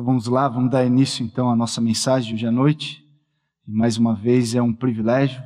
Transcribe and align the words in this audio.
Então 0.00 0.06
vamos 0.06 0.26
lá, 0.28 0.48
vamos 0.48 0.70
dar 0.70 0.86
início 0.86 1.22
então 1.22 1.50
à 1.50 1.54
nossa 1.54 1.78
mensagem 1.78 2.30
de 2.30 2.34
hoje 2.36 2.46
à 2.46 2.50
noite. 2.50 3.04
E 3.68 3.70
mais 3.70 3.98
uma 3.98 4.14
vez 4.14 4.54
é 4.54 4.62
um 4.62 4.72
privilégio, 4.72 5.42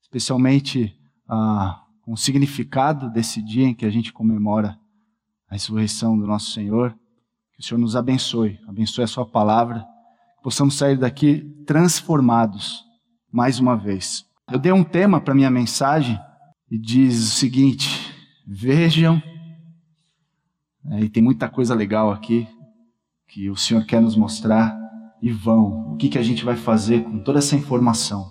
especialmente 0.00 0.96
ah, 1.28 1.82
com 2.02 2.12
o 2.12 2.16
significado 2.16 3.10
desse 3.10 3.42
dia 3.42 3.66
em 3.66 3.74
que 3.74 3.84
a 3.84 3.90
gente 3.90 4.12
comemora 4.12 4.78
a 5.50 5.54
ressurreição 5.54 6.16
do 6.16 6.24
nosso 6.24 6.52
Senhor. 6.52 6.96
Que 7.52 7.62
o 7.62 7.64
Senhor 7.64 7.80
nos 7.80 7.96
abençoe, 7.96 8.60
abençoe 8.68 9.02
a 9.02 9.08
Sua 9.08 9.26
palavra, 9.26 9.80
que 10.36 10.42
possamos 10.44 10.76
sair 10.76 10.96
daqui 10.96 11.40
transformados 11.66 12.84
mais 13.32 13.58
uma 13.58 13.76
vez. 13.76 14.24
Eu 14.52 14.60
dei 14.60 14.70
um 14.70 14.84
tema 14.84 15.20
para 15.20 15.34
minha 15.34 15.50
mensagem 15.50 16.16
e 16.70 16.78
diz 16.78 17.18
o 17.26 17.34
seguinte: 17.34 18.14
vejam, 18.46 19.20
é, 20.92 21.00
e 21.00 21.08
tem 21.08 21.20
muita 21.20 21.48
coisa 21.48 21.74
legal 21.74 22.12
aqui 22.12 22.46
que 23.34 23.50
o 23.50 23.56
Senhor 23.56 23.84
quer 23.84 24.00
nos 24.00 24.14
mostrar 24.14 24.78
e 25.20 25.28
vão. 25.28 25.92
O 25.92 25.96
que, 25.96 26.08
que 26.08 26.18
a 26.18 26.22
gente 26.22 26.44
vai 26.44 26.54
fazer 26.54 27.02
com 27.02 27.18
toda 27.18 27.40
essa 27.40 27.56
informação? 27.56 28.30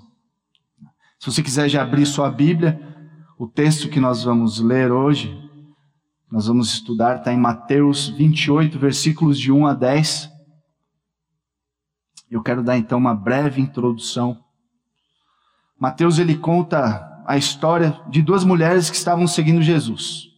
Se 1.19 1.29
você 1.29 1.43
quiser 1.43 1.67
já 1.67 1.83
abrir 1.83 2.05
sua 2.05 2.31
Bíblia, 2.31 2.79
o 3.37 3.45
texto 3.45 3.89
que 3.89 3.99
nós 3.99 4.23
vamos 4.23 4.61
ler 4.61 4.93
hoje, 4.93 5.37
nós 6.31 6.47
vamos 6.47 6.71
estudar, 6.71 7.17
está 7.17 7.33
em 7.33 7.37
Mateus 7.37 8.07
28, 8.07 8.79
versículos 8.79 9.37
de 9.37 9.51
1 9.51 9.67
a 9.67 9.73
10. 9.73 10.31
Eu 12.31 12.41
quero 12.41 12.63
dar 12.63 12.77
então 12.77 12.97
uma 12.97 13.13
breve 13.13 13.59
introdução. 13.59 14.41
Mateus 15.77 16.17
ele 16.17 16.37
conta 16.37 17.21
a 17.27 17.35
história 17.35 17.99
de 18.09 18.21
duas 18.21 18.45
mulheres 18.45 18.89
que 18.89 18.95
estavam 18.95 19.27
seguindo 19.27 19.61
Jesus. 19.61 20.29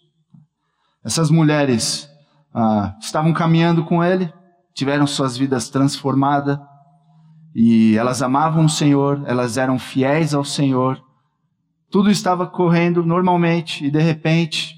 Essas 1.04 1.30
mulheres 1.30 2.10
ah, 2.52 2.98
estavam 3.00 3.32
caminhando 3.32 3.86
com 3.86 4.04
ele, 4.04 4.34
tiveram 4.76 5.08
suas 5.08 5.38
vidas 5.38 5.70
transformadas 5.70 6.60
e 7.56 7.98
elas 7.98 8.22
amavam 8.22 8.66
o 8.66 8.70
Senhor, 8.70 9.24
elas 9.26 9.58
eram 9.58 9.80
fiéis 9.80 10.34
ao 10.34 10.44
Senhor. 10.44 11.02
Tudo 11.90 12.12
estava 12.12 12.46
correndo 12.46 13.04
normalmente 13.04 13.86
e 13.86 13.90
de 13.90 14.02
repente 14.02 14.76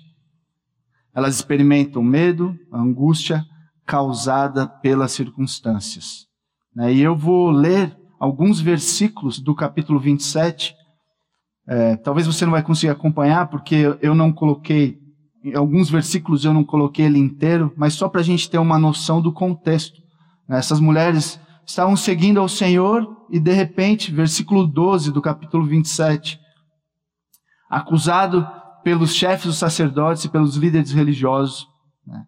elas 1.13 1.35
experimentam 1.35 2.03
medo, 2.03 2.55
angústia 2.71 3.43
causada 3.87 4.67
pelas 4.67 5.13
circunstâncias. 5.13 6.27
Né? 6.75 6.93
E 6.93 7.01
eu 7.01 7.15
vou 7.15 7.49
ler 7.49 7.97
alguns 8.19 8.59
versículos 8.59 9.39
do 9.39 9.55
capítulo 9.55 9.99
27. 9.99 10.75
É, 11.67 11.95
talvez 11.95 12.27
você 12.27 12.45
não 12.45 12.51
vai 12.51 12.61
conseguir 12.61 12.91
acompanhar 12.91 13.47
porque 13.47 13.97
eu 13.99 14.13
não 14.13 14.31
coloquei 14.31 14.99
em 15.43 15.55
alguns 15.55 15.89
versículos 15.89 16.43
eu 16.43 16.53
não 16.53 16.63
coloquei 16.63 17.05
ele 17.05 17.19
inteiro, 17.19 17.73
mas 17.77 17.93
só 17.93 18.09
para 18.09 18.21
a 18.21 18.23
gente 18.23 18.49
ter 18.49 18.57
uma 18.57 18.79
noção 18.79 19.21
do 19.21 19.31
contexto. 19.31 20.01
Né? 20.47 20.57
Essas 20.57 20.79
mulheres 20.79 21.39
estavam 21.65 21.95
seguindo 21.95 22.39
ao 22.39 22.49
Senhor 22.49 23.25
e 23.29 23.39
de 23.39 23.51
repente, 23.51 24.11
versículo 24.11 24.65
12 24.65 25.11
do 25.11 25.21
capítulo 25.21 25.65
27, 25.65 26.39
acusado 27.69 28.47
pelos 28.83 29.13
chefes 29.13 29.45
dos 29.45 29.57
sacerdotes 29.57 30.23
e 30.23 30.29
pelos 30.29 30.55
líderes 30.55 30.91
religiosos, 30.91 31.67
né? 32.05 32.23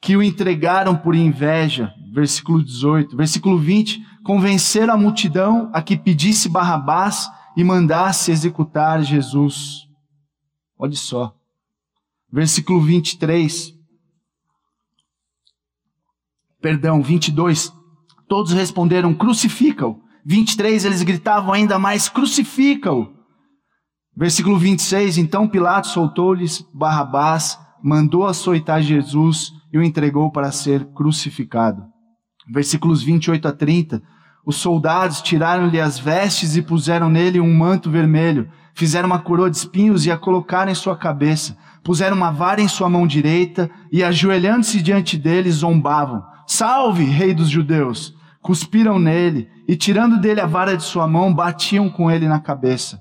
que 0.00 0.16
o 0.16 0.22
entregaram 0.22 0.96
por 0.96 1.14
inveja, 1.14 1.92
versículo 2.12 2.62
18, 2.62 3.16
versículo 3.16 3.58
20, 3.58 4.00
convenceram 4.24 4.94
a 4.94 4.96
multidão 4.96 5.70
a 5.72 5.82
que 5.82 5.96
pedisse 5.96 6.48
Barrabás 6.48 7.28
e 7.56 7.64
mandasse 7.64 8.30
executar 8.30 9.02
Jesus. 9.02 9.88
Olha 10.78 10.94
só. 10.94 11.34
Versículo 12.32 12.80
23. 12.80 13.74
Perdão, 16.62 17.02
22. 17.02 17.70
Todos 18.26 18.52
responderam: 18.52 19.12
crucifica-o. 19.12 20.00
23, 20.24 20.86
eles 20.86 21.02
gritavam 21.02 21.52
ainda 21.52 21.78
mais: 21.78 22.08
crucifica-o. 22.08 23.12
Versículo 24.16 24.58
26. 24.58 25.18
Então 25.18 25.46
Pilatos 25.46 25.90
soltou-lhes 25.90 26.64
Barrabás, 26.72 27.58
mandou 27.82 28.26
açoitar 28.26 28.80
Jesus 28.80 29.52
e 29.70 29.76
o 29.76 29.82
entregou 29.82 30.30
para 30.30 30.50
ser 30.50 30.86
crucificado. 30.94 31.84
Versículos 32.50 33.02
28 33.02 33.48
a 33.48 33.52
30. 33.52 34.02
Os 34.44 34.56
soldados 34.56 35.20
tiraram-lhe 35.20 35.80
as 35.80 35.98
vestes 35.98 36.56
e 36.56 36.62
puseram 36.62 37.10
nele 37.10 37.40
um 37.40 37.54
manto 37.54 37.90
vermelho. 37.90 38.50
Fizeram 38.74 39.06
uma 39.06 39.18
coroa 39.18 39.50
de 39.50 39.56
espinhos 39.56 40.06
e 40.06 40.10
a 40.10 40.16
colocaram 40.16 40.72
em 40.72 40.74
sua 40.74 40.96
cabeça 40.96 41.56
puseram 41.82 42.16
uma 42.16 42.30
vara 42.30 42.60
em 42.60 42.68
sua 42.68 42.88
mão 42.88 43.06
direita 43.06 43.70
e, 43.90 44.02
ajoelhando-se 44.02 44.80
diante 44.82 45.18
dele, 45.18 45.50
zombavam: 45.50 46.24
Salve, 46.46 47.04
rei 47.04 47.34
dos 47.34 47.48
judeus! 47.48 48.14
Cuspiram 48.40 48.98
nele 48.98 49.48
e, 49.68 49.76
tirando 49.76 50.20
dele 50.20 50.40
a 50.40 50.46
vara 50.46 50.76
de 50.76 50.82
sua 50.82 51.06
mão, 51.06 51.32
batiam 51.32 51.88
com 51.88 52.10
ele 52.10 52.26
na 52.26 52.40
cabeça. 52.40 53.00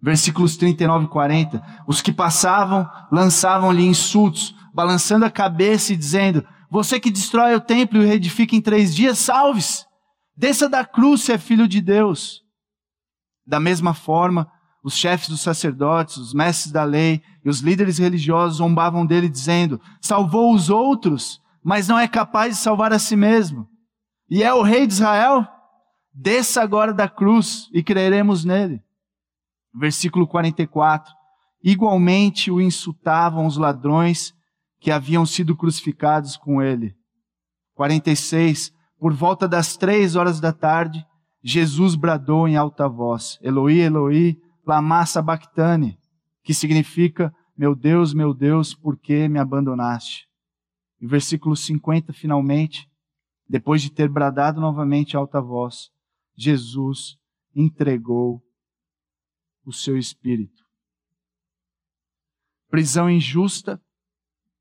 Versículos 0.00 0.56
39 0.56 1.06
e 1.06 1.08
40. 1.08 1.62
Os 1.86 2.00
que 2.00 2.12
passavam 2.12 2.88
lançavam-lhe 3.10 3.84
insultos, 3.84 4.54
balançando 4.72 5.24
a 5.24 5.30
cabeça 5.30 5.92
e 5.92 5.96
dizendo: 5.96 6.46
Você 6.70 7.00
que 7.00 7.10
destrói 7.10 7.54
o 7.54 7.60
templo 7.60 7.98
e 7.98 8.04
o 8.04 8.06
reedifica 8.06 8.54
em 8.54 8.60
três 8.60 8.94
dias, 8.94 9.18
salve-se! 9.18 9.84
Desça 10.36 10.68
da 10.68 10.84
cruz 10.84 11.22
se 11.22 11.32
é 11.32 11.38
filho 11.38 11.68
de 11.68 11.80
Deus. 11.80 12.42
Da 13.46 13.60
mesma 13.60 13.92
forma, 13.92 14.50
os 14.82 14.96
chefes 14.96 15.28
dos 15.28 15.40
sacerdotes, 15.40 16.16
os 16.16 16.34
mestres 16.34 16.72
da 16.72 16.82
lei 16.82 17.22
e 17.44 17.48
os 17.48 17.60
líderes 17.60 17.98
religiosos 17.98 18.58
zombavam 18.58 19.06
dele, 19.06 19.28
dizendo: 19.28 19.80
Salvou 20.00 20.52
os 20.52 20.70
outros, 20.70 21.40
mas 21.62 21.88
não 21.88 21.98
é 21.98 22.08
capaz 22.08 22.56
de 22.56 22.62
salvar 22.62 22.92
a 22.92 22.98
si 22.98 23.14
mesmo. 23.14 23.68
E 24.28 24.42
é 24.42 24.52
o 24.52 24.62
rei 24.62 24.86
de 24.86 24.94
Israel? 24.94 25.46
Desça 26.12 26.62
agora 26.62 26.92
da 26.92 27.08
cruz 27.08 27.68
e 27.72 27.82
creremos 27.82 28.44
nele. 28.44 28.82
Versículo 29.74 30.26
44. 30.26 31.12
Igualmente 31.62 32.50
o 32.50 32.60
insultavam 32.60 33.46
os 33.46 33.56
ladrões 33.56 34.34
que 34.80 34.90
haviam 34.90 35.24
sido 35.24 35.56
crucificados 35.56 36.36
com 36.36 36.60
ele. 36.60 36.94
46. 37.74 38.72
Por 38.98 39.12
volta 39.12 39.48
das 39.48 39.76
três 39.76 40.16
horas 40.16 40.40
da 40.40 40.52
tarde, 40.52 41.06
Jesus 41.42 41.94
bradou 41.94 42.46
em 42.46 42.56
alta 42.56 42.88
voz: 42.88 43.38
Eloi, 43.42 43.80
Eloi, 43.80 44.40
lama 44.66 45.04
sabachthani, 45.04 45.98
que 46.42 46.54
significa, 46.54 47.34
meu 47.56 47.74
Deus, 47.74 48.14
meu 48.14 48.34
Deus, 48.34 48.74
por 48.74 48.98
que 48.98 49.28
me 49.28 49.38
abandonaste? 49.38 50.26
E 51.00 51.06
versículo 51.06 51.56
50, 51.56 52.12
finalmente, 52.12 52.88
depois 53.48 53.82
de 53.82 53.90
ter 53.90 54.08
bradado 54.08 54.60
novamente 54.60 55.16
alta 55.16 55.40
voz, 55.40 55.90
Jesus 56.36 57.16
entregou 57.54 58.42
o 59.64 59.72
seu 59.72 59.98
espírito. 59.98 60.62
Prisão 62.68 63.10
injusta, 63.10 63.80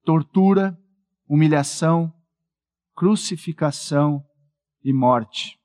tortura, 0.04 0.78
humilhação, 1.28 2.14
crucificação 2.96 4.24
e 4.84 4.92
morte. 4.92 5.58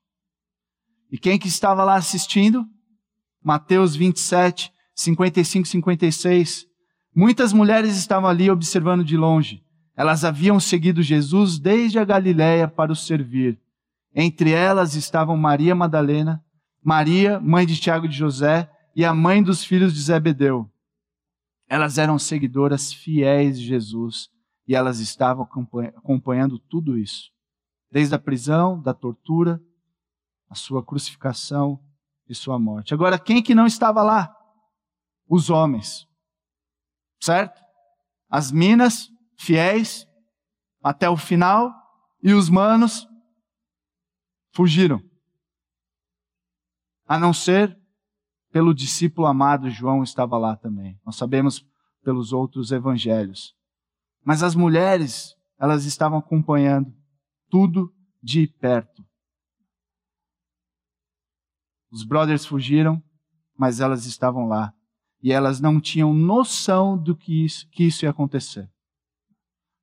E 1.10 1.19
quem 1.19 1.38
que 1.38 1.48
estava 1.48 1.82
lá 1.84 1.96
assistindo? 1.96 2.64
Mateus 3.46 3.94
27, 3.94 4.72
55, 4.92 5.68
56. 5.68 6.66
Muitas 7.14 7.52
mulheres 7.52 7.96
estavam 7.96 8.28
ali 8.28 8.50
observando 8.50 9.04
de 9.04 9.16
longe. 9.16 9.62
Elas 9.94 10.24
haviam 10.24 10.58
seguido 10.58 11.00
Jesus 11.00 11.56
desde 11.56 11.96
a 11.96 12.04
Galiléia 12.04 12.66
para 12.66 12.90
o 12.90 12.96
servir. 12.96 13.56
Entre 14.12 14.50
elas 14.50 14.96
estavam 14.96 15.36
Maria 15.36 15.76
Madalena, 15.76 16.44
Maria, 16.82 17.38
mãe 17.38 17.64
de 17.64 17.78
Tiago 17.78 18.08
de 18.08 18.16
José, 18.16 18.68
e 18.96 19.04
a 19.04 19.14
mãe 19.14 19.40
dos 19.40 19.62
filhos 19.64 19.94
de 19.94 20.02
Zebedeu. 20.02 20.68
Elas 21.68 21.98
eram 21.98 22.18
seguidoras 22.18 22.92
fiéis 22.92 23.60
de 23.60 23.64
Jesus 23.64 24.28
e 24.66 24.74
elas 24.74 24.98
estavam 24.98 25.48
acompanhando 25.94 26.58
tudo 26.58 26.98
isso. 26.98 27.30
Desde 27.92 28.12
a 28.12 28.18
prisão, 28.18 28.82
da 28.82 28.92
tortura, 28.92 29.62
a 30.50 30.56
sua 30.56 30.82
crucificação 30.82 31.81
e 32.28 32.34
sua 32.34 32.58
morte. 32.58 32.93
Agora, 32.93 33.19
quem 33.19 33.43
que 33.43 33.55
não 33.55 33.67
estava 33.67 34.02
lá? 34.02 34.34
Os 35.28 35.50
homens. 35.50 36.06
Certo? 37.20 37.61
As 38.28 38.50
minas 38.50 39.08
fiéis 39.37 40.06
até 40.82 41.08
o 41.08 41.17
final 41.17 41.73
e 42.23 42.32
os 42.32 42.49
manos 42.49 43.06
fugiram. 44.52 45.00
A 47.06 47.19
não 47.19 47.32
ser 47.32 47.78
pelo 48.50 48.75
discípulo 48.75 49.26
amado 49.26 49.70
João 49.70 50.02
estava 50.02 50.37
lá 50.38 50.56
também. 50.56 50.99
Nós 51.05 51.17
sabemos 51.17 51.64
pelos 52.02 52.32
outros 52.32 52.73
evangelhos. 52.73 53.55
Mas 54.25 54.43
as 54.43 54.55
mulheres, 54.55 55.37
elas 55.58 55.84
estavam 55.84 56.19
acompanhando 56.19 56.93
tudo 57.49 57.94
de 58.23 58.46
perto. 58.46 59.06
Os 61.96 62.04
brothers 62.04 62.44
fugiram, 62.44 63.02
mas 63.56 63.81
elas 63.81 64.04
estavam 64.04 64.46
lá. 64.46 64.70
E 65.22 65.32
elas 65.32 65.62
não 65.62 65.81
tinham 65.81 66.12
noção 66.12 66.94
do 66.94 67.16
que 67.16 67.43
isso, 67.43 67.66
que 67.70 67.84
isso 67.84 68.04
ia 68.04 68.10
acontecer. 68.10 68.70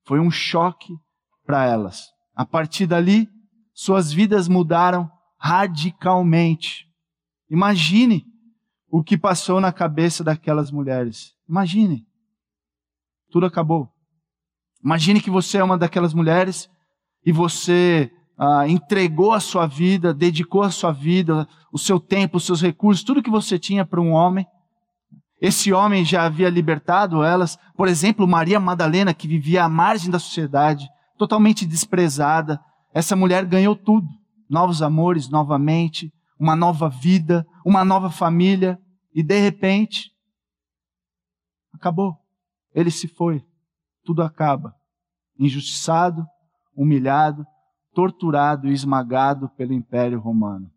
Foi 0.05 0.19
um 0.19 0.29
choque 0.29 0.95
para 1.43 1.65
elas. 1.65 2.11
A 2.35 2.45
partir 2.45 2.85
dali, 2.85 3.27
suas 3.73 4.13
vidas 4.13 4.47
mudaram 4.47 5.11
radicalmente. 5.39 6.87
Imagine 7.49 8.23
o 8.87 9.03
que 9.03 9.17
passou 9.17 9.59
na 9.59 9.73
cabeça 9.73 10.23
daquelas 10.23 10.69
mulheres. 10.69 11.33
Imagine. 11.49 12.05
Tudo 13.31 13.47
acabou. 13.47 13.91
Imagine 14.85 15.19
que 15.19 15.31
você 15.31 15.57
é 15.57 15.63
uma 15.63 15.79
daquelas 15.79 16.13
mulheres 16.13 16.69
e 17.25 17.31
você 17.31 18.11
ah, 18.37 18.67
entregou 18.67 19.31
a 19.31 19.39
sua 19.39 19.67
vida, 19.67 20.13
dedicou 20.13 20.63
a 20.63 20.71
sua 20.71 20.91
vida, 20.91 21.47
o 21.71 21.77
seu 21.77 21.99
tempo, 21.99 22.37
os 22.37 22.45
seus 22.45 22.61
recursos, 22.61 23.03
tudo 23.03 23.21
que 23.21 23.29
você 23.29 23.59
tinha 23.59 23.85
para 23.85 24.01
um 24.01 24.11
homem. 24.11 24.45
Esse 25.39 25.73
homem 25.73 26.05
já 26.05 26.23
havia 26.23 26.49
libertado 26.49 27.23
elas. 27.23 27.57
Por 27.75 27.87
exemplo, 27.87 28.27
Maria 28.27 28.59
Madalena, 28.59 29.13
que 29.13 29.27
vivia 29.27 29.65
à 29.65 29.69
margem 29.69 30.09
da 30.09 30.19
sociedade, 30.19 30.87
totalmente 31.17 31.65
desprezada. 31.65 32.59
Essa 32.93 33.15
mulher 33.15 33.45
ganhou 33.45 33.75
tudo: 33.75 34.07
novos 34.49 34.81
amores 34.81 35.29
novamente, 35.29 36.11
uma 36.39 36.55
nova 36.55 36.89
vida, 36.89 37.45
uma 37.65 37.83
nova 37.83 38.09
família. 38.09 38.79
E 39.13 39.21
de 39.21 39.39
repente, 39.39 40.11
acabou. 41.73 42.17
Ele 42.73 42.89
se 42.89 43.07
foi. 43.07 43.43
Tudo 44.03 44.23
acaba. 44.23 44.73
Injustiçado, 45.37 46.25
humilhado, 46.75 47.45
torturado 47.93 48.67
e 48.67 48.73
esmagado 48.73 49.49
pelo 49.49 49.73
Império 49.73 50.19
Romano. 50.19 50.71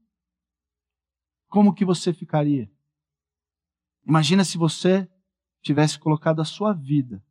Como 1.48 1.74
que 1.74 1.84
você 1.84 2.12
ficaria? 2.12 2.70
Imagina 4.06 4.44
se 4.44 4.58
você 4.58 5.08
tivesse 5.62 5.98
colocado 5.98 6.40
a 6.40 6.44
sua 6.44 6.72
vida, 6.72 7.22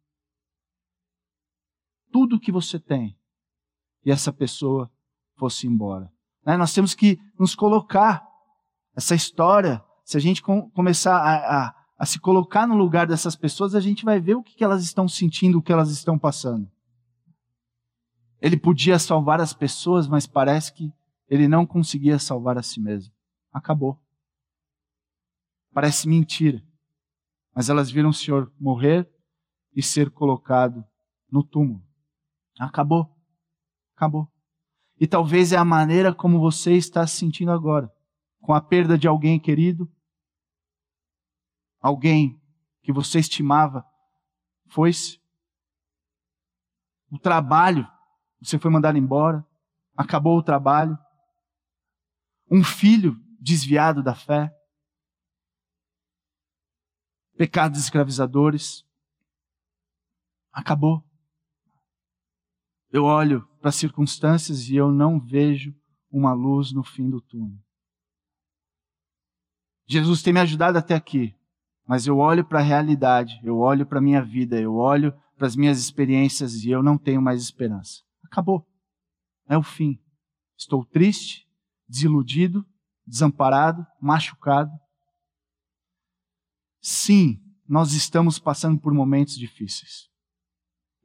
tudo 2.12 2.40
que 2.40 2.52
você 2.52 2.80
tem, 2.80 3.18
e 4.04 4.12
essa 4.12 4.32
pessoa 4.32 4.92
fosse 5.38 5.68
embora. 5.68 6.12
Né? 6.46 6.56
Nós 6.58 6.74
temos 6.74 6.94
que 6.94 7.20
nos 7.40 7.56
colocar 7.56 8.26
essa 8.96 9.16
história. 9.16 9.84
Se 10.04 10.16
a 10.18 10.20
gente 10.20 10.42
com, 10.42 10.70
começar 10.72 11.18
a, 11.18 11.68
a, 11.68 11.76
a, 11.98 12.06
se 12.06 12.20
colocar 12.20 12.68
no 12.68 12.76
lugar 12.76 13.08
dessas 13.08 13.36
pessoas, 13.36 13.74
a 13.74 13.80
gente 13.80 14.06
vai 14.06 14.20
ver 14.20 14.36
o 14.36 14.44
que 14.44 14.64
elas 14.64 14.84
estão 14.84 15.08
sentindo, 15.08 15.58
o 15.58 15.62
que 15.62 15.72
elas 15.72 15.90
estão 15.90 16.18
passando. 16.18 16.70
Ele 18.46 18.56
podia 18.56 19.00
salvar 19.00 19.42
as 19.42 19.56
pessoas, 19.56 20.08
mas 20.08 20.28
parece 20.28 20.72
que 20.72 20.94
ele 21.28 21.48
não 21.48 21.66
conseguia 21.66 22.20
salvar 22.20 22.60
a 22.60 22.62
si 22.62 22.80
mesmo. 22.80 23.12
Acabou. 23.52 24.00
Parece 25.74 26.08
mentira. 26.08 26.64
Mas 27.56 27.72
elas 27.72 27.90
viram 27.90 28.10
o 28.10 28.14
Senhor 28.14 28.54
morrer 28.60 29.12
e 29.76 29.82
ser 29.82 30.12
colocado 30.12 30.86
no 31.28 31.44
túmulo. 31.44 31.84
Acabou. 32.60 33.10
Acabou. 33.96 34.32
E 35.00 35.08
talvez 35.08 35.52
é 35.52 35.58
a 35.58 35.66
maneira 35.66 36.14
como 36.14 36.40
você 36.40 36.74
está 36.74 37.08
se 37.08 37.18
sentindo 37.18 37.52
agora, 37.52 37.92
com 38.40 38.54
a 38.54 38.62
perda 38.62 38.96
de 38.96 39.08
alguém 39.08 39.40
querido, 39.40 39.92
alguém 41.82 42.40
que 42.84 42.94
você 42.94 43.18
estimava 43.18 43.84
foi-se. 44.68 45.20
O 47.10 47.18
trabalho, 47.18 47.90
você 48.50 48.60
foi 48.60 48.72
mandado 48.72 48.98
embora, 48.98 49.46
acabou 49.96 50.38
o 50.38 50.44
trabalho. 50.44 50.98
Um 52.50 52.64
filho 52.64 53.16
desviado 53.40 54.04
da 54.04 54.14
fé 54.14 54.52
pecados 57.38 57.80
escravizadores. 57.80 58.86
Acabou. 60.52 61.04
Eu 62.92 63.04
olho 63.04 63.46
para 63.60 63.70
as 63.70 63.76
circunstâncias 63.76 64.70
e 64.70 64.76
eu 64.76 64.92
não 64.92 65.20
vejo 65.20 65.76
uma 66.10 66.34
luz 66.34 66.72
no 66.72 66.84
fim 66.84 67.10
do 67.10 67.20
túnel. 67.22 67.60
Jesus 69.88 70.24
tem 70.24 70.34
me 70.34 70.40
ajudado 70.40 70.78
até 70.78 70.96
aqui, 70.96 71.36
mas 71.86 72.08
eu 72.08 72.18
olho 72.18 72.44
para 72.44 72.60
a 72.60 72.64
realidade, 72.64 73.40
eu 73.44 73.60
olho 73.60 73.86
para 73.86 74.00
a 74.00 74.02
minha 74.02 74.22
vida, 74.22 74.60
eu 74.60 74.76
olho 74.76 75.14
para 75.38 75.46
as 75.46 75.56
minhas 75.56 75.78
experiências 75.78 76.64
e 76.64 76.70
eu 76.70 76.82
não 76.82 76.98
tenho 76.98 77.22
mais 77.22 77.42
esperança. 77.42 78.02
Acabou. 78.36 78.68
É 79.48 79.58
o 79.58 79.64
fim. 79.64 79.98
Estou 80.58 80.84
triste, 80.84 81.48
desiludido, 81.88 82.66
desamparado, 83.08 83.88
machucado. 84.02 84.72
Sim, 86.82 87.42
nós 87.66 87.94
estamos 87.94 88.38
passando 88.38 88.78
por 88.78 88.94
momentos 88.94 89.38
difíceis. 89.38 90.10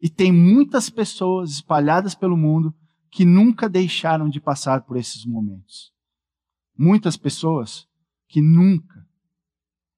E 0.02 0.10
tem 0.10 0.32
muitas 0.32 0.90
pessoas 0.90 1.52
espalhadas 1.52 2.16
pelo 2.16 2.36
mundo 2.36 2.74
que 3.12 3.24
nunca 3.24 3.68
deixaram 3.68 4.28
de 4.28 4.40
passar 4.40 4.82
por 4.82 4.96
esses 4.96 5.24
momentos. 5.24 5.92
Muitas 6.76 7.16
pessoas 7.16 7.86
que 8.26 8.42
nunca 8.42 9.06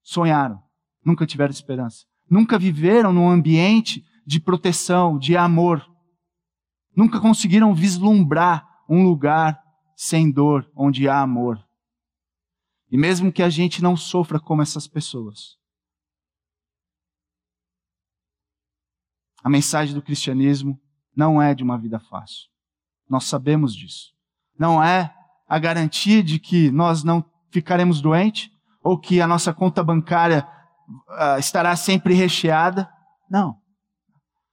sonharam, 0.02 0.62
nunca 1.02 1.25
tiveram 1.25 1.50
esperança, 1.50 2.05
nunca 2.29 2.58
viveram 2.58 3.11
num 3.11 3.31
ambiente 3.31 4.05
de 4.26 4.38
proteção, 4.38 5.19
de 5.19 5.34
amor. 5.34 5.92
Nunca 6.94 7.21
conseguiram 7.21 7.75
vislumbrar 7.75 8.67
um 8.89 9.03
lugar 9.05 9.61
sem 9.97 10.31
dor, 10.31 10.71
onde 10.75 11.09
há 11.09 11.21
amor. 11.21 11.62
E 12.91 12.97
mesmo 12.97 13.33
que 13.33 13.43
a 13.43 13.49
gente 13.49 13.83
não 13.83 13.97
sofra 13.97 14.39
como 14.39 14.61
essas 14.61 14.87
pessoas, 14.87 15.56
A 19.43 19.50
mensagem 19.50 19.94
do 19.94 20.03
cristianismo 20.03 20.81
não 21.15 21.43
é 21.43 21.55
de 21.55 21.65
uma 21.65 21.77
vida 21.77 21.99
fácil. 21.99 22.49
Nós 23.09 23.25
sabemos 23.25 23.75
disso. 23.75 24.12
Não 24.56 24.83
é 24.83 25.12
a 25.49 25.59
garantia 25.59 26.23
de 26.23 26.39
que 26.39 26.71
nós 26.71 27.03
não 27.03 27.25
ficaremos 27.50 28.00
doentes 28.00 28.50
ou 28.83 28.99
que 28.99 29.21
a 29.21 29.27
nossa 29.27 29.53
conta 29.53 29.83
bancária 29.83 30.47
uh, 30.89 31.39
estará 31.39 31.75
sempre 31.75 32.15
recheada. 32.15 32.89
Não. 33.29 33.56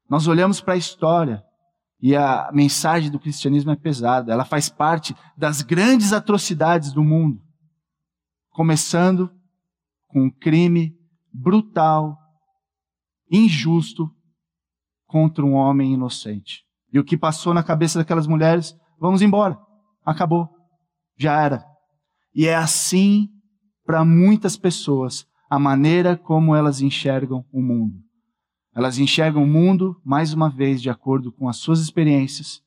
Nós 0.09 0.27
olhamos 0.27 0.59
para 0.59 0.73
a 0.73 0.77
história 0.77 1.43
e 2.01 2.15
a 2.15 2.49
mensagem 2.53 3.11
do 3.11 3.19
cristianismo 3.19 3.71
é 3.71 3.75
pesada. 3.75 4.31
Ela 4.31 4.45
faz 4.45 4.69
parte 4.69 5.15
das 5.35 5.61
grandes 5.61 6.13
atrocidades 6.13 6.93
do 6.93 7.03
mundo. 7.03 7.41
Começando 8.51 9.29
com 10.07 10.23
um 10.23 10.29
crime 10.29 10.95
brutal, 11.33 12.17
injusto 13.29 14.09
contra 15.05 15.45
um 15.45 15.53
homem 15.53 15.93
inocente. 15.93 16.63
E 16.91 16.99
o 16.99 17.03
que 17.03 17.17
passou 17.17 17.53
na 17.53 17.63
cabeça 17.63 17.99
daquelas 17.99 18.27
mulheres? 18.27 18.75
Vamos 18.99 19.21
embora. 19.21 19.59
Acabou. 20.05 20.49
Já 21.17 21.41
era. 21.41 21.65
E 22.33 22.47
é 22.47 22.55
assim 22.55 23.29
para 23.85 24.05
muitas 24.05 24.55
pessoas 24.55 25.27
a 25.49 25.59
maneira 25.59 26.15
como 26.15 26.55
elas 26.55 26.81
enxergam 26.81 27.45
o 27.51 27.61
mundo. 27.61 27.95
Elas 28.73 28.97
enxergam 28.97 29.43
o 29.43 29.47
mundo, 29.47 29.99
mais 30.03 30.33
uma 30.33 30.49
vez, 30.49 30.81
de 30.81 30.89
acordo 30.89 31.31
com 31.31 31.49
as 31.49 31.57
suas 31.57 31.79
experiências, 31.79 32.63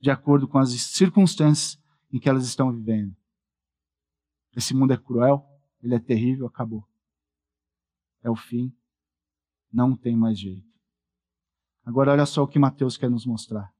de 0.00 0.10
acordo 0.10 0.46
com 0.46 0.58
as 0.58 0.70
circunstâncias 0.70 1.80
em 2.12 2.18
que 2.18 2.28
elas 2.28 2.46
estão 2.46 2.72
vivendo. 2.72 3.16
Esse 4.54 4.74
mundo 4.74 4.92
é 4.92 4.96
cruel, 4.96 5.44
ele 5.82 5.94
é 5.94 5.98
terrível, 5.98 6.46
acabou. 6.46 6.86
É 8.22 8.30
o 8.30 8.36
fim, 8.36 8.72
não 9.72 9.96
tem 9.96 10.16
mais 10.16 10.38
jeito. 10.38 10.66
Agora 11.84 12.12
olha 12.12 12.26
só 12.26 12.42
o 12.42 12.48
que 12.48 12.58
Mateus 12.58 12.96
quer 12.96 13.10
nos 13.10 13.24
mostrar. 13.24 13.72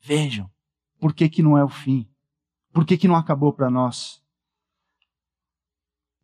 Vejam, 0.00 0.50
por 0.98 1.14
que, 1.14 1.28
que 1.28 1.42
não 1.42 1.58
é 1.58 1.64
o 1.64 1.68
fim? 1.68 2.08
Por 2.72 2.86
que, 2.86 2.96
que 2.96 3.06
não 3.06 3.16
acabou 3.16 3.52
para 3.52 3.70
nós? 3.70 4.22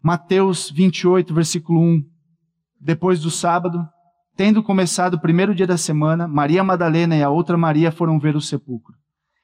Mateus 0.03 0.71
28, 0.71 1.35
versículo 1.35 1.81
1. 1.81 2.11
Depois 2.81 3.21
do 3.21 3.31
sábado, 3.31 3.87
tendo 4.39 4.63
começado 4.63 5.15
o 5.15 5.21
primeiro 5.21 5.53
dia 5.53 5.67
da 5.67 5.77
semana, 5.77 6.29
Maria 6.29 6.63
Madalena 6.63 7.17
e 7.17 7.25
a 7.25 7.29
outra 7.29 7.59
Maria 7.59 7.91
foram 7.91 8.21
ver 8.21 8.37
o 8.37 8.41
sepulcro. 8.41 8.95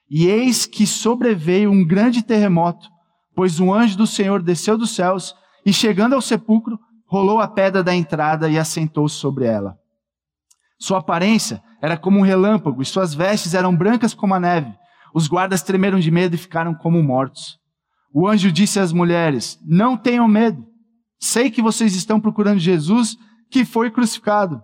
E 0.09 0.25
eis 0.25 0.65
que 0.65 0.87
sobreveio 0.87 1.69
um 1.69 1.85
grande 1.85 2.23
terremoto, 2.23 2.87
pois 3.35 3.59
um 3.59 3.73
anjo 3.73 3.97
do 3.97 4.07
Senhor 4.07 4.41
desceu 4.41 4.77
dos 4.77 4.91
céus 4.91 5.35
e, 5.65 5.73
chegando 5.73 6.15
ao 6.15 6.21
sepulcro, 6.21 6.79
rolou 7.05 7.41
a 7.41 7.47
pedra 7.47 7.83
da 7.83 7.93
entrada 7.93 8.49
e 8.49 8.57
assentou-se 8.57 9.15
sobre 9.15 9.43
ela. 9.43 9.77
Sua 10.79 10.99
aparência 10.99 11.61
era 11.81 11.97
como 11.97 12.19
um 12.19 12.23
relâmpago 12.23 12.81
e 12.81 12.85
suas 12.85 13.13
vestes 13.13 13.53
eram 13.53 13.75
brancas 13.75 14.13
como 14.13 14.33
a 14.33 14.39
neve. 14.39 14.73
Os 15.13 15.27
guardas 15.27 15.61
tremeram 15.61 15.99
de 15.99 16.09
medo 16.09 16.35
e 16.35 16.39
ficaram 16.39 16.73
como 16.73 17.03
mortos. 17.03 17.59
O 18.13 18.29
anjo 18.29 18.49
disse 18.49 18.79
às 18.79 18.93
mulheres: 18.93 19.59
Não 19.65 19.97
tenham 19.97 20.25
medo. 20.25 20.65
Sei 21.19 21.51
que 21.51 21.61
vocês 21.61 21.95
estão 21.95 22.17
procurando 22.17 22.59
Jesus 22.59 23.17
que 23.51 23.65
foi 23.65 23.91
crucificado. 23.91 24.63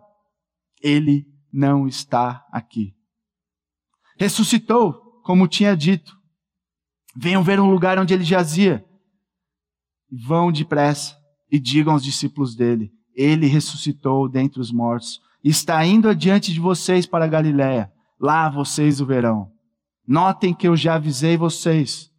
Ele 0.82 1.28
não 1.52 1.88
está 1.88 2.46
aqui. 2.52 2.96
Ressuscitou, 4.18 4.94
como 5.24 5.48
tinha 5.48 5.76
dito. 5.76 6.18
Venham 7.16 7.44
ver 7.44 7.60
um 7.60 7.70
lugar 7.70 8.00
onde 8.00 8.14
ele 8.14 8.24
jazia. 8.24 8.86
Vão 10.12 10.52
depressa 10.52 11.18
e 11.52 11.60
digam 11.60 11.94
aos 11.94 12.04
discípulos 12.04 12.56
dele: 12.56 12.92
Ele 13.16 13.48
ressuscitou 13.48 14.30
dentre 14.30 14.60
os 14.60 14.72
mortos 14.72 15.22
está 15.44 15.84
indo 15.86 16.10
adiante 16.10 16.54
de 16.54 16.60
vocês 16.60 17.06
para 17.06 17.28
Galiléia. 17.28 17.92
Lá 18.20 18.50
vocês 18.50 19.02
o 19.02 19.06
verão. 19.06 19.52
Notem 20.08 20.54
que 20.54 20.68
eu 20.68 20.76
já 20.76 20.96
avisei 20.96 21.38
vocês. 21.38 22.10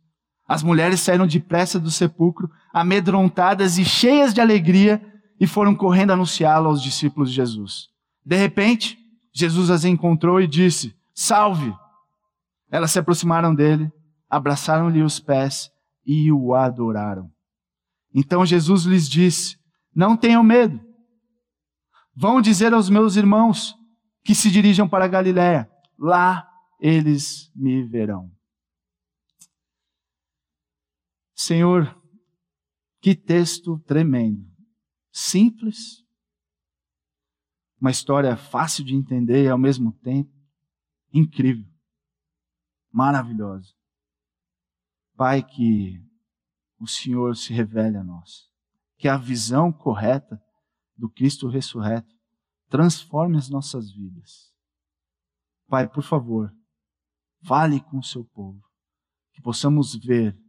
As 0.47 0.63
mulheres 0.63 1.01
saíram 1.01 1.27
depressa 1.27 1.79
do 1.79 1.91
sepulcro, 1.91 2.51
amedrontadas 2.73 3.79
e 3.79 3.85
cheias 3.85 4.35
de 4.35 4.41
alegria, 4.41 5.01
e 5.41 5.47
foram 5.47 5.75
correndo 5.75 6.13
anunciá-lo 6.13 6.69
aos 6.69 6.83
discípulos 6.83 7.31
de 7.31 7.37
Jesus. 7.37 7.89
De 8.25 8.37
repente, 8.37 8.99
Jesus 9.33 9.71
as 9.71 9.85
encontrou 9.85 10.41
e 10.41 10.47
disse: 10.47 10.97
Salve! 11.15 11.73
Elas 12.71 12.91
se 12.91 12.99
aproximaram 12.99 13.55
dele, 13.55 13.91
abraçaram-lhe 14.29 15.03
os 15.03 15.21
pés 15.21 15.71
e 16.07 16.33
o 16.33 16.55
adoraram. 16.55 17.31
Então 18.15 18.45
Jesus 18.45 18.85
lhes 18.85 19.09
disse: 19.09 19.59
Não 19.95 20.17
tenham 20.17 20.43
medo. 20.43 20.81
Vão 22.15 22.41
dizer 22.41 22.75
aos 22.75 22.91
meus 22.91 23.17
irmãos 23.17 23.75
que 24.25 24.35
se 24.35 24.51
dirijam 24.51 24.89
para 24.89 25.09
Galiléia. 25.09 25.69
Lá 25.99 26.47
eles 26.81 27.51
me 27.55 27.83
verão. 27.85 28.31
Senhor, 31.35 32.01
que 33.01 33.15
texto 33.15 33.79
tremendo. 33.81 34.47
Simples, 35.11 36.02
uma 37.83 37.91
história 37.91 38.37
fácil 38.37 38.85
de 38.85 38.95
entender 38.95 39.43
e 39.43 39.49
ao 39.49 39.59
mesmo 39.59 39.91
tempo 39.91 40.33
incrível, 41.13 41.69
maravilhosa. 42.93 43.75
Pai, 45.17 45.43
que 45.43 46.01
o 46.79 46.87
Senhor 46.87 47.37
se 47.37 47.53
revele 47.53 47.97
a 47.97 48.05
nós, 48.05 48.49
que 48.97 49.09
a 49.09 49.17
visão 49.17 49.73
correta 49.73 50.41
do 50.97 51.11
Cristo 51.11 51.49
ressurreto 51.49 52.15
transforme 52.69 53.37
as 53.37 53.51
nossas 53.51 53.91
vidas. 53.91 54.55
Pai, 55.67 55.89
por 55.89 56.05
favor, 56.05 56.55
fale 57.43 57.81
com 57.81 57.99
o 57.99 58.05
seu 58.05 58.25
povo, 58.25 58.63
que 59.33 59.43
possamos 59.43 59.97
ver 59.97 60.41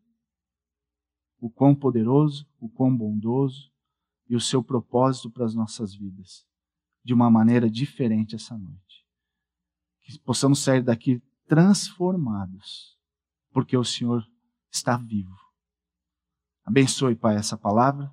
o 1.39 1.49
quão 1.49 1.73
poderoso, 1.73 2.47
o 2.59 2.69
quão 2.69 2.95
bondoso 2.95 3.73
e 4.29 4.35
o 4.35 4.39
seu 4.39 4.63
propósito 4.63 5.31
para 5.31 5.45
as 5.45 5.55
nossas 5.55 5.95
vidas 5.95 6.45
de 7.03 7.13
uma 7.13 7.29
maneira 7.29 7.69
diferente 7.69 8.35
essa 8.35 8.57
noite. 8.57 9.05
Que 10.03 10.19
possamos 10.19 10.59
sair 10.59 10.81
daqui 10.81 11.21
transformados, 11.47 12.97
porque 13.51 13.75
o 13.75 13.83
Senhor 13.83 14.25
está 14.71 14.97
vivo. 14.97 15.35
Abençoe, 16.65 17.15
Pai, 17.15 17.35
essa 17.35 17.57
palavra. 17.57 18.11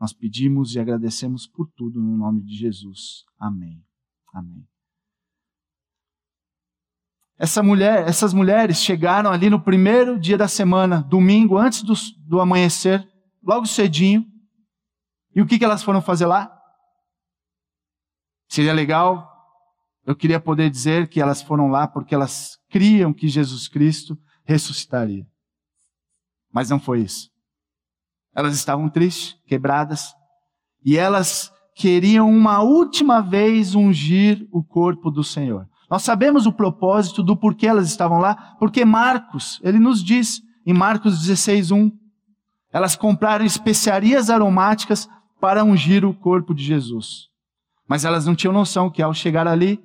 Nós 0.00 0.12
pedimos 0.12 0.74
e 0.74 0.80
agradecemos 0.80 1.46
por 1.46 1.68
tudo 1.76 2.00
no 2.00 2.16
nome 2.16 2.42
de 2.42 2.56
Jesus. 2.56 3.24
Amém. 3.38 3.84
Amém. 4.32 4.66
Essa 7.36 7.62
mulher, 7.62 8.06
essas 8.08 8.32
mulheres 8.32 8.78
chegaram 8.78 9.30
ali 9.30 9.50
no 9.50 9.60
primeiro 9.60 10.18
dia 10.18 10.38
da 10.38 10.46
semana, 10.46 11.02
domingo, 11.02 11.58
antes 11.58 11.82
do, 11.82 11.94
do 12.26 12.40
amanhecer, 12.40 13.06
logo 13.42 13.66
cedinho. 13.66 14.24
E 15.34 15.42
o 15.42 15.46
que, 15.46 15.58
que 15.58 15.64
elas 15.64 15.82
foram 15.82 16.00
fazer 16.00 16.26
lá? 16.26 16.54
Seria 18.54 18.72
legal, 18.72 19.28
eu 20.06 20.14
queria 20.14 20.38
poder 20.38 20.70
dizer 20.70 21.08
que 21.08 21.20
elas 21.20 21.42
foram 21.42 21.66
lá 21.66 21.88
porque 21.88 22.14
elas 22.14 22.56
criam 22.70 23.12
que 23.12 23.26
Jesus 23.26 23.66
Cristo 23.66 24.16
ressuscitaria. 24.44 25.26
Mas 26.52 26.70
não 26.70 26.78
foi 26.78 27.00
isso. 27.00 27.30
Elas 28.32 28.54
estavam 28.54 28.88
tristes, 28.88 29.36
quebradas, 29.48 30.14
e 30.84 30.96
elas 30.96 31.52
queriam 31.74 32.30
uma 32.30 32.62
última 32.62 33.20
vez 33.20 33.74
ungir 33.74 34.46
o 34.52 34.62
corpo 34.62 35.10
do 35.10 35.24
Senhor. 35.24 35.68
Nós 35.90 36.04
sabemos 36.04 36.46
o 36.46 36.52
propósito 36.52 37.24
do 37.24 37.36
porquê 37.36 37.66
elas 37.66 37.88
estavam 37.88 38.20
lá, 38.20 38.54
porque 38.60 38.84
Marcos, 38.84 39.60
ele 39.64 39.80
nos 39.80 40.00
diz 40.00 40.40
em 40.64 40.72
Marcos 40.72 41.26
16:1, 41.26 41.90
elas 42.70 42.94
compraram 42.94 43.44
especiarias 43.44 44.30
aromáticas 44.30 45.08
para 45.40 45.64
ungir 45.64 46.04
o 46.04 46.14
corpo 46.14 46.54
de 46.54 46.62
Jesus. 46.62 47.33
Mas 47.88 48.04
elas 48.04 48.26
não 48.26 48.34
tinham 48.34 48.52
noção 48.52 48.90
que 48.90 49.02
ao 49.02 49.12
chegar 49.12 49.46
ali, 49.46 49.82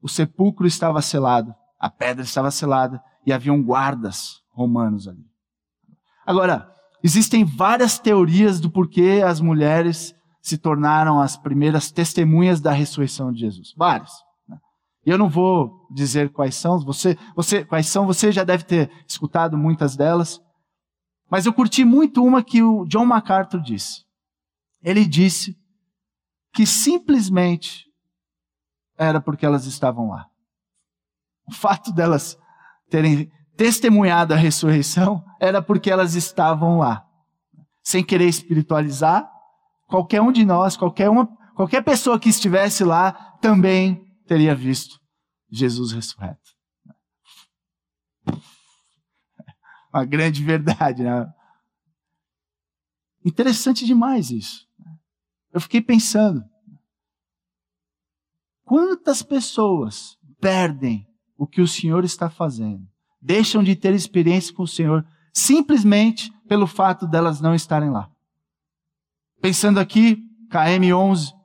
o 0.00 0.08
sepulcro 0.08 0.66
estava 0.66 1.02
selado, 1.02 1.54
a 1.78 1.90
pedra 1.90 2.24
estava 2.24 2.50
selada 2.50 3.02
e 3.26 3.32
haviam 3.32 3.62
guardas 3.62 4.42
romanos 4.50 5.06
ali. 5.06 5.24
Agora, 6.26 6.72
existem 7.02 7.44
várias 7.44 7.98
teorias 7.98 8.60
do 8.60 8.70
porquê 8.70 9.22
as 9.24 9.40
mulheres 9.40 10.14
se 10.40 10.56
tornaram 10.56 11.20
as 11.20 11.36
primeiras 11.36 11.90
testemunhas 11.90 12.60
da 12.60 12.72
ressurreição 12.72 13.32
de 13.32 13.40
Jesus. 13.40 13.74
Várias. 13.76 14.12
E 15.04 15.10
eu 15.10 15.18
não 15.18 15.28
vou 15.28 15.86
dizer 15.90 16.30
quais 16.30 16.54
são, 16.54 16.78
você, 16.80 17.16
você, 17.34 17.64
quais 17.64 17.86
são, 17.86 18.06
você 18.06 18.30
já 18.30 18.44
deve 18.44 18.64
ter 18.64 18.90
escutado 19.06 19.56
muitas 19.56 19.96
delas. 19.96 20.40
Mas 21.30 21.46
eu 21.46 21.52
curti 21.52 21.84
muito 21.84 22.24
uma 22.24 22.42
que 22.42 22.62
o 22.62 22.84
John 22.86 23.04
MacArthur 23.04 23.60
disse. 23.60 24.04
Ele 24.82 25.06
disse 25.06 25.57
que 26.52 26.66
simplesmente 26.66 27.86
era 28.96 29.20
porque 29.20 29.46
elas 29.46 29.64
estavam 29.64 30.08
lá. 30.08 30.26
O 31.46 31.52
fato 31.52 31.92
delas 31.92 32.36
terem 32.90 33.30
testemunhado 33.56 34.34
a 34.34 34.36
ressurreição 34.36 35.24
era 35.40 35.62
porque 35.62 35.90
elas 35.90 36.14
estavam 36.14 36.78
lá. 36.78 37.06
Sem 37.82 38.04
querer 38.04 38.26
espiritualizar, 38.26 39.30
qualquer 39.86 40.20
um 40.20 40.30
de 40.30 40.44
nós, 40.44 40.76
qualquer 40.76 41.08
uma, 41.08 41.26
qualquer 41.54 41.82
pessoa 41.82 42.20
que 42.20 42.28
estivesse 42.28 42.84
lá 42.84 43.12
também 43.40 44.04
teria 44.26 44.54
visto 44.54 45.00
Jesus 45.50 45.92
ressurreto. 45.92 46.56
Uma 49.92 50.04
grande 50.04 50.44
verdade, 50.44 51.02
né? 51.02 51.26
Interessante 53.24 53.86
demais 53.86 54.30
isso. 54.30 54.67
Eu 55.52 55.60
fiquei 55.60 55.80
pensando, 55.80 56.42
quantas 58.64 59.22
pessoas 59.22 60.16
perdem 60.40 61.06
o 61.36 61.46
que 61.46 61.60
o 61.60 61.68
Senhor 61.68 62.04
está 62.04 62.28
fazendo, 62.28 62.86
deixam 63.20 63.62
de 63.62 63.74
ter 63.74 63.94
experiência 63.94 64.54
com 64.54 64.62
o 64.62 64.68
Senhor 64.68 65.06
simplesmente 65.32 66.30
pelo 66.46 66.66
fato 66.66 67.06
delas 67.06 67.40
não 67.40 67.54
estarem 67.54 67.90
lá. 67.90 68.10
Pensando 69.40 69.78
aqui, 69.78 70.18
KM11, 70.50 71.38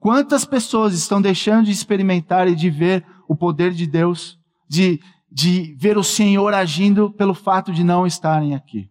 Quantas 0.00 0.46
pessoas 0.46 0.94
estão 0.94 1.20
deixando 1.20 1.66
de 1.66 1.72
experimentar 1.72 2.48
e 2.48 2.56
de 2.56 2.70
ver 2.70 3.06
o 3.28 3.36
poder 3.36 3.70
de 3.72 3.86
Deus, 3.86 4.38
de, 4.66 4.98
de 5.30 5.76
ver 5.78 5.98
o 5.98 6.02
Senhor 6.02 6.54
agindo 6.54 7.12
pelo 7.12 7.34
fato 7.34 7.70
de 7.70 7.84
não 7.84 8.06
estarem 8.06 8.54
aqui? 8.54 8.90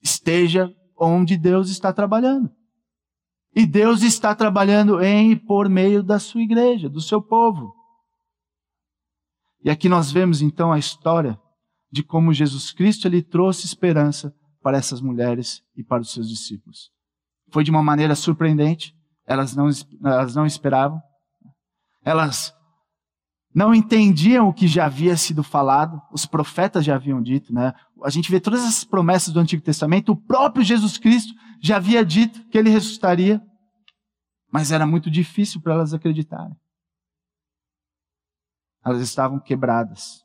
Esteja 0.00 0.72
onde 0.96 1.36
Deus 1.36 1.68
está 1.68 1.92
trabalhando. 1.92 2.48
E 3.54 3.64
Deus 3.64 4.02
está 4.02 4.34
trabalhando 4.34 5.00
em 5.02 5.32
e 5.32 5.36
por 5.36 5.68
meio 5.68 6.02
da 6.02 6.18
sua 6.18 6.42
igreja, 6.42 6.88
do 6.88 7.00
seu 7.00 7.22
povo. 7.22 7.72
E 9.62 9.70
aqui 9.70 9.88
nós 9.88 10.10
vemos 10.10 10.42
então 10.42 10.72
a 10.72 10.78
história 10.78 11.38
de 11.90 12.02
como 12.02 12.32
Jesus 12.32 12.72
Cristo 12.72 13.06
ele 13.06 13.22
trouxe 13.22 13.64
esperança 13.64 14.34
para 14.60 14.76
essas 14.76 15.00
mulheres 15.00 15.62
e 15.76 15.84
para 15.84 16.02
os 16.02 16.12
seus 16.12 16.28
discípulos. 16.28 16.90
Foi 17.52 17.62
de 17.62 17.70
uma 17.70 17.82
maneira 17.82 18.14
surpreendente, 18.14 18.94
elas 19.26 19.54
não, 19.54 19.68
elas 20.04 20.34
não 20.34 20.44
esperavam. 20.44 21.00
Elas 22.04 22.52
não 23.54 23.74
entendiam 23.74 24.48
o 24.48 24.52
que 24.52 24.66
já 24.66 24.86
havia 24.86 25.16
sido 25.16 25.42
falado, 25.42 26.00
os 26.12 26.26
profetas 26.26 26.84
já 26.84 26.96
haviam 26.96 27.22
dito, 27.22 27.54
né? 27.54 27.72
A 28.02 28.10
gente 28.10 28.30
vê 28.30 28.40
todas 28.40 28.60
essas 28.60 28.84
promessas 28.84 29.32
do 29.32 29.40
Antigo 29.40 29.62
Testamento, 29.62 30.12
o 30.12 30.16
próprio 30.16 30.64
Jesus 30.64 30.98
Cristo 30.98 31.32
já 31.60 31.76
havia 31.76 32.04
dito 32.04 32.44
que 32.48 32.58
ele 32.58 32.70
ressuscitaria, 32.70 33.42
mas 34.52 34.70
era 34.70 34.86
muito 34.86 35.10
difícil 35.10 35.60
para 35.60 35.74
elas 35.74 35.94
acreditarem. 35.94 36.56
Elas 38.84 39.00
estavam 39.00 39.40
quebradas. 39.40 40.22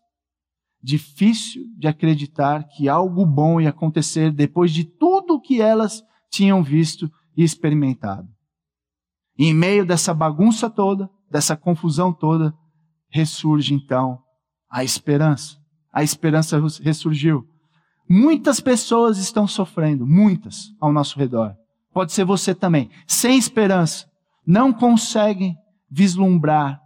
Difícil 0.81 1.63
de 1.77 1.87
acreditar 1.87 2.63
que 2.65 2.89
algo 2.89 3.25
bom 3.25 3.59
ia 3.59 3.69
acontecer 3.69 4.31
depois 4.31 4.71
de 4.71 4.83
tudo 4.83 5.35
o 5.35 5.41
que 5.41 5.61
elas 5.61 6.03
tinham 6.29 6.63
visto 6.63 7.11
e 7.35 7.43
experimentado. 7.43 8.27
E 9.37 9.45
em 9.45 9.53
meio 9.53 9.85
dessa 9.85 10.13
bagunça 10.13 10.69
toda, 10.69 11.09
dessa 11.31 11.55
confusão 11.55 12.13
toda, 12.13 12.53
ressurge 13.09 13.73
então 13.73 14.21
a 14.69 14.83
esperança. 14.83 15.57
A 15.91 16.03
esperança 16.03 16.61
ressurgiu. 16.83 17.48
Muitas 18.09 18.59
pessoas 18.59 19.17
estão 19.17 19.47
sofrendo, 19.47 20.05
muitas 20.05 20.73
ao 20.79 20.91
nosso 20.91 21.19
redor. 21.19 21.55
Pode 21.93 22.11
ser 22.11 22.25
você 22.25 22.55
também. 22.55 22.89
Sem 23.07 23.37
esperança, 23.37 24.09
não 24.45 24.73
conseguem 24.73 25.55
vislumbrar 25.89 26.81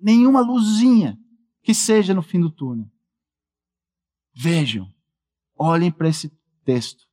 nenhuma 0.00 0.40
luzinha 0.40 1.18
que 1.62 1.74
seja 1.74 2.14
no 2.14 2.22
fim 2.22 2.40
do 2.40 2.50
túnel. 2.50 2.86
Vejam, 4.34 4.88
olhem 5.58 5.90
para 5.90 6.08
esse 6.08 6.32
texto. 6.64 7.04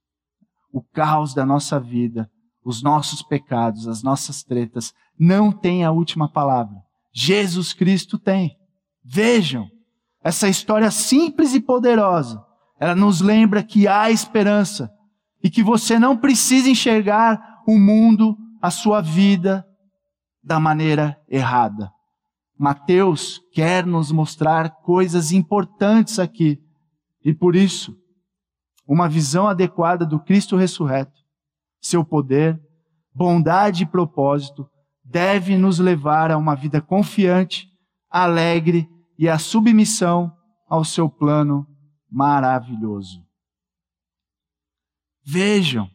O 0.71 0.81
caos 0.81 1.33
da 1.33 1.45
nossa 1.45 1.79
vida 1.79 2.29
os 2.63 2.81
nossos 2.83 3.21
pecados, 3.21 3.87
as 3.87 4.03
nossas 4.03 4.43
tretas, 4.43 4.93
não 5.17 5.51
têm 5.51 5.83
a 5.83 5.91
última 5.91 6.31
palavra. 6.31 6.77
Jesus 7.11 7.73
Cristo 7.73 8.17
tem. 8.19 8.55
Vejam, 9.03 9.69
essa 10.23 10.47
história 10.47 10.91
simples 10.91 11.53
e 11.53 11.61
poderosa, 11.61 12.43
ela 12.79 12.95
nos 12.95 13.21
lembra 13.21 13.63
que 13.63 13.87
há 13.87 14.09
esperança 14.09 14.91
e 15.43 15.49
que 15.49 15.63
você 15.63 15.97
não 15.97 16.17
precisa 16.17 16.69
enxergar 16.69 17.61
o 17.67 17.77
mundo, 17.77 18.37
a 18.61 18.69
sua 18.69 19.01
vida, 19.01 19.65
da 20.43 20.59
maneira 20.59 21.17
errada. 21.27 21.91
Mateus 22.57 23.41
quer 23.53 23.85
nos 23.85 24.11
mostrar 24.11 24.69
coisas 24.83 25.31
importantes 25.31 26.19
aqui. 26.19 26.59
E 27.23 27.33
por 27.33 27.55
isso, 27.55 27.95
uma 28.87 29.07
visão 29.07 29.47
adequada 29.47 30.05
do 30.05 30.19
Cristo 30.19 30.57
ressurreto, 30.57 31.21
seu 31.81 32.03
poder, 32.03 32.59
bondade 33.13 33.83
e 33.83 33.85
propósito 33.85 34.69
deve 35.03 35.57
nos 35.57 35.79
levar 35.79 36.31
a 36.31 36.37
uma 36.37 36.55
vida 36.55 36.81
confiante, 36.81 37.67
alegre 38.09 38.89
e 39.19 39.27
a 39.27 39.37
submissão 39.37 40.31
ao 40.65 40.85
seu 40.85 41.09
plano 41.09 41.67
maravilhoso. 42.09 43.21
Vejam, 45.25 45.89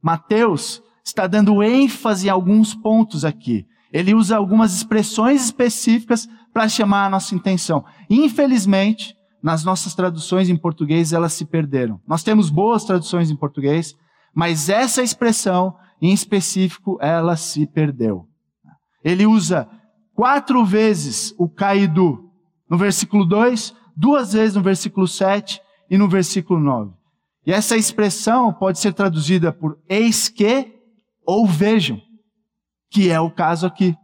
Mateus 0.00 0.80
está 1.04 1.26
dando 1.26 1.60
ênfase 1.60 2.28
em 2.28 2.30
alguns 2.30 2.72
pontos 2.72 3.24
aqui. 3.24 3.66
Ele 3.92 4.14
usa 4.14 4.36
algumas 4.36 4.72
expressões 4.72 5.44
específicas 5.44 6.28
para 6.52 6.68
chamar 6.68 7.06
a 7.06 7.10
nossa 7.10 7.34
intenção. 7.34 7.84
Infelizmente, 8.08 9.16
nas 9.42 9.64
nossas 9.64 9.96
traduções 9.96 10.48
em 10.48 10.56
português, 10.56 11.12
elas 11.12 11.32
se 11.32 11.44
perderam. 11.44 12.00
Nós 12.06 12.22
temos 12.22 12.48
boas 12.48 12.84
traduções 12.84 13.28
em 13.28 13.36
português, 13.36 13.96
mas 14.32 14.68
essa 14.68 15.02
expressão, 15.02 15.76
em 16.00 16.12
específico, 16.12 16.96
ela 17.00 17.36
se 17.36 17.66
perdeu. 17.66 18.28
Ele 19.02 19.26
usa 19.26 19.68
quatro 20.14 20.64
vezes 20.64 21.34
o 21.36 21.48
caidu 21.48 22.25
no 22.68 22.76
versículo 22.76 23.24
2, 23.24 23.74
duas 23.96 24.32
vezes 24.32 24.56
no 24.56 24.62
versículo 24.62 25.06
7 25.06 25.60
e 25.90 25.96
no 25.96 26.08
versículo 26.08 26.60
9. 26.60 26.92
E 27.46 27.52
essa 27.52 27.76
expressão 27.76 28.52
pode 28.52 28.78
ser 28.78 28.92
traduzida 28.92 29.52
por 29.52 29.78
eis 29.88 30.28
que 30.28 30.74
ou 31.24 31.46
vejam 31.46 32.00
que 32.90 33.10
é 33.10 33.20
o 33.20 33.30
caso 33.30 33.66
aqui. 33.66 33.94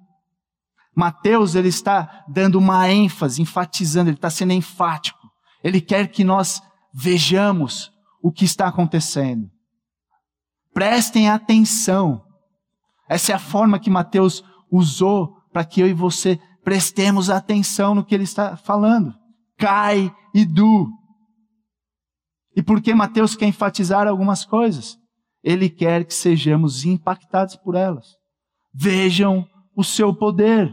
Mateus, 0.95 1.55
ele 1.55 1.69
está 1.69 2.25
dando 2.29 2.59
uma 2.59 2.91
ênfase, 2.91 3.41
enfatizando, 3.41 4.11
ele 4.11 4.17
está 4.17 4.29
sendo 4.29 4.53
enfático. 4.53 5.19
Ele 5.65 5.81
quer 5.81 6.09
que 6.09 6.23
nós 6.23 6.61
vejamos 6.93 7.91
o 8.23 8.31
que 8.31 8.45
está 8.45 8.69
acontecendo. 8.69 9.51
Prestem 10.75 11.31
atenção. 11.31 12.23
Essa 13.09 13.33
é 13.33 13.35
a 13.35 13.39
forma 13.39 13.79
que 13.79 13.89
Mateus 13.89 14.45
usou 14.71 15.39
para 15.53 15.65
que 15.65 15.81
eu 15.81 15.87
e 15.87 15.95
você 15.95 16.39
prestemos 16.65 17.31
atenção 17.31 17.95
no 17.95 18.05
que 18.05 18.15
ele 18.15 18.25
está 18.25 18.57
falando. 18.57 19.15
Cai 19.59 20.15
e 20.35 20.45
do. 20.45 20.89
E 22.55 22.63
por 22.63 22.81
que 22.81 22.95
Mateus 22.95 23.35
quer 23.35 23.47
enfatizar 23.47 24.07
algumas 24.07 24.45
coisas? 24.45 24.97
Ele 25.43 25.69
quer 25.69 26.05
que 26.05 26.15
sejamos 26.15 26.85
impactados 26.85 27.57
por 27.57 27.75
elas. 27.75 28.07
Vejam 28.73 29.47
o 29.77 29.83
seu 29.83 30.15
poder. 30.15 30.73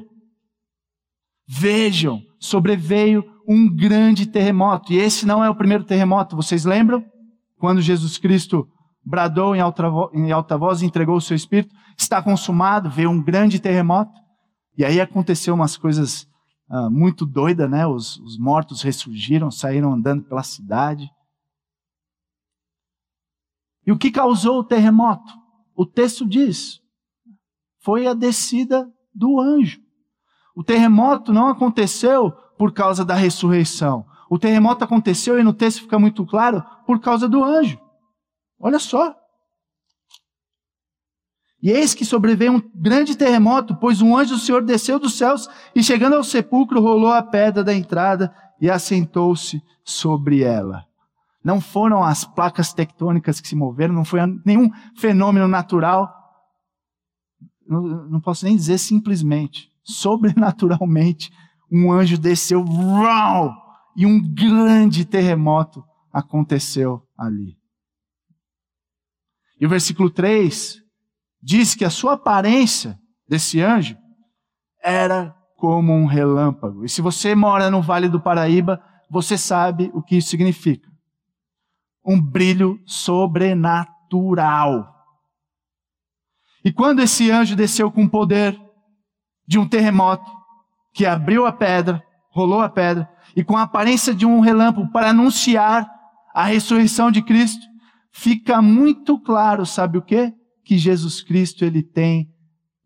Vejam, 1.47 2.21
sobreveio 2.39 3.23
um 3.47 3.67
grande 3.73 4.27
terremoto. 4.27 4.93
E 4.93 4.97
esse 4.97 5.25
não 5.25 5.43
é 5.43 5.49
o 5.49 5.55
primeiro 5.55 5.83
terremoto, 5.83 6.35
vocês 6.35 6.65
lembram? 6.65 7.03
Quando 7.57 7.81
Jesus 7.81 8.17
Cristo 8.19 8.67
bradou 9.03 9.55
em 9.55 9.59
alta, 9.59 9.83
em 10.13 10.31
alta 10.31 10.55
voz 10.55 10.81
e 10.81 10.85
entregou 10.85 11.15
o 11.15 11.21
seu 11.21 11.35
espírito, 11.35 11.73
está 11.97 12.21
consumado, 12.21 12.89
veio 12.89 13.09
um 13.09 13.21
grande 13.21 13.59
terremoto. 13.59 14.11
E 14.79 14.85
aí 14.85 15.01
aconteceu 15.01 15.53
umas 15.53 15.75
coisas 15.75 16.25
ah, 16.69 16.89
muito 16.89 17.25
doidas, 17.25 17.69
né? 17.69 17.85
Os, 17.85 18.15
os 18.19 18.39
mortos 18.39 18.81
ressurgiram, 18.81 19.51
saíram 19.51 19.91
andando 19.91 20.23
pela 20.23 20.41
cidade. 20.41 21.11
E 23.85 23.91
o 23.91 23.97
que 23.97 24.09
causou 24.09 24.59
o 24.59 24.63
terremoto? 24.63 25.33
O 25.75 25.85
texto 25.85 26.25
diz: 26.25 26.79
foi 27.81 28.07
a 28.07 28.13
descida 28.13 28.89
do 29.13 29.37
anjo. 29.41 29.81
O 30.55 30.63
terremoto 30.63 31.33
não 31.33 31.49
aconteceu 31.49 32.31
por 32.57 32.71
causa 32.71 33.03
da 33.03 33.15
ressurreição. 33.15 34.05
O 34.29 34.39
terremoto 34.39 34.85
aconteceu, 34.85 35.37
e 35.37 35.43
no 35.43 35.53
texto 35.53 35.81
fica 35.81 35.99
muito 35.99 36.25
claro, 36.25 36.63
por 36.85 37.01
causa 37.01 37.27
do 37.27 37.43
anjo. 37.43 37.77
Olha 38.57 38.79
só. 38.79 39.13
E 41.61 41.71
eis 41.71 41.93
que 41.93 42.05
sobreveio 42.05 42.53
um 42.53 42.71
grande 42.73 43.17
terremoto, 43.17 43.75
pois 43.75 44.01
um 44.01 44.15
anjo 44.15 44.35
do 44.35 44.39
Senhor 44.39 44.63
desceu 44.63 44.97
dos 44.97 45.17
céus 45.17 45.49
e, 45.75 45.83
chegando 45.83 46.15
ao 46.15 46.23
sepulcro, 46.23 46.81
rolou 46.81 47.11
a 47.11 47.21
pedra 47.21 47.63
da 47.63 47.73
entrada 47.73 48.33
e 48.61 48.69
assentou-se 48.69 49.61
sobre 49.83 50.41
ela. 50.41 50.85
Não 51.43 51.59
foram 51.59 52.03
as 52.03 52.23
placas 52.23 52.73
tectônicas 52.73 53.41
que 53.41 53.47
se 53.47 53.55
moveram, 53.55 53.93
não 53.93 54.05
foi 54.05 54.19
nenhum 54.45 54.69
fenômeno 54.95 55.47
natural, 55.47 56.13
não, 57.67 57.81
não 58.07 58.21
posso 58.21 58.45
nem 58.45 58.55
dizer 58.55 58.77
simplesmente, 58.77 59.69
sobrenaturalmente, 59.83 61.31
um 61.71 61.91
anjo 61.91 62.17
desceu, 62.17 62.63
uau, 62.63 63.53
e 63.95 64.05
um 64.05 64.21
grande 64.33 65.05
terremoto 65.05 65.83
aconteceu 66.11 67.05
ali. 67.17 67.57
E 69.59 69.65
o 69.65 69.69
versículo 69.69 70.09
3 70.09 70.81
diz 71.41 71.75
que 71.75 71.85
a 71.85 71.89
sua 71.89 72.13
aparência 72.13 72.99
desse 73.27 73.61
anjo 73.61 73.97
era 74.83 75.35
como 75.55 75.93
um 75.93 76.05
relâmpago. 76.05 76.85
E 76.85 76.89
se 76.89 77.01
você 77.01 77.35
mora 77.35 77.69
no 77.69 77.81
Vale 77.81 78.07
do 78.07 78.21
Paraíba, 78.21 78.81
você 79.09 79.37
sabe 79.37 79.91
o 79.93 80.01
que 80.01 80.17
isso 80.17 80.29
significa. 80.29 80.87
Um 82.05 82.19
brilho 82.19 82.79
sobrenatural. 82.85 84.95
E 86.63 86.71
quando 86.71 87.01
esse 87.01 87.29
anjo 87.29 87.55
desceu 87.55 87.91
com 87.91 88.03
o 88.03 88.09
poder 88.09 88.59
de 89.47 89.59
um 89.59 89.67
terremoto, 89.67 90.29
que 90.93 91.05
abriu 91.05 91.45
a 91.45 91.51
pedra, 91.51 92.03
rolou 92.29 92.61
a 92.61 92.69
pedra, 92.69 93.09
e 93.35 93.43
com 93.43 93.57
a 93.57 93.63
aparência 93.63 94.13
de 94.13 94.25
um 94.25 94.39
relâmpago 94.39 94.91
para 94.91 95.09
anunciar 95.09 95.89
a 96.33 96.45
ressurreição 96.45 97.11
de 97.11 97.21
Cristo, 97.21 97.65
fica 98.11 98.61
muito 98.61 99.19
claro, 99.19 99.65
sabe 99.65 99.97
o 99.97 100.01
quê? 100.01 100.33
Que 100.69 100.77
Jesus 100.77 101.23
Cristo, 101.23 101.65
ele 101.65 101.81
tem 101.81 102.31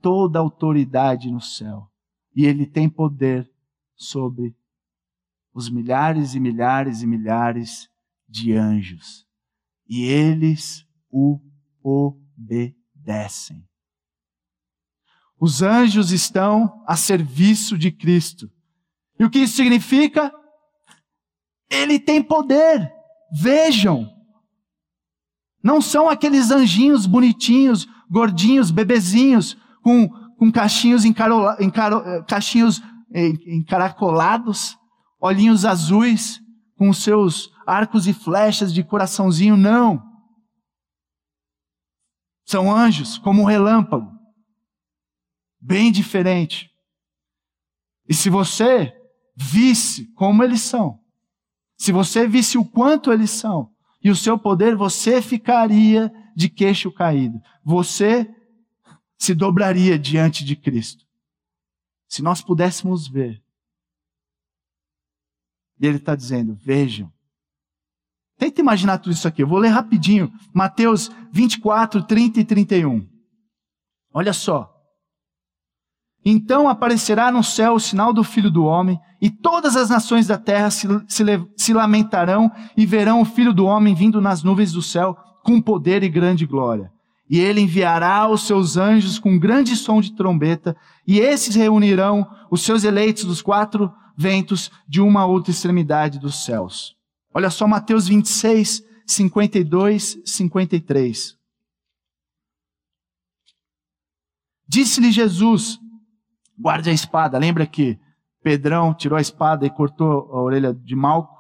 toda 0.02 0.40
a 0.40 0.42
autoridade 0.42 1.30
no 1.30 1.42
céu. 1.42 1.92
E 2.34 2.46
ele 2.46 2.66
tem 2.66 2.88
poder 2.88 3.52
sobre 3.94 4.56
os 5.54 5.70
milhares 5.70 6.34
e 6.34 6.40
milhares 6.40 7.02
e 7.02 7.06
milhares 7.06 7.90
de 8.26 8.54
anjos. 8.54 9.28
E 9.86 10.04
eles 10.04 10.88
o 11.12 11.42
obedecem. 11.84 13.68
Os 15.38 15.62
anjos 15.62 16.14
estão 16.14 16.82
a 16.88 16.96
serviço 16.96 17.78
de 17.78 17.92
Cristo. 17.92 18.50
E 19.20 19.26
o 19.26 19.30
que 19.30 19.40
isso 19.40 19.58
significa? 19.58 20.32
Ele 21.70 22.00
tem 22.00 22.24
poder. 22.24 22.90
Vejam. 23.30 24.10
Não 25.64 25.80
são 25.80 26.10
aqueles 26.10 26.52
anjinhos 26.52 27.06
bonitinhos, 27.06 27.88
gordinhos, 28.12 28.70
bebezinhos, 28.70 29.58
com, 29.82 30.10
com 30.38 30.52
cachinhos, 30.52 31.06
encarola, 31.06 31.56
encaro, 31.62 32.00
eh, 32.06 32.24
cachinhos 32.28 32.82
encaracolados, 33.46 34.76
olhinhos 35.22 35.66
azuis, 35.66 36.42
com 36.76 36.92
seus 36.92 37.52
arcos 37.66 38.08
e 38.08 38.14
flechas 38.14 38.74
de 38.74 38.84
coraçãozinho. 38.84 39.56
Não. 39.56 40.04
São 42.46 42.76
anjos, 42.76 43.18
como 43.20 43.44
um 43.44 43.46
relâmpago 43.46 44.12
bem 45.62 45.92
diferente. 45.92 46.70
E 48.10 48.14
se 48.14 48.30
você 48.30 48.94
visse 49.36 50.12
como 50.14 50.44
eles 50.44 50.62
são, 50.62 51.00
se 51.78 51.92
você 51.92 52.28
visse 52.28 52.58
o 52.58 52.66
quanto 52.66 53.14
eles 53.14 53.30
são 53.30 53.73
e 54.04 54.10
o 54.10 54.16
seu 54.16 54.38
poder, 54.38 54.76
você 54.76 55.22
ficaria 55.22 56.12
de 56.36 56.50
queixo 56.50 56.92
caído. 56.92 57.42
Você 57.64 58.30
se 59.18 59.34
dobraria 59.34 59.98
diante 59.98 60.44
de 60.44 60.56
Cristo. 60.56 61.06
Se 62.10 62.22
nós 62.22 62.42
pudéssemos 62.42 63.08
ver. 63.08 63.42
E 65.80 65.88
ele 65.88 65.98
está 65.98 66.16
dizendo: 66.16 66.54
vejam. 66.56 67.12
Tenta 68.38 68.60
imaginar 68.60 68.98
tudo 68.98 69.14
isso 69.14 69.28
aqui. 69.28 69.42
Eu 69.42 69.48
vou 69.48 69.60
ler 69.60 69.70
rapidinho. 69.70 70.32
Mateus 70.54 71.10
24, 71.32 72.04
30 72.04 72.42
e 72.42 72.46
31. 72.46 73.08
Olha 74.14 74.34
só. 74.34 74.73
Então 76.26 76.70
aparecerá 76.70 77.32
no 77.32 77.44
céu 77.44 77.74
o 77.74 77.80
sinal 77.80 78.14
do 78.14 78.24
Filho 78.24 78.50
do 78.50 78.64
Homem, 78.64 79.00
e 79.22 79.30
todas 79.30 79.76
as 79.76 79.90
nações 79.90 80.28
da 80.28 80.38
terra 80.38 80.70
se, 80.72 80.88
se, 81.08 81.24
se, 81.58 81.74
lamentarão 81.74 82.52
e 82.78 82.86
verão 82.86 83.22
o 83.22 83.26
Filho 83.26 83.54
do 83.54 83.66
Homem 83.66 83.94
vindo 83.94 84.22
nas 84.22 84.44
nuvens 84.44 84.72
do 84.72 84.82
céu 84.82 85.18
com 85.44 85.62
poder 85.62 86.04
e 86.04 86.10
grande 86.10 86.46
glória. 86.46 86.92
E 87.30 87.40
ele 87.40 87.62
enviará 87.62 88.30
os 88.30 88.46
seus 88.46 88.78
anjos 88.78 89.18
com 89.18 89.40
grande 89.40 89.76
som 89.76 90.00
de 90.00 90.16
trombeta, 90.16 90.76
e 91.08 91.20
esses 91.20 91.56
reunirão 91.56 92.28
os 92.50 92.62
seus 92.64 92.84
eleitos 92.84 93.26
dos 93.26 93.42
quatro 93.42 93.92
ventos 94.16 94.72
de 94.88 95.02
uma 95.02 95.26
outra 95.26 95.52
extremidade 95.52 96.20
dos 96.20 96.46
céus. 96.46 96.96
Olha 97.34 97.50
só 97.50 97.68
Mateus 97.68 98.08
26, 98.08 98.84
52, 99.08 100.20
53. 100.24 101.36
Disse-lhe 104.68 105.12
Jesus: 105.12 105.80
guarde 106.64 106.90
a 106.90 106.94
espada. 106.94 107.38
Lembra 107.38 107.68
que 107.68 108.00
Pedrão 108.42 108.94
tirou 108.94 109.18
a 109.18 109.22
espada 109.22 109.66
e 109.66 109.70
cortou 109.70 110.32
a 110.32 110.42
orelha 110.42 110.74
de 110.74 110.96
Malco? 110.96 111.36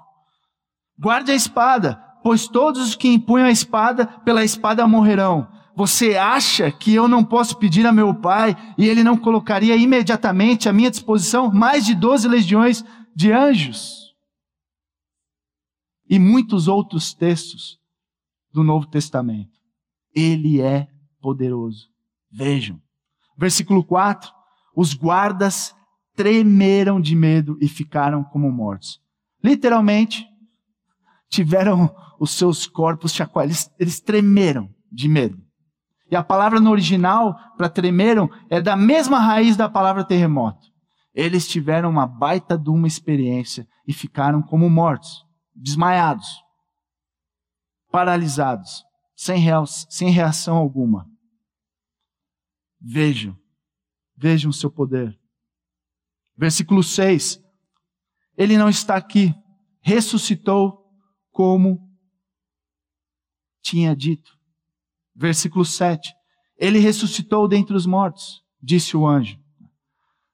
Guarde 0.99 1.31
a 1.31 1.35
espada, 1.35 1.95
pois 2.21 2.45
todos 2.45 2.81
os 2.81 2.95
que 2.95 3.07
empunham 3.07 3.47
a 3.47 3.51
espada, 3.51 4.05
pela 4.05 4.43
espada 4.43 4.85
morrerão. 4.85 5.47
Você 5.75 6.17
acha 6.17 6.69
que 6.69 6.93
eu 6.93 7.07
não 7.07 7.23
posso 7.23 7.57
pedir 7.57 7.87
a 7.87 7.91
meu 7.91 8.13
pai 8.13 8.55
e 8.77 8.87
ele 8.87 9.01
não 9.01 9.17
colocaria 9.17 9.75
imediatamente 9.77 10.67
à 10.67 10.73
minha 10.73 10.91
disposição 10.91 11.49
mais 11.51 11.85
de 11.85 11.95
doze 11.95 12.27
legiões 12.27 12.83
de 13.15 13.31
anjos? 13.31 14.13
E 16.07 16.19
muitos 16.19 16.67
outros 16.67 17.13
textos 17.13 17.79
do 18.51 18.61
Novo 18.61 18.85
Testamento. 18.87 19.57
Ele 20.13 20.61
é 20.61 20.87
poderoso. 21.21 21.87
Vejam. 22.29 22.79
Versículo 23.35 23.83
4: 23.83 24.31
Os 24.75 24.93
guardas 24.93 25.75
tremeram 26.15 26.99
de 26.99 27.15
medo 27.15 27.57
e 27.61 27.67
ficaram 27.67 28.23
como 28.23 28.51
mortos. 28.51 28.99
Literalmente, 29.43 30.25
tiveram 31.29 31.93
os 32.19 32.31
seus 32.31 32.67
corpos 32.67 33.11
chacoalhados, 33.11 33.69
eles, 33.79 33.99
tremeram 33.99 34.69
de 34.91 35.09
medo. 35.09 35.37
E 36.09 36.15
a 36.15 36.23
palavra 36.23 36.59
no 36.59 36.69
original 36.69 37.35
para 37.57 37.69
tremeram 37.69 38.29
é 38.49 38.61
da 38.61 38.75
mesma 38.75 39.19
raiz 39.19 39.57
da 39.57 39.67
palavra 39.67 40.05
terremoto. 40.05 40.67
Eles 41.13 41.47
tiveram 41.47 41.89
uma 41.89 42.05
baita 42.07 42.57
de 42.57 42.69
uma 42.69 42.87
experiência 42.87 43.67
e 43.87 43.93
ficaram 43.93 44.41
como 44.41 44.69
mortos, 44.69 45.25
desmaiados, 45.55 46.27
paralisados, 47.91 48.83
sem 49.15 50.09
reação 50.11 50.57
alguma. 50.57 51.07
Vejam, 52.79 53.37
vejam 54.23 54.49
o 54.49 54.53
seu 54.53 54.71
poder. 54.71 55.19
Versículo 56.37 56.81
6. 56.81 57.43
Ele 58.37 58.57
não 58.57 58.69
está 58.69 58.95
aqui, 58.95 59.35
ressuscitou 59.81 60.81
como 61.29 61.77
tinha 63.61 63.93
dito. 63.93 64.31
Versículo 65.13 65.65
7. 65.65 66.15
Ele 66.57 66.79
ressuscitou 66.79 67.49
dentre 67.49 67.75
os 67.75 67.85
mortos, 67.85 68.41
disse 68.61 68.95
o 68.95 69.05
anjo. 69.05 69.37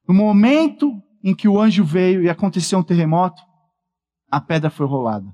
No 0.06 0.14
momento 0.14 1.02
em 1.20 1.34
que 1.34 1.48
o 1.48 1.60
anjo 1.60 1.84
veio 1.84 2.22
e 2.22 2.30
aconteceu 2.30 2.78
um 2.78 2.84
terremoto, 2.84 3.42
a 4.30 4.40
pedra 4.40 4.70
foi 4.70 4.86
rolada. 4.86 5.26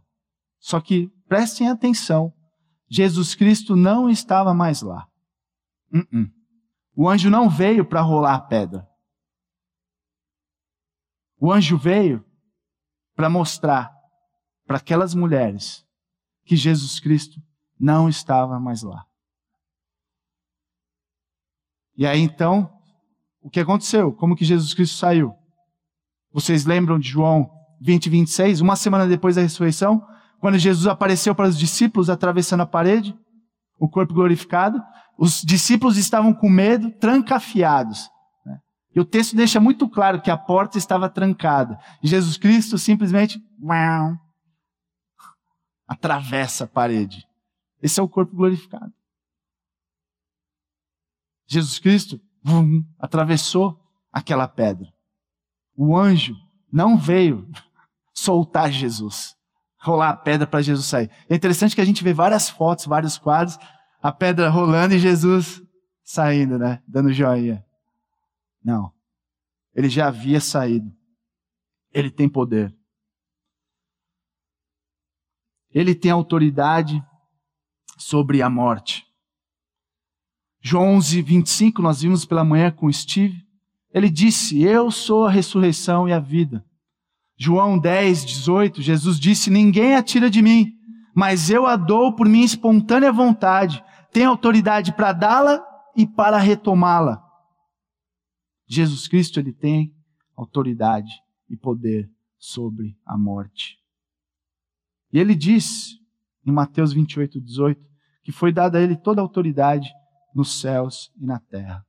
Só 0.58 0.80
que 0.80 1.10
prestem 1.28 1.68
atenção, 1.68 2.32
Jesus 2.88 3.34
Cristo 3.34 3.76
não 3.76 4.08
estava 4.08 4.54
mais 4.54 4.80
lá. 4.80 5.06
Uh 5.92 5.98
-uh. 5.98 6.35
O 6.96 7.08
anjo 7.08 7.28
não 7.28 7.50
veio 7.50 7.84
para 7.84 8.00
rolar 8.00 8.34
a 8.34 8.40
pedra. 8.40 8.88
O 11.38 11.52
anjo 11.52 11.76
veio 11.76 12.24
para 13.14 13.28
mostrar 13.28 13.94
para 14.66 14.78
aquelas 14.78 15.14
mulheres 15.14 15.86
que 16.46 16.56
Jesus 16.56 16.98
Cristo 16.98 17.38
não 17.78 18.08
estava 18.08 18.58
mais 18.58 18.82
lá. 18.82 19.04
E 21.94 22.06
aí 22.06 22.20
então, 22.20 22.72
o 23.42 23.50
que 23.50 23.60
aconteceu? 23.60 24.12
Como 24.14 24.34
que 24.34 24.44
Jesus 24.44 24.72
Cristo 24.72 24.96
saiu? 24.96 25.34
Vocês 26.32 26.64
lembram 26.64 26.98
de 26.98 27.08
João 27.08 27.50
20, 27.80 28.08
26? 28.08 28.62
Uma 28.62 28.74
semana 28.74 29.06
depois 29.06 29.36
da 29.36 29.42
ressurreição, 29.42 30.02
quando 30.40 30.58
Jesus 30.58 30.86
apareceu 30.86 31.34
para 31.34 31.48
os 31.48 31.58
discípulos 31.58 32.08
atravessando 32.08 32.62
a 32.62 32.66
parede, 32.66 33.14
o 33.78 33.88
corpo 33.88 34.14
glorificado, 34.14 34.82
os 35.18 35.40
discípulos 35.42 35.96
estavam 35.96 36.32
com 36.34 36.48
medo, 36.48 36.90
trancafiados. 36.90 38.10
Né? 38.44 38.60
E 38.94 39.00
o 39.00 39.04
texto 39.04 39.34
deixa 39.34 39.58
muito 39.58 39.88
claro 39.88 40.20
que 40.20 40.30
a 40.30 40.36
porta 40.36 40.76
estava 40.76 41.08
trancada. 41.08 41.78
Jesus 42.02 42.36
Cristo 42.36 42.76
simplesmente 42.76 43.40
uau, 43.60 44.18
atravessa 45.88 46.64
a 46.64 46.68
parede. 46.68 47.26
Esse 47.82 47.98
é 47.98 48.02
o 48.02 48.08
corpo 48.08 48.36
glorificado. 48.36 48.92
Jesus 51.46 51.78
Cristo 51.78 52.20
vum, 52.42 52.84
atravessou 52.98 53.80
aquela 54.12 54.48
pedra. 54.48 54.92
O 55.74 55.96
anjo 55.96 56.34
não 56.72 56.98
veio 56.98 57.48
soltar 58.12 58.70
Jesus, 58.70 59.36
rolar 59.78 60.10
a 60.10 60.16
pedra 60.16 60.46
para 60.46 60.62
Jesus 60.62 60.86
sair. 60.86 61.10
É 61.28 61.34
interessante 61.34 61.74
que 61.74 61.80
a 61.80 61.84
gente 61.84 62.02
vê 62.02 62.12
várias 62.12 62.50
fotos, 62.50 62.86
vários 62.86 63.16
quadros 63.16 63.58
a 64.06 64.12
pedra 64.12 64.48
rolando 64.48 64.94
e 64.94 65.00
Jesus 65.00 65.60
saindo, 66.04 66.56
né? 66.56 66.80
Dando 66.86 67.12
joinha. 67.12 67.66
Não. 68.62 68.92
Ele 69.74 69.88
já 69.88 70.06
havia 70.06 70.40
saído. 70.40 70.94
Ele 71.92 72.08
tem 72.08 72.28
poder. 72.28 72.72
Ele 75.74 75.92
tem 75.92 76.12
autoridade 76.12 77.04
sobre 77.98 78.42
a 78.42 78.48
morte. 78.48 79.04
João 80.60 80.94
11, 80.94 81.22
25, 81.22 81.82
nós 81.82 82.02
vimos 82.02 82.24
pela 82.24 82.44
manhã 82.44 82.70
com 82.70 82.90
Steve. 82.92 83.44
Ele 83.92 84.08
disse: 84.08 84.62
Eu 84.62 84.88
sou 84.92 85.26
a 85.26 85.30
ressurreição 85.30 86.08
e 86.08 86.12
a 86.12 86.20
vida. 86.20 86.64
João 87.36 87.76
10, 87.76 88.24
18, 88.24 88.82
Jesus 88.82 89.18
disse: 89.18 89.50
Ninguém 89.50 89.96
atira 89.96 90.30
de 90.30 90.40
mim, 90.42 90.72
mas 91.12 91.50
eu 91.50 91.66
a 91.66 91.74
dou 91.74 92.14
por 92.14 92.28
minha 92.28 92.46
espontânea 92.46 93.10
vontade 93.10 93.84
tem 94.12 94.24
autoridade 94.24 94.92
para 94.92 95.12
dá-la 95.12 95.64
e 95.96 96.06
para 96.06 96.38
retomá-la. 96.38 97.22
Jesus 98.66 99.06
Cristo 99.06 99.38
ele 99.38 99.52
tem 99.52 99.94
autoridade 100.36 101.12
e 101.48 101.56
poder 101.56 102.10
sobre 102.38 102.98
a 103.04 103.16
morte. 103.16 103.78
E 105.12 105.18
ele 105.18 105.34
diz 105.34 105.98
em 106.44 106.52
Mateus 106.52 106.92
28, 106.92 107.40
18 107.40 107.86
que 108.22 108.32
foi 108.32 108.52
dada 108.52 108.78
a 108.78 108.82
ele 108.82 108.96
toda 108.96 109.20
a 109.20 109.22
autoridade 109.22 109.88
nos 110.34 110.60
céus 110.60 111.12
e 111.16 111.24
na 111.24 111.38
terra. 111.38 111.86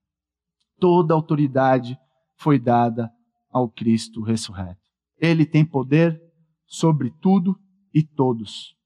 Toda 0.80 1.14
a 1.14 1.18
autoridade 1.18 1.98
foi 2.36 2.60
dada 2.60 3.12
ao 3.50 3.68
Cristo 3.68 4.22
ressurreto. 4.22 4.80
Ele 5.20 5.48
tem 5.48 5.66
poder 5.66 6.22
sobre 6.68 7.12
tudo 7.20 7.60
e 7.92 8.04
todos. 8.04 8.77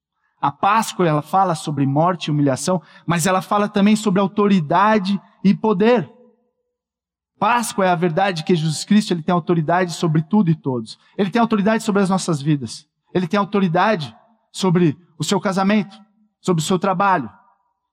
A 0.42 0.52
Páscoa, 0.52 1.08
ela 1.08 1.22
fala 1.22 1.54
sobre 1.54 1.86
morte 1.86 2.26
e 2.26 2.32
humilhação, 2.32 2.82
mas 3.06 3.28
ela 3.28 3.44
fala 3.44 3.70
também 3.70 3.96
sobre 3.96 4.20
autoridade 4.20 5.22
e 5.44 5.54
poder. 5.54 6.12
Páscoa 7.40 7.86
é 7.86 7.90
a 7.90 7.96
verdade 7.96 8.44
que 8.44 8.56
Jesus 8.56 8.84
Cristo 8.84 9.14
ele 9.14 9.22
tem 9.22 9.34
autoridade 9.34 9.94
sobre 9.94 10.24
tudo 10.24 10.50
e 10.50 10.56
todos. 10.56 10.98
Ele 11.16 11.30
tem 11.30 11.40
autoridade 11.40 11.84
sobre 11.84 12.02
as 12.02 12.10
nossas 12.10 12.42
vidas. 12.42 12.88
Ele 13.14 13.28
tem 13.28 13.40
autoridade 13.40 14.16
sobre 14.52 14.98
o 15.20 15.24
seu 15.24 15.40
casamento, 15.40 15.96
sobre 16.42 16.64
o 16.64 16.66
seu 16.66 16.80
trabalho, 16.80 17.30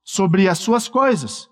sobre 0.03 0.49
as 0.49 0.59
suas 0.59 0.89
coisas, 0.89 1.51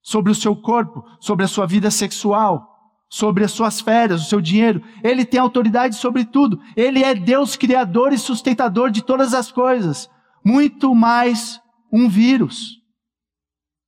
sobre 0.00 0.30
o 0.30 0.34
seu 0.34 0.54
corpo, 0.54 1.04
sobre 1.18 1.44
a 1.44 1.48
sua 1.48 1.66
vida 1.66 1.90
sexual, 1.90 2.68
sobre 3.08 3.42
as 3.42 3.50
suas 3.50 3.80
férias, 3.80 4.22
o 4.22 4.28
seu 4.28 4.40
dinheiro. 4.40 4.80
Ele 5.02 5.24
tem 5.24 5.40
autoridade 5.40 5.96
sobre 5.96 6.24
tudo. 6.24 6.60
Ele 6.76 7.02
é 7.02 7.16
Deus 7.16 7.56
criador 7.56 8.12
e 8.12 8.18
sustentador 8.18 8.92
de 8.92 9.02
todas 9.02 9.34
as 9.34 9.50
coisas 9.50 10.08
muito 10.44 10.94
mais 10.94 11.60
um 11.92 12.08
vírus. 12.08 12.80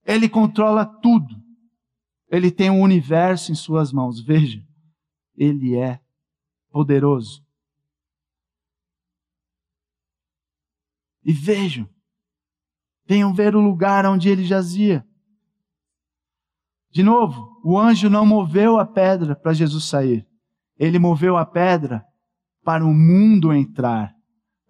Ele 0.04 0.28
controla 0.28 0.84
tudo. 0.84 1.40
Ele 2.30 2.50
tem 2.50 2.70
o 2.70 2.74
um 2.74 2.80
universo 2.80 3.52
em 3.52 3.54
suas 3.54 3.92
mãos. 3.92 4.20
Veja, 4.20 4.62
ele 5.36 5.76
é 5.76 6.00
poderoso. 6.70 7.44
E 11.24 11.32
vejam, 11.32 11.88
venham 13.06 13.32
ver 13.32 13.54
o 13.54 13.60
lugar 13.60 14.04
onde 14.06 14.28
ele 14.28 14.44
jazia. 14.44 15.06
De 16.90 17.02
novo, 17.02 17.60
o 17.64 17.78
anjo 17.78 18.10
não 18.10 18.26
moveu 18.26 18.78
a 18.78 18.84
pedra 18.84 19.36
para 19.36 19.52
Jesus 19.52 19.84
sair. 19.84 20.26
Ele 20.76 20.98
moveu 20.98 21.36
a 21.36 21.46
pedra 21.46 22.04
para 22.64 22.84
o 22.84 22.92
mundo 22.92 23.52
entrar 23.52 24.11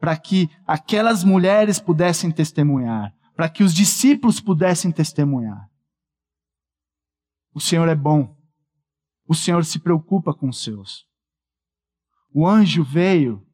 para 0.02 0.16
que 0.16 0.50
aquelas 0.66 1.22
mulheres 1.22 1.78
pudessem 1.78 2.32
testemunhar, 2.32 3.14
para 3.36 3.48
que 3.48 3.62
os 3.62 3.72
discípulos 3.72 4.40
pudessem 4.40 4.90
testemunhar. 4.90 5.70
O 7.54 7.60
Senhor 7.60 7.88
é 7.88 7.94
bom. 7.94 8.36
O 9.28 9.32
Senhor 9.32 9.64
se 9.64 9.78
preocupa 9.78 10.34
com 10.34 10.48
os 10.48 10.60
seus. 10.60 11.06
O 12.34 12.48
anjo 12.48 12.82
veio 12.82 13.46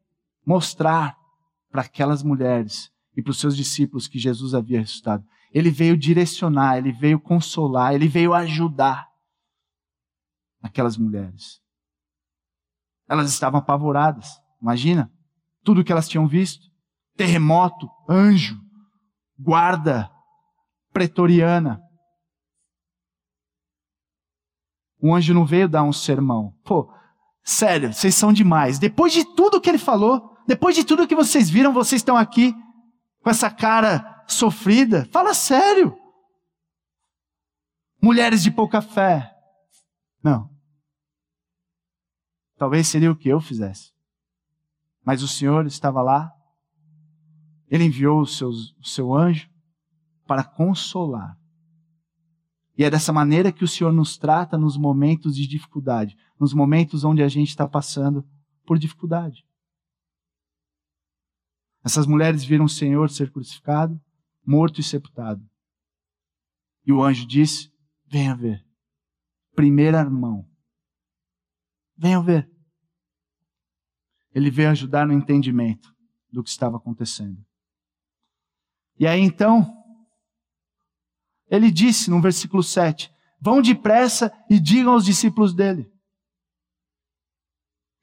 mostrar 0.43 1.19
para 1.71 1.83
aquelas 1.83 2.23
mulheres 2.23 2.91
e 3.15 3.21
para 3.23 3.33
os 3.33 3.39
seus 3.39 3.55
discípulos 3.55 4.09
que 4.09 4.19
Jesus 4.19 4.55
havia 4.55 4.81
ressuscitado. 4.81 5.27
Ele 5.53 5.69
veio 5.69 5.99
direcionar, 5.99 6.79
ele 6.79 6.93
veio 6.93 7.21
consolar, 7.21 7.93
ele 7.93 8.09
veio 8.09 8.33
ajudar 8.33 9.07
aquelas 10.63 10.97
mulheres. 10.97 11.61
Elas 13.07 13.31
estavam 13.31 13.61
apavoradas. 13.61 14.41
Imagina 14.63 15.13
tudo 15.64 15.85
que 15.85 15.92
elas 15.92 16.09
tinham 16.09 16.27
visto: 16.27 16.66
terremoto, 17.16 17.88
anjo, 18.09 18.59
guarda 19.38 20.11
pretoriana. 20.92 21.81
O 25.01 25.14
anjo 25.14 25.33
não 25.33 25.47
veio 25.47 25.68
dar 25.68 25.85
um 25.85 25.92
sermão. 25.92 26.53
Pô, 26.64 26.92
sério, 27.44 27.92
vocês 27.92 28.14
são 28.14 28.33
demais. 28.33 28.79
Depois 28.79 29.12
de 29.12 29.25
tudo 29.37 29.61
que 29.61 29.68
ele 29.68 29.79
falou, 29.79 30.37
depois 30.47 30.75
de 30.75 30.85
tudo 30.85 31.07
que 31.07 31.14
vocês 31.14 31.49
viram, 31.49 31.73
vocês 31.73 32.01
estão 32.01 32.16
aqui 32.16 32.53
com 33.23 33.31
essa 33.31 33.51
cara 33.51 34.25
sofrida. 34.27 35.09
Fala 35.12 35.35
sério. 35.35 35.97
Mulheres 38.03 38.42
de 38.42 38.51
pouca 38.51 38.81
fé. 38.81 39.31
Não. 40.23 40.49
Talvez 42.57 42.88
seria 42.88 43.11
o 43.11 43.16
que 43.16 43.29
eu 43.29 43.40
fizesse. 43.40 43.92
Mas 45.09 45.23
o 45.23 45.27
Senhor 45.27 45.66
estava 45.66 46.03
lá. 46.03 46.31
Ele 47.66 47.85
enviou 47.85 48.21
o 48.21 48.27
seu, 48.27 48.51
o 48.51 48.85
seu 48.85 49.14
anjo 49.14 49.49
para 50.27 50.44
consolar. 50.44 51.35
E 52.77 52.85
é 52.85 52.90
dessa 52.90 53.11
maneira 53.11 53.51
que 53.51 53.64
o 53.64 53.68
Senhor 53.68 53.90
nos 53.90 54.18
trata 54.18 54.59
nos 54.59 54.77
momentos 54.77 55.35
de 55.35 55.47
dificuldade, 55.47 56.14
nos 56.38 56.53
momentos 56.53 57.05
onde 57.05 57.23
a 57.23 57.29
gente 57.29 57.49
está 57.49 57.66
passando 57.66 58.23
por 58.66 58.79
dificuldade. 58.79 59.47
Essas 61.83 62.07
mulheres 62.07 62.44
viram 62.44 62.66
o 62.66 62.68
Senhor 62.68 63.09
ser 63.09 63.33
crucificado, 63.33 63.99
morto 64.44 64.79
e 64.79 64.85
sepultado. 64.85 65.42
E 66.85 66.92
o 66.92 67.03
anjo 67.03 67.27
disse: 67.27 67.73
Venha 68.07 68.37
ver. 68.37 68.62
Primeira 69.55 70.05
mão. 70.05 70.47
Venha 71.97 72.21
ver. 72.21 72.58
Ele 74.38 74.53
veio 74.53 74.70
ajudar 74.70 75.05
no 75.05 75.12
entendimento 75.12 75.92
do 76.31 76.44
que 76.44 76.48
estava 76.48 76.77
acontecendo. 76.77 77.44
E 78.96 79.05
aí 79.05 79.20
então, 79.20 79.68
ele 81.51 81.72
disse 81.72 82.09
no 82.09 82.20
versículo 82.20 82.62
7: 82.62 83.12
Vão 83.40 83.61
depressa 83.61 84.33
e 84.48 84.61
digam 84.61 84.92
aos 84.92 85.05
discípulos 85.05 85.53
dele: 85.53 85.90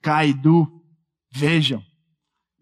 Caidu, 0.02 0.84
vejam, 1.32 1.82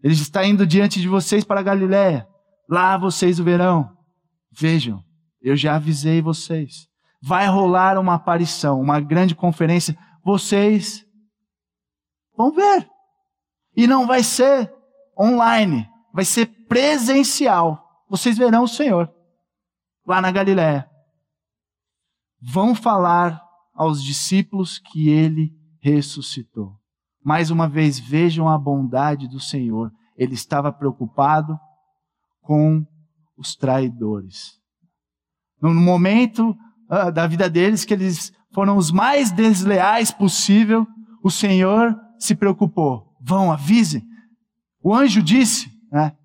ele 0.01 0.13
está 0.13 0.45
indo 0.45 0.65
diante 0.65 1.01
de 1.01 1.09
vocês 1.09 1.43
para 1.43 1.61
Galiléia. 1.61 2.25
Lá 2.69 2.97
vocês 2.97 3.41
o 3.41 3.43
verão. 3.43 3.93
Vejam, 4.51 5.03
eu 5.41 5.57
já 5.57 5.75
avisei 5.75 6.21
vocês. 6.21 6.87
Vai 7.21 7.45
rolar 7.47 7.99
uma 7.99 8.13
aparição, 8.13 8.79
uma 8.79 9.01
grande 9.01 9.35
conferência. 9.35 9.97
Vocês 10.23 11.05
vão 12.37 12.53
ver. 12.53 12.94
E 13.75 13.87
não 13.87 14.07
vai 14.07 14.23
ser 14.23 14.73
online, 15.19 15.89
vai 16.13 16.25
ser 16.25 16.45
presencial. 16.67 17.83
Vocês 18.09 18.37
verão 18.37 18.63
o 18.63 18.67
Senhor 18.67 19.11
lá 20.05 20.21
na 20.21 20.31
Galiléia. 20.31 20.87
Vão 22.41 22.75
falar 22.75 23.41
aos 23.73 24.03
discípulos 24.03 24.79
que 24.79 25.09
ele 25.09 25.51
ressuscitou. 25.81 26.73
Mais 27.23 27.49
uma 27.49 27.67
vez, 27.67 27.99
vejam 27.99 28.47
a 28.47 28.57
bondade 28.57 29.27
do 29.27 29.39
Senhor. 29.39 29.91
Ele 30.15 30.35
estava 30.35 30.71
preocupado 30.71 31.59
com 32.41 32.85
os 33.37 33.55
traidores. 33.55 34.59
No 35.61 35.73
momento 35.73 36.51
uh, 36.51 37.11
da 37.11 37.25
vida 37.25 37.49
deles 37.49 37.83
que 37.83 37.93
eles 37.93 38.31
foram 38.53 38.77
os 38.77 38.91
mais 38.91 39.31
desleais 39.31 40.11
possível, 40.11 40.85
o 41.23 41.31
Senhor 41.31 41.95
se 42.19 42.35
preocupou. 42.35 43.14
Vão, 43.27 43.51
avisem. 43.51 44.07
O 44.83 44.93
anjo 44.93 45.23
disse, 45.23 45.71
né? 45.91 46.15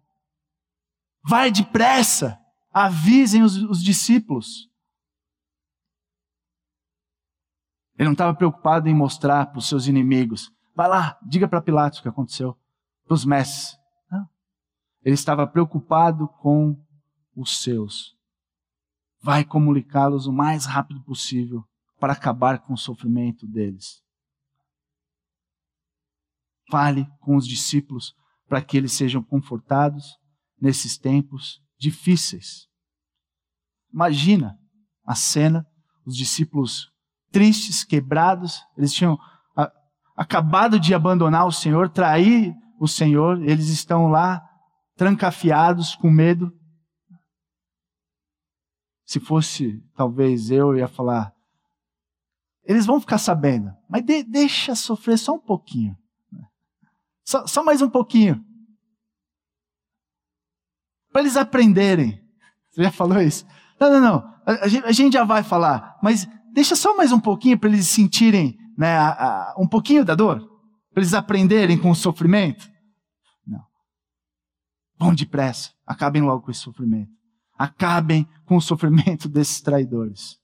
Vai 1.27 1.51
depressa, 1.51 2.39
avisem 2.71 3.43
os, 3.43 3.57
os 3.57 3.83
discípulos. 3.83 4.69
Ele 7.97 8.07
não 8.07 8.13
estava 8.13 8.35
preocupado 8.35 8.87
em 8.87 8.95
mostrar 8.95 9.47
para 9.47 9.59
os 9.59 9.67
seus 9.67 9.87
inimigos. 9.87 10.53
Vai 10.75 10.89
lá, 10.89 11.19
diga 11.23 11.49
para 11.49 11.63
Pilatos 11.63 11.99
o 11.99 12.03
que 12.03 12.09
aconteceu. 12.09 12.55
Para 13.07 13.15
os 13.15 13.25
mestres. 13.25 13.79
Não. 14.11 14.29
Ele 15.03 15.15
estava 15.15 15.47
preocupado 15.47 16.29
com 16.29 16.77
os 17.35 17.63
seus. 17.63 18.15
Vai 19.23 19.43
comunicá-los 19.43 20.27
o 20.27 20.33
mais 20.33 20.67
rápido 20.67 21.03
possível 21.03 21.65
para 21.99 22.13
acabar 22.13 22.59
com 22.59 22.75
o 22.75 22.79
sofrimento 22.79 23.47
deles. 23.47 24.03
Fale 26.71 27.07
com 27.21 27.37
os 27.37 27.47
discípulos 27.47 28.15
para 28.49 28.63
que 28.63 28.77
eles 28.77 28.93
sejam 28.93 29.23
confortados 29.23 30.17
nesses 30.61 30.97
tempos 30.97 31.61
difíceis. 31.79 32.69
Imagina 33.93 34.57
a 35.05 35.15
cena, 35.17 35.67
os 36.07 36.17
discípulos 36.17 36.89
tristes, 37.33 37.83
quebrados, 37.83 38.61
eles 38.77 38.93
tinham 38.93 39.19
a, 39.57 39.71
acabado 40.17 40.79
de 40.79 40.95
abandonar 40.95 41.47
o 41.47 41.53
Senhor, 41.53 41.89
trair 41.89 42.55
o 42.79 42.87
Senhor, 42.87 43.43
eles 43.43 43.69
estão 43.69 44.09
lá 44.09 44.41
trancafiados, 44.97 45.97
com 45.97 46.11
medo. 46.11 46.53
Se 49.05 49.19
fosse 49.19 49.83
talvez 49.97 50.51
eu, 50.51 50.73
eu 50.73 50.79
ia 50.79 50.89
falar, 50.89 51.33
eles 52.63 52.87
vão 52.87 53.01
ficar 53.01 53.19
sabendo, 53.19 53.73
mas 53.89 54.05
de, 54.05 54.23
deixa 54.23 54.77
sofrer 54.77 55.19
só 55.19 55.35
um 55.35 55.41
pouquinho. 55.41 55.97
Só, 57.31 57.47
só 57.47 57.63
mais 57.63 57.81
um 57.81 57.89
pouquinho 57.89 58.45
para 61.13 61.21
eles 61.21 61.37
aprenderem. 61.37 62.21
Você 62.69 62.83
já 62.83 62.91
falou 62.91 63.21
isso? 63.23 63.47
Não, 63.79 63.89
não, 63.89 64.01
não. 64.01 64.35
A, 64.45 64.65
a 64.89 64.93
gente 64.93 65.13
já 65.13 65.23
vai 65.23 65.45
falar, 65.45 65.97
mas 66.03 66.27
deixa 66.53 66.75
só 66.75 66.97
mais 66.97 67.13
um 67.13 67.21
pouquinho 67.21 67.57
para 67.57 67.69
eles 67.69 67.87
sentirem 67.87 68.59
né, 68.77 68.97
a, 68.97 69.11
a, 69.11 69.55
um 69.57 69.69
pouquinho 69.69 70.05
da 70.05 70.17
dor, 70.17 70.41
para 70.93 71.03
eles 71.03 71.15
aprenderem 71.15 71.79
com 71.79 71.93
o 71.93 71.95
sofrimento. 71.95 72.69
Não. 73.47 73.65
Vão 74.99 75.15
depressa, 75.15 75.73
acabem 75.87 76.23
logo 76.23 76.43
com 76.43 76.51
esse 76.51 76.61
sofrimento. 76.61 77.13
Acabem 77.57 78.29
com 78.45 78.57
o 78.57 78.61
sofrimento 78.61 79.29
desses 79.31 79.61
traidores. 79.61 80.37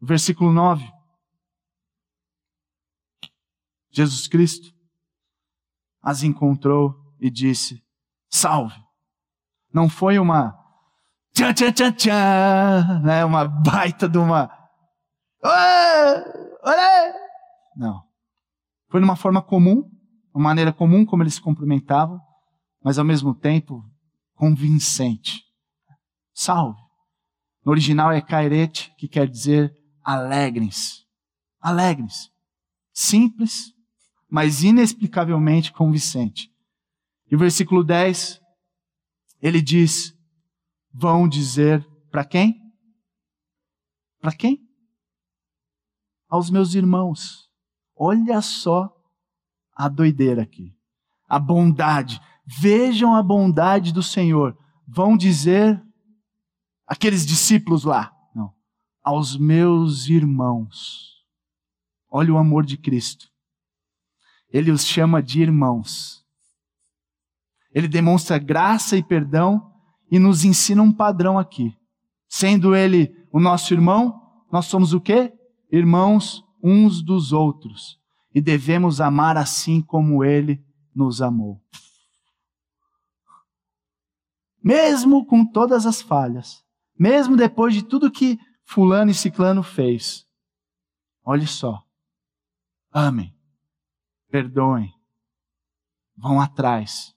Versículo 0.00 0.50
9. 0.50 0.90
Jesus 3.90 4.26
Cristo 4.26 4.77
as 6.02 6.22
encontrou 6.22 6.94
e 7.20 7.30
disse: 7.30 7.82
Salve. 8.30 8.78
Não 9.72 9.88
foi 9.88 10.18
uma 10.18 10.56
tchan, 11.34 11.52
tchan, 11.52 11.72
tchan, 11.72 11.92
tchan, 11.92 13.00
né? 13.04 13.24
uma 13.24 13.46
baita 13.46 14.08
de 14.08 14.18
uma. 14.18 14.50
Não. 17.76 18.02
Foi 18.90 19.00
de 19.00 19.04
uma 19.04 19.16
forma 19.16 19.42
comum, 19.42 19.88
uma 20.34 20.44
maneira 20.44 20.72
comum 20.72 21.04
como 21.04 21.22
eles 21.22 21.34
se 21.34 21.40
cumprimentavam, 21.40 22.20
mas 22.82 22.98
ao 22.98 23.04
mesmo 23.04 23.34
tempo 23.34 23.84
convincente. 24.34 25.42
Salve. 26.32 26.80
No 27.64 27.72
original 27.72 28.12
é 28.12 28.20
kairete, 28.20 28.94
que 28.96 29.08
quer 29.08 29.28
dizer 29.28 29.72
alegrem-se. 30.02 31.04
Alegrem-se. 31.60 32.30
Simples, 32.94 33.72
mas 34.28 34.62
inexplicavelmente 34.62 35.72
convincente. 35.72 36.52
E 37.30 37.34
o 37.34 37.38
versículo 37.38 37.82
10 37.82 38.40
ele 39.40 39.62
diz: 39.62 40.16
vão 40.92 41.28
dizer 41.28 41.86
para 42.10 42.24
quem? 42.24 42.60
Para 44.20 44.32
quem? 44.32 44.66
Aos 46.28 46.50
meus 46.50 46.74
irmãos. 46.74 47.48
Olha 47.94 48.40
só 48.42 48.94
a 49.74 49.88
doideira 49.88 50.42
aqui. 50.42 50.76
A 51.28 51.38
bondade. 51.38 52.20
Vejam 52.44 53.14
a 53.14 53.22
bondade 53.22 53.92
do 53.92 54.02
Senhor. 54.02 54.58
Vão 54.86 55.16
dizer 55.16 55.80
aqueles 56.86 57.24
discípulos 57.24 57.84
lá. 57.84 58.12
Não. 58.34 58.52
Aos 59.02 59.36
meus 59.36 60.08
irmãos. 60.08 61.24
Olha 62.10 62.32
o 62.32 62.38
amor 62.38 62.64
de 62.64 62.76
Cristo. 62.76 63.30
Ele 64.50 64.70
os 64.70 64.86
chama 64.86 65.22
de 65.22 65.42
irmãos. 65.42 66.24
Ele 67.72 67.88
demonstra 67.88 68.38
graça 68.38 68.96
e 68.96 69.02
perdão 69.02 69.72
e 70.10 70.18
nos 70.18 70.44
ensina 70.44 70.82
um 70.82 70.92
padrão 70.92 71.38
aqui. 71.38 71.76
Sendo 72.28 72.74
ele 72.74 73.14
o 73.32 73.38
nosso 73.38 73.72
irmão, 73.74 74.20
nós 74.50 74.66
somos 74.66 74.92
o 74.92 75.00
quê? 75.00 75.32
Irmãos 75.70 76.42
uns 76.62 77.02
dos 77.02 77.32
outros. 77.32 77.98
E 78.34 78.40
devemos 78.40 79.00
amar 79.00 79.36
assim 79.36 79.80
como 79.80 80.24
ele 80.24 80.62
nos 80.94 81.22
amou. 81.22 81.60
Mesmo 84.62 85.24
com 85.24 85.46
todas 85.46 85.86
as 85.86 86.02
falhas, 86.02 86.62
mesmo 86.98 87.36
depois 87.36 87.72
de 87.72 87.82
tudo 87.82 88.10
que 88.10 88.38
fulano 88.64 89.10
e 89.10 89.14
ciclano 89.14 89.62
fez. 89.62 90.26
Olhe 91.24 91.46
só. 91.46 91.82
Amem. 92.90 93.37
Perdoem, 94.30 94.92
vão 96.16 96.40
atrás. 96.40 97.14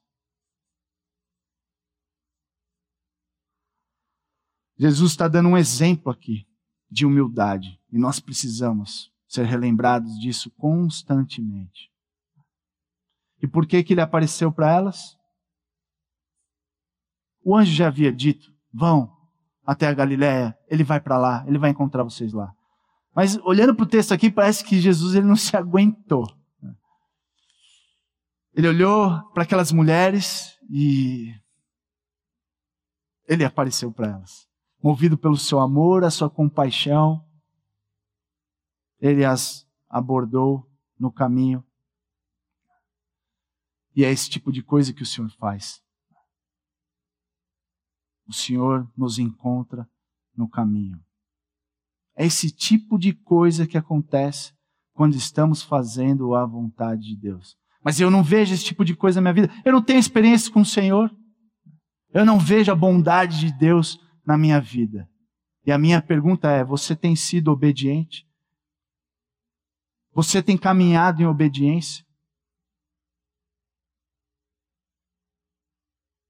Jesus 4.77 5.11
está 5.11 5.27
dando 5.27 5.49
um 5.49 5.57
exemplo 5.57 6.11
aqui 6.11 6.47
de 6.89 7.05
humildade 7.05 7.79
e 7.91 7.97
nós 7.97 8.19
precisamos 8.19 9.11
ser 9.27 9.45
relembrados 9.45 10.19
disso 10.19 10.49
constantemente. 10.51 11.91
E 13.41 13.47
por 13.47 13.65
que 13.65 13.83
que 13.83 13.93
ele 13.93 14.01
apareceu 14.01 14.51
para 14.51 14.71
elas? 14.71 15.17
O 17.43 17.55
anjo 17.55 17.71
já 17.71 17.87
havia 17.87 18.11
dito: 18.11 18.51
vão 18.73 19.15
até 19.65 19.87
a 19.87 19.93
Galiléia, 19.93 20.57
ele 20.67 20.83
vai 20.83 20.99
para 20.99 21.17
lá, 21.17 21.43
ele 21.47 21.57
vai 21.57 21.69
encontrar 21.69 22.03
vocês 22.03 22.33
lá. 22.33 22.53
Mas 23.15 23.37
olhando 23.37 23.75
para 23.75 23.83
o 23.83 23.89
texto 23.89 24.13
aqui, 24.13 24.29
parece 24.31 24.63
que 24.63 24.79
Jesus 24.79 25.15
ele 25.15 25.27
não 25.27 25.35
se 25.35 25.55
aguentou. 25.55 26.25
Ele 28.53 28.67
olhou 28.67 29.23
para 29.31 29.43
aquelas 29.43 29.71
mulheres 29.71 30.59
e 30.69 31.33
ele 33.27 33.45
apareceu 33.45 33.91
para 33.91 34.09
elas. 34.09 34.47
Movido 34.83 35.17
pelo 35.17 35.37
seu 35.37 35.59
amor, 35.59 36.03
a 36.03 36.11
sua 36.11 36.29
compaixão, 36.29 37.25
ele 38.99 39.23
as 39.23 39.67
abordou 39.89 40.69
no 40.99 41.11
caminho. 41.11 41.63
E 43.95 44.03
é 44.03 44.11
esse 44.11 44.29
tipo 44.29 44.51
de 44.51 44.61
coisa 44.61 44.93
que 44.93 45.03
o 45.03 45.05
Senhor 45.05 45.29
faz. 45.31 45.81
O 48.27 48.33
Senhor 48.33 48.89
nos 48.95 49.19
encontra 49.19 49.89
no 50.35 50.47
caminho. 50.47 51.03
É 52.15 52.25
esse 52.25 52.51
tipo 52.51 52.97
de 52.97 53.13
coisa 53.13 53.67
que 53.67 53.77
acontece 53.77 54.53
quando 54.93 55.15
estamos 55.15 55.61
fazendo 55.61 56.35
a 56.35 56.45
vontade 56.45 57.03
de 57.03 57.15
Deus. 57.15 57.57
Mas 57.83 57.99
eu 57.99 58.11
não 58.11 58.23
vejo 58.23 58.53
esse 58.53 58.63
tipo 58.63 58.85
de 58.85 58.95
coisa 58.95 59.19
na 59.19 59.33
minha 59.33 59.47
vida. 59.47 59.61
Eu 59.65 59.73
não 59.73 59.81
tenho 59.81 59.99
experiência 59.99 60.51
com 60.51 60.61
o 60.61 60.65
Senhor. 60.65 61.13
Eu 62.13 62.25
não 62.25 62.37
vejo 62.37 62.71
a 62.71 62.75
bondade 62.75 63.39
de 63.39 63.51
Deus 63.57 63.99
na 64.25 64.37
minha 64.37 64.59
vida. 64.59 65.09
E 65.65 65.71
a 65.71 65.77
minha 65.77 66.01
pergunta 66.01 66.49
é: 66.49 66.63
você 66.63 66.95
tem 66.95 67.15
sido 67.15 67.49
obediente? 67.49 68.27
Você 70.13 70.43
tem 70.43 70.57
caminhado 70.57 71.21
em 71.21 71.25
obediência? 71.25 72.05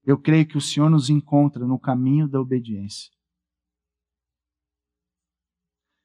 Eu 0.04 0.18
creio 0.18 0.46
que 0.46 0.56
o 0.56 0.60
Senhor 0.60 0.90
nos 0.90 1.10
encontra 1.10 1.66
no 1.66 1.78
caminho 1.78 2.28
da 2.28 2.40
obediência. 2.40 3.10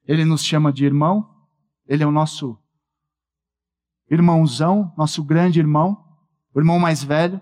Ele 0.04 0.24
nos 0.24 0.42
chama 0.42 0.72
de 0.72 0.84
irmão, 0.84 1.28
ele 1.86 2.02
é 2.02 2.06
o 2.06 2.12
nosso 2.12 2.58
irmãozão, 4.10 4.92
nosso 4.96 5.22
grande 5.22 5.58
irmão, 5.58 6.04
o 6.54 6.60
irmão 6.60 6.78
mais 6.78 7.02
velho. 7.02 7.40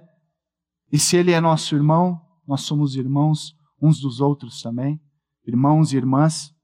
E 0.90 0.98
se 0.98 1.16
ele 1.16 1.33
é 1.33 1.40
nosso 1.40 1.74
irmão, 1.74 2.20
nós 2.46 2.62
somos 2.62 2.96
irmãos 2.96 3.57
uns 3.81 4.00
dos 4.00 4.20
outros 4.20 4.62
também, 4.62 5.00
irmãos 5.46 5.92
e 5.92 5.96
irmãs. 5.96 6.55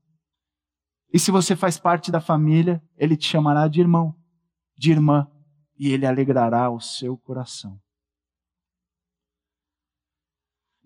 E 1.12 1.18
se 1.18 1.30
você 1.30 1.54
faz 1.54 1.78
parte 1.78 2.10
da 2.10 2.20
família, 2.20 2.82
ele 2.96 3.16
te 3.16 3.28
chamará 3.28 3.68
de 3.68 3.80
irmão, 3.80 4.14
de 4.76 4.90
irmã, 4.90 5.28
e 5.78 5.88
ele 5.88 6.06
alegrará 6.06 6.70
o 6.70 6.80
seu 6.80 7.16
coração. 7.18 7.78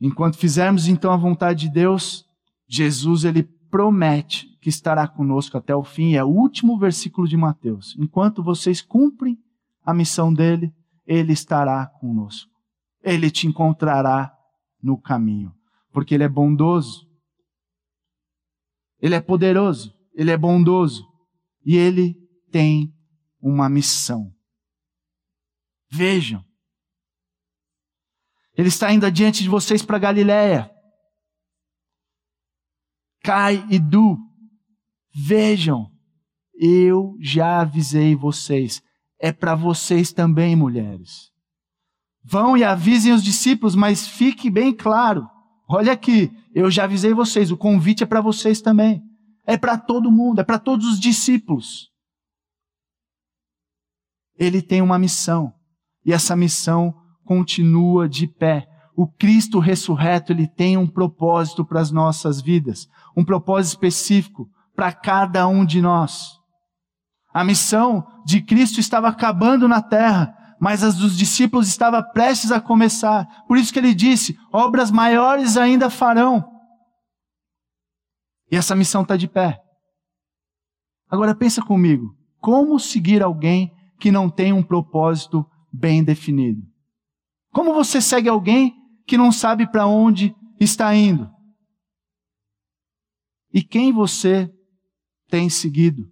Enquanto 0.01 0.37
fizermos 0.37 0.89
então 0.89 1.13
a 1.13 1.17
vontade 1.17 1.61
de 1.61 1.71
Deus, 1.71 2.29
Jesus 2.67 3.25
ele 3.25 3.43
promete 3.77 4.49
que 4.59 4.71
estará 4.71 5.07
conosco 5.07 5.59
até 5.59 5.77
o 5.77 5.85
fim, 5.85 6.15
é 6.15 6.25
o 6.25 6.29
último 6.29 6.79
versículo 6.79 7.29
de 7.29 7.37
Mateus. 7.37 7.95
Enquanto 7.99 8.43
vocês 8.43 8.81
cumprem 8.81 9.39
a 9.85 9.93
missão 9.93 10.33
dele, 10.33 10.75
ele 11.07 11.35
estará 11.35 11.85
conosco. 11.85 12.51
Ele 13.03 13.31
te 13.31 13.47
encontrará 13.47 14.35
no 14.83 14.97
caminho, 14.97 15.55
porque 15.93 16.15
ele 16.15 16.25
é 16.25 16.29
bondoso. 16.29 17.07
Ele 18.99 19.15
é 19.15 19.21
poderoso, 19.21 19.95
ele 20.15 20.31
é 20.31 20.39
bondoso 20.39 21.07
e 21.63 21.77
ele 21.77 22.15
tem 22.51 22.91
uma 23.39 23.69
missão. 23.69 24.33
Vejam, 25.91 26.43
ele 28.57 28.69
está 28.69 28.91
indo 28.91 29.05
adiante 29.05 29.43
de 29.43 29.51
vocês 29.51 29.83
para 29.83 29.99
Galiléia. 29.99 30.75
Cai 33.27 33.67
e 33.69 33.81
Du, 33.81 34.17
Vejam, 35.13 35.91
eu 36.55 37.17
já 37.21 37.61
avisei 37.61 38.15
vocês. 38.15 38.81
É 39.19 39.33
para 39.33 39.57
vocês 39.57 40.13
também, 40.13 40.55
mulheres. 40.55 41.33
Vão 42.23 42.57
e 42.57 42.63
avisem 42.63 43.13
os 43.13 43.25
discípulos, 43.25 43.75
mas 43.75 44.07
fique 44.07 44.49
bem 44.49 44.73
claro. 44.73 45.27
Olha 45.69 45.93
aqui, 45.93 46.31
eu 46.55 46.71
já 46.71 46.85
avisei 46.85 47.13
vocês, 47.13 47.51
o 47.51 47.57
convite 47.57 48.05
é 48.05 48.07
para 48.07 48.21
vocês 48.21 48.61
também. 48.61 49.03
É 49.45 49.59
para 49.59 49.77
todo 49.77 50.13
mundo, 50.13 50.41
é 50.41 50.45
para 50.45 50.61
todos 50.61 50.87
os 50.87 51.01
discípulos. 51.01 51.91
Ele 54.39 54.63
tem 54.63 54.81
uma 54.81 55.01
missão, 55.01 55.53
e 56.05 56.13
essa 56.13 56.37
missão 56.37 56.95
continua 57.25 58.09
de 58.09 58.29
pé. 58.29 58.69
O 58.97 59.07
Cristo 59.07 59.59
ressurreto, 59.59 60.33
ele 60.33 60.49
tem 60.49 60.79
um 60.79 60.87
propósito 60.87 61.67
para 61.67 61.81
as 61.81 61.91
nossas 61.91 62.41
vidas, 62.41 62.89
um 63.15 63.23
propósito 63.23 63.73
específico 63.73 64.49
para 64.75 64.91
cada 64.91 65.47
um 65.47 65.67
de 65.67 65.83
nós. 65.83 66.41
A 67.33 67.45
missão 67.45 68.07
de 68.25 68.41
Cristo 68.41 68.81
estava 68.81 69.09
acabando 69.09 69.69
na 69.69 69.83
terra, 69.83 70.35
mas 70.59 70.83
as 70.83 70.97
dos 70.97 71.15
discípulos 71.15 71.69
estava 71.69 72.03
prestes 72.03 72.51
a 72.51 72.59
começar. 72.59 73.27
Por 73.47 73.59
isso 73.59 73.71
que 73.71 73.79
ele 73.79 73.95
disse: 73.95 74.39
obras 74.51 74.91
maiores 74.91 75.59
ainda 75.59 75.91
farão. 75.91 76.43
E 78.51 78.57
essa 78.57 78.75
missão 78.75 79.03
está 79.03 79.15
de 79.15 79.29
pé. 79.29 79.61
Agora 81.11 81.35
pensa 81.35 81.61
comigo: 81.61 82.17
como 82.41 82.81
seguir 82.81 83.23
alguém 83.23 83.71
que 84.01 84.11
não 84.11 84.31
tem 84.31 84.55
um 84.55 84.63
propósito 84.63 85.45
bem 85.71 86.03
definido? 86.03 86.63
Como 87.53 87.75
você 87.75 88.01
segue 88.01 88.31
alguém 88.31 88.76
que 89.07 89.17
não 89.17 89.31
sabe 89.31 89.71
para 89.71 89.87
onde 89.87 90.35
está 90.59 90.95
indo? 90.95 91.31
E 93.53 93.63
quem 93.63 93.93
você 93.93 94.53
tem 95.29 95.49
seguido. 95.49 96.11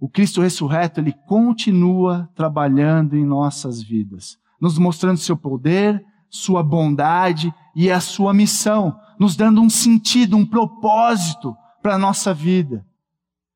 O 0.00 0.08
Cristo 0.08 0.40
ressurreto, 0.40 1.00
ele 1.00 1.12
continua 1.28 2.28
trabalhando 2.34 3.16
em 3.16 3.24
nossas 3.24 3.80
vidas, 3.80 4.36
nos 4.60 4.76
mostrando 4.76 5.18
seu 5.18 5.36
poder, 5.36 6.04
sua 6.28 6.62
bondade 6.62 7.54
e 7.76 7.90
a 7.90 8.00
sua 8.00 8.34
missão, 8.34 8.98
nos 9.20 9.36
dando 9.36 9.60
um 9.60 9.70
sentido, 9.70 10.36
um 10.36 10.44
propósito 10.44 11.54
para 11.80 11.94
a 11.94 11.98
nossa 11.98 12.34
vida. 12.34 12.84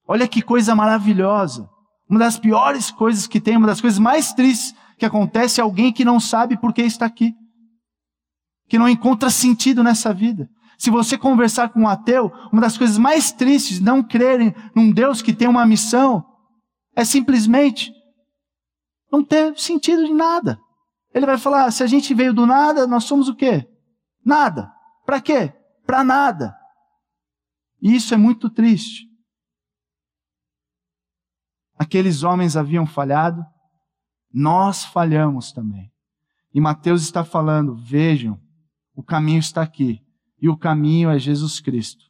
Olha 0.07 0.29
que 0.29 0.41
coisa 0.41 0.75
maravilhosa. 0.75 1.69
Uma 2.09 2.21
das 2.21 2.39
piores 2.39 2.93
coisas 2.93 3.27
que 3.27 3.41
tem, 3.41 3.57
uma 3.57 3.67
das 3.67 3.81
coisas 3.81 3.99
mais 3.99 4.33
tristes 4.33 4.75
que 4.99 5.05
acontece 5.05 5.61
é 5.61 5.63
alguém 5.63 5.93
que 5.93 6.05
não 6.05 6.19
sabe 6.19 6.57
por 6.57 6.73
que 6.73 6.83
está 6.83 7.07
aqui, 7.07 7.35
que 8.69 8.79
não 8.79 8.89
encontra 8.89 9.31
sentido 9.31 9.83
nessa 9.83 10.13
vida. 10.13 10.49
Se 10.79 10.91
você 10.91 11.17
conversar 11.17 11.71
com 11.71 11.81
um 11.81 11.89
ateu, 11.89 12.31
uma 12.53 12.61
das 12.61 12.77
coisas 12.77 12.99
mais 12.99 13.33
tristes 13.33 13.81
não 13.81 14.03
crerem 14.03 14.55
num 14.75 14.91
Deus 14.91 15.23
que 15.23 15.33
tem 15.33 15.49
uma 15.49 15.67
missão 15.67 16.25
é 16.95 17.05
simplesmente 17.05 17.93
não 19.11 19.25
ter 19.25 19.57
sentido 19.59 20.05
de 20.05 20.13
nada. 20.13 20.59
Ele 21.15 21.27
vai 21.27 21.39
falar: 21.39 21.71
se 21.71 21.83
a 21.83 21.87
gente 21.87 22.13
veio 22.13 22.35
do 22.35 22.47
nada, 22.47 22.87
nós 22.87 23.05
somos 23.05 23.29
o 23.29 23.35
quê? 23.35 23.67
Nada. 24.25 24.71
Para 25.05 25.21
quê? 25.21 25.53
Para 25.87 26.05
nada. 26.05 26.55
E 27.81 27.95
isso 27.95 28.13
é 28.13 28.17
muito 28.17 28.51
triste. 28.51 29.07
Aqueles 31.79 32.23
homens 32.23 32.57
haviam 32.57 32.87
falhado, 32.87 33.45
nós 34.39 34.85
falhamos 34.85 35.51
também. 35.51 35.91
E 36.53 36.61
Mateus 36.61 37.01
está 37.01 37.25
falando: 37.25 37.75
vejam, 37.75 38.39
o 38.95 39.03
caminho 39.03 39.39
está 39.39 39.63
aqui 39.63 40.05
e 40.39 40.47
o 40.47 40.59
caminho 40.59 41.09
é 41.09 41.19
Jesus 41.19 41.59
Cristo. 41.59 42.05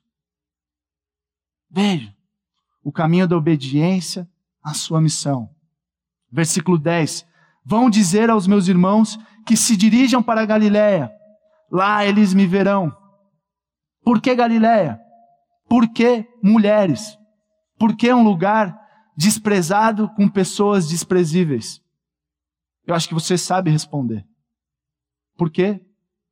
Veja, 1.71 2.13
o 2.83 2.91
caminho 2.91 3.29
da 3.29 3.37
obediência 3.37 4.29
à 4.61 4.75
sua 4.75 5.01
missão. 5.01 5.49
Versículo 6.29 6.77
10. 6.77 7.25
Vão 7.65 7.89
dizer 7.89 8.29
aos 8.29 8.49
meus 8.49 8.67
irmãos 8.67 9.17
que 9.47 9.57
se 9.57 9.77
dirijam 9.77 10.21
para 10.21 10.41
a 10.41 10.47
Galiléia. 10.47 11.13
Lá 11.71 12.05
eles 12.05 12.35
me 12.35 12.45
verão. 12.45 12.93
Por 14.03 14.21
que 14.21 14.35
Galiléia? 14.35 15.01
Por 15.69 15.89
que 15.93 16.29
mulheres? 16.43 17.17
Por 17.79 17.95
que 17.95 18.13
um 18.13 18.25
lugar 18.25 18.77
desprezado 19.17 20.09
com 20.17 20.29
pessoas 20.29 20.89
desprezíveis? 20.89 21.86
Eu 22.87 22.95
acho 22.95 23.09
que 23.09 23.15
você 23.15 23.37
sabe 23.37 23.71
responder. 23.71 24.25
Por 25.37 25.51
quê? 25.51 25.85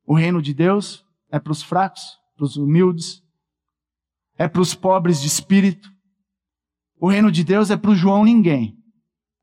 O 0.05 0.15
reino 0.15 0.41
de 0.41 0.53
Deus 0.53 1.05
é 1.29 1.39
para 1.39 1.51
os 1.51 1.61
fracos, 1.61 2.17
para 2.35 2.45
os 2.45 2.55
humildes, 2.55 3.21
é 4.37 4.47
para 4.47 4.61
os 4.61 4.73
pobres 4.73 5.21
de 5.21 5.27
espírito. 5.27 5.89
O 6.99 7.09
reino 7.09 7.31
de 7.31 7.43
Deus 7.43 7.69
é 7.69 7.77
para 7.77 7.91
o 7.91 7.95
João 7.95 8.23
ninguém. 8.23 8.77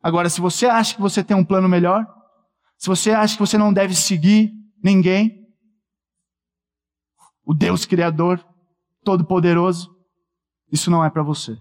Agora, 0.02 0.28
se 0.28 0.40
você 0.40 0.66
acha 0.66 0.94
que 0.94 1.00
você 1.00 1.22
tem 1.22 1.36
um 1.36 1.44
plano 1.44 1.68
melhor, 1.68 2.06
se 2.76 2.88
você 2.88 3.12
acha 3.12 3.34
que 3.34 3.40
você 3.40 3.56
não 3.56 3.72
deve 3.72 3.94
seguir 3.94 4.52
ninguém, 4.82 5.46
o 7.44 7.54
Deus 7.54 7.84
Criador, 7.84 8.44
Todo-Poderoso, 9.04 9.94
isso 10.70 10.90
não 10.90 11.04
é 11.04 11.10
para 11.10 11.22
você. 11.22 11.56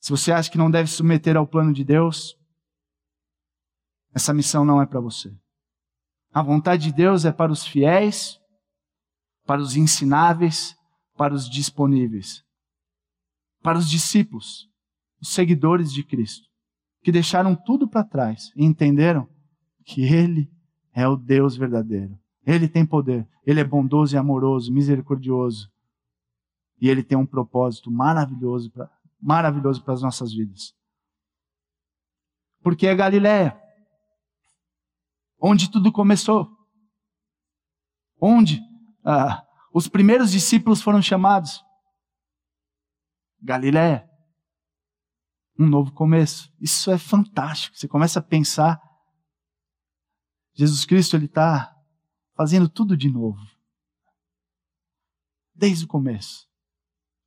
Se 0.00 0.10
você 0.10 0.32
acha 0.32 0.50
que 0.50 0.58
não 0.58 0.70
deve 0.70 0.88
se 0.88 0.96
submeter 0.96 1.36
ao 1.36 1.46
plano 1.46 1.72
de 1.72 1.84
Deus, 1.84 2.36
essa 4.14 4.32
missão 4.32 4.64
não 4.64 4.80
é 4.80 4.86
para 4.86 5.00
você. 5.00 5.32
A 6.32 6.42
vontade 6.42 6.84
de 6.84 6.92
Deus 6.92 7.24
é 7.24 7.32
para 7.32 7.50
os 7.50 7.66
fiéis, 7.66 8.38
para 9.46 9.60
os 9.60 9.76
ensináveis, 9.76 10.76
para 11.16 11.34
os 11.34 11.48
disponíveis, 11.48 12.44
para 13.62 13.78
os 13.78 13.88
discípulos, 13.88 14.68
os 15.20 15.30
seguidores 15.30 15.92
de 15.92 16.04
Cristo, 16.04 16.48
que 17.02 17.10
deixaram 17.10 17.56
tudo 17.56 17.88
para 17.88 18.04
trás 18.04 18.52
e 18.54 18.64
entenderam 18.64 19.28
que 19.84 20.02
Ele 20.02 20.50
é 20.92 21.08
o 21.08 21.16
Deus 21.16 21.56
verdadeiro. 21.56 22.18
Ele 22.46 22.68
tem 22.68 22.84
poder, 22.84 23.28
Ele 23.44 23.60
é 23.60 23.64
bondoso 23.64 24.14
e 24.14 24.18
amoroso, 24.18 24.72
misericordioso. 24.72 25.70
E 26.80 26.88
Ele 26.88 27.02
tem 27.02 27.18
um 27.18 27.26
propósito 27.26 27.90
maravilhoso 27.90 28.70
para 28.70 28.90
maravilhoso 29.20 29.82
para 29.82 29.94
as 29.94 30.02
nossas 30.02 30.32
vidas. 30.32 30.74
Porque 32.62 32.86
é 32.86 32.94
Galiléia, 32.94 33.60
onde 35.40 35.70
tudo 35.70 35.92
começou. 35.92 36.56
Onde 38.20 38.60
ah, 39.04 39.46
os 39.72 39.88
primeiros 39.88 40.32
discípulos 40.32 40.82
foram 40.82 41.00
chamados. 41.00 41.64
Galiléia. 43.40 44.08
Um 45.58 45.66
novo 45.66 45.92
começo. 45.92 46.52
Isso 46.60 46.90
é 46.90 46.98
fantástico. 46.98 47.76
Você 47.76 47.88
começa 47.88 48.18
a 48.18 48.22
pensar. 48.22 48.80
Jesus 50.54 50.84
Cristo, 50.84 51.16
Ele 51.16 51.26
está 51.26 51.74
fazendo 52.34 52.68
tudo 52.68 52.96
de 52.96 53.10
novo. 53.10 53.40
Desde 55.54 55.84
o 55.84 55.88
começo. 55.88 56.48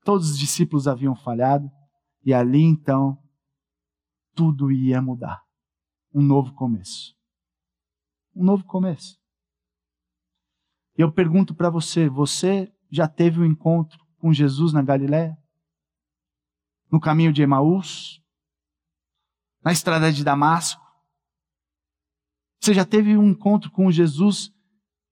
Todos 0.04 0.32
os 0.32 0.40
discípulos 0.40 0.88
haviam 0.88 1.16
falhado. 1.16 1.72
E 2.24 2.34
ali 2.34 2.62
então, 2.62 3.18
tudo 4.36 4.72
ia 4.72 5.02
mudar. 5.02 5.42
Um 6.14 6.22
novo 6.22 6.54
começo. 6.54 7.16
Um 8.36 8.44
novo 8.44 8.64
começo. 8.66 9.20
Eu 10.96 11.12
pergunto 11.12 11.56
para 11.56 11.70
você: 11.70 12.10
você 12.10 12.72
já 12.90 13.08
teve 13.08 13.40
um 13.40 13.46
encontro 13.46 13.98
com 14.18 14.34
Jesus 14.34 14.74
na 14.74 14.82
Galiléia? 14.82 15.38
No 16.92 17.00
caminho 17.00 17.32
de 17.34 17.42
Emaús? 17.42 18.22
Na 19.64 19.72
estrada 19.72 20.12
de 20.12 20.24
Damasco? 20.24 20.82
Você 22.60 22.74
já 22.74 22.86
teve 22.86 23.18
um 23.18 23.30
encontro 23.30 23.72
com 23.72 23.92
Jesus 23.92 24.52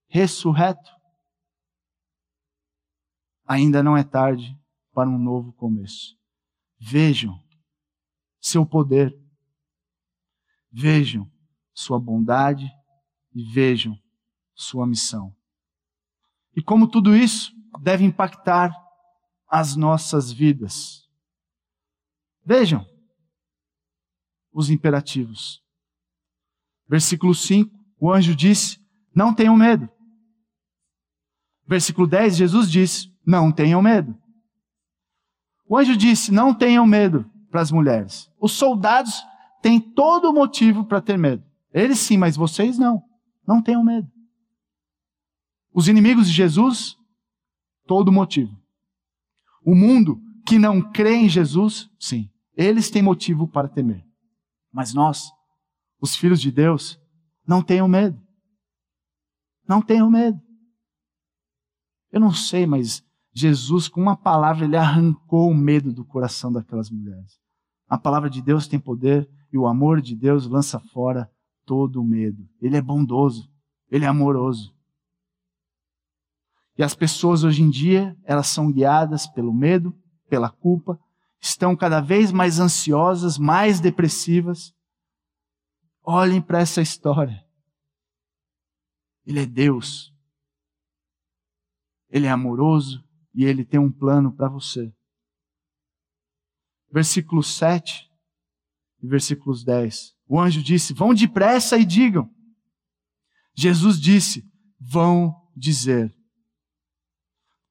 ressurreto? 0.08 0.90
Ainda 3.46 3.82
não 3.82 3.96
é 3.96 4.04
tarde 4.04 4.56
para 4.92 5.08
um 5.08 5.18
novo 5.18 5.52
começo. 5.54 6.19
Vejam 6.80 7.38
seu 8.40 8.64
poder, 8.64 9.14
vejam 10.72 11.30
sua 11.74 12.00
bondade 12.00 12.66
e 13.34 13.44
vejam 13.44 14.00
sua 14.54 14.86
missão. 14.86 15.36
E 16.56 16.62
como 16.62 16.88
tudo 16.88 17.14
isso 17.14 17.52
deve 17.80 18.04
impactar 18.04 18.74
as 19.46 19.76
nossas 19.76 20.32
vidas. 20.32 21.08
Vejam 22.44 22.86
os 24.52 24.70
imperativos. 24.70 25.62
Versículo 26.88 27.34
5, 27.34 27.70
o 27.98 28.12
anjo 28.12 28.34
disse: 28.34 28.80
Não 29.14 29.34
tenham 29.34 29.56
medo. 29.56 29.88
Versículo 31.66 32.06
10, 32.06 32.36
Jesus 32.36 32.70
disse: 32.70 33.14
Não 33.24 33.52
tenham 33.52 33.80
medo. 33.80 34.19
O 35.70 35.78
anjo 35.78 35.96
disse: 35.96 36.32
Não 36.32 36.52
tenham 36.52 36.84
medo 36.84 37.30
para 37.48 37.60
as 37.60 37.70
mulheres. 37.70 38.28
Os 38.40 38.50
soldados 38.50 39.24
têm 39.62 39.80
todo 39.80 40.32
motivo 40.32 40.84
para 40.84 41.00
ter 41.00 41.16
medo. 41.16 41.44
Eles 41.72 42.00
sim, 42.00 42.18
mas 42.18 42.36
vocês 42.36 42.76
não. 42.76 43.00
Não 43.46 43.62
tenham 43.62 43.84
medo. 43.84 44.10
Os 45.72 45.86
inimigos 45.86 46.26
de 46.26 46.34
Jesus, 46.34 46.96
todo 47.86 48.10
motivo. 48.10 48.52
O 49.64 49.72
mundo 49.72 50.20
que 50.44 50.58
não 50.58 50.82
crê 50.90 51.14
em 51.14 51.28
Jesus, 51.28 51.88
sim, 52.00 52.28
eles 52.56 52.90
têm 52.90 53.00
motivo 53.00 53.46
para 53.46 53.68
temer. 53.68 54.04
Mas 54.72 54.92
nós, 54.92 55.30
os 56.00 56.16
filhos 56.16 56.40
de 56.40 56.50
Deus, 56.50 57.00
não 57.46 57.62
tenham 57.62 57.86
medo. 57.86 58.20
Não 59.68 59.80
tenham 59.80 60.10
medo. 60.10 60.40
Eu 62.10 62.18
não 62.18 62.32
sei, 62.32 62.66
mas 62.66 63.04
Jesus, 63.32 63.88
com 63.88 64.00
uma 64.00 64.16
palavra, 64.16 64.64
ele 64.64 64.76
arrancou 64.76 65.50
o 65.50 65.54
medo 65.54 65.92
do 65.92 66.04
coração 66.04 66.52
daquelas 66.52 66.90
mulheres. 66.90 67.38
A 67.88 67.96
palavra 67.96 68.28
de 68.28 68.42
Deus 68.42 68.66
tem 68.66 68.78
poder 68.78 69.28
e 69.52 69.58
o 69.58 69.66
amor 69.66 70.00
de 70.00 70.14
Deus 70.14 70.46
lança 70.46 70.78
fora 70.78 71.30
todo 71.64 72.00
o 72.00 72.04
medo. 72.04 72.48
Ele 72.60 72.76
é 72.76 72.82
bondoso, 72.82 73.50
ele 73.90 74.04
é 74.04 74.08
amoroso. 74.08 74.74
E 76.76 76.82
as 76.82 76.94
pessoas 76.94 77.44
hoje 77.44 77.62
em 77.62 77.70
dia, 77.70 78.16
elas 78.24 78.46
são 78.46 78.72
guiadas 78.72 79.26
pelo 79.26 79.52
medo, 79.52 79.94
pela 80.28 80.48
culpa, 80.48 80.98
estão 81.40 81.76
cada 81.76 82.00
vez 82.00 82.32
mais 82.32 82.58
ansiosas, 82.58 83.38
mais 83.38 83.80
depressivas. 83.80 84.74
Olhem 86.02 86.40
para 86.40 86.60
essa 86.60 86.80
história. 86.80 87.44
Ele 89.26 89.40
é 89.40 89.46
Deus. 89.46 90.14
Ele 92.08 92.26
é 92.26 92.30
amoroso, 92.30 93.04
e 93.34 93.44
Ele 93.44 93.64
tem 93.64 93.78
um 93.78 93.90
plano 93.90 94.32
para 94.32 94.48
você. 94.48 94.92
Versículo 96.92 97.42
7 97.42 98.10
e 99.02 99.06
versículos 99.06 99.64
10. 99.64 100.14
O 100.26 100.38
anjo 100.40 100.62
disse: 100.62 100.92
Vão 100.92 101.14
depressa 101.14 101.76
e 101.78 101.84
digam. 101.84 102.28
Jesus 103.54 104.00
disse: 104.00 104.44
Vão 104.78 105.34
dizer. 105.56 106.14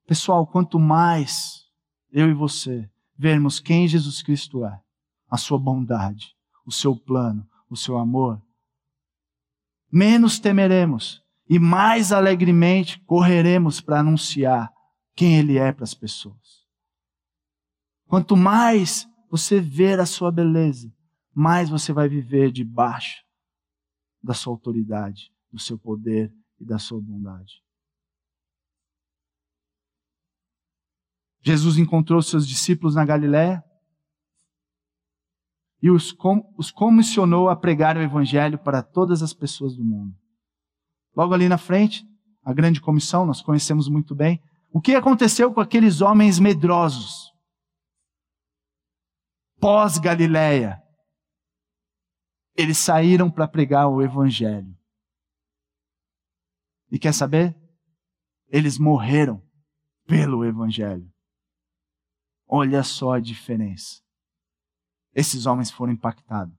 Pessoal, 0.06 0.48
quanto 0.48 0.80
mais 0.80 1.66
eu 2.12 2.30
e 2.30 2.34
você 2.34 2.90
vermos 3.18 3.60
quem 3.60 3.88
Jesus 3.88 4.24
Cristo 4.24 4.66
é, 4.66 4.82
a 5.30 5.38
sua 5.38 5.60
bondade, 5.60 6.36
o 6.66 6.72
seu 6.72 6.96
plano, 6.96 7.48
o 7.70 7.76
seu 7.76 7.98
amor, 7.98 8.42
menos 9.92 10.40
temeremos 10.40 11.22
e 11.48 11.60
mais 11.60 12.12
alegremente 12.12 13.00
correremos 13.02 13.82
para 13.82 14.00
anunciar 14.00 14.72
quem 15.20 15.38
Ele 15.38 15.58
é 15.58 15.74
para 15.74 15.84
as 15.84 15.94
pessoas. 15.94 16.66
Quanto 18.08 18.38
mais 18.38 19.06
você 19.30 19.60
ver 19.60 20.00
a 20.00 20.06
sua 20.06 20.32
beleza, 20.32 20.90
mais 21.34 21.70
você 21.70 21.92
vai 21.92 22.08
viver 22.08 22.54
debaixo 22.54 23.22
da 24.24 24.34
sua 24.34 24.54
autoridade, 24.54 25.30
do 25.52 25.60
seu 25.60 25.78
poder 25.78 26.34
e 26.58 26.64
da 26.64 26.80
sua 26.80 27.02
bondade. 27.02 27.62
Jesus 31.42 31.78
encontrou 31.78 32.22
seus 32.22 32.48
discípulos 32.48 32.96
na 32.96 33.04
Galiléia 33.04 33.62
e 35.82 35.92
os, 35.92 36.14
com, 36.14 36.50
os 36.58 36.72
comissionou 36.72 37.50
a 37.50 37.58
pregar 37.58 37.98
o 37.98 38.02
Evangelho 38.02 38.58
para 38.58 38.82
todas 38.82 39.22
as 39.22 39.34
pessoas 39.34 39.76
do 39.76 39.84
mundo. 39.84 40.16
Logo 41.14 41.34
ali 41.34 41.50
na 41.50 41.58
frente, 41.58 42.08
a 42.42 42.54
grande 42.54 42.80
comissão, 42.80 43.26
nós 43.26 43.42
conhecemos 43.42 43.90
muito 43.90 44.16
bem, 44.16 44.42
o 44.72 44.80
que 44.80 44.94
aconteceu 44.94 45.54
com 45.54 45.60
aqueles 45.60 46.02
homens 46.02 46.40
medrosos? 46.40 47.34
Pós-Galileia. 49.60 50.82
Eles 52.56 52.78
saíram 52.78 53.32
para 53.32 53.48
pregar 53.48 53.90
o 53.90 54.02
Evangelho. 54.02 54.78
E 56.92 57.00
quer 57.00 57.14
saber? 57.14 57.56
Eles 58.48 58.78
morreram 58.78 59.42
pelo 60.06 60.46
Evangelho. 60.46 61.12
Olha 62.48 62.84
só 62.84 63.14
a 63.14 63.20
diferença. 63.20 64.02
Esses 65.14 65.46
homens 65.46 65.72
foram 65.72 65.94
impactados 65.94 66.56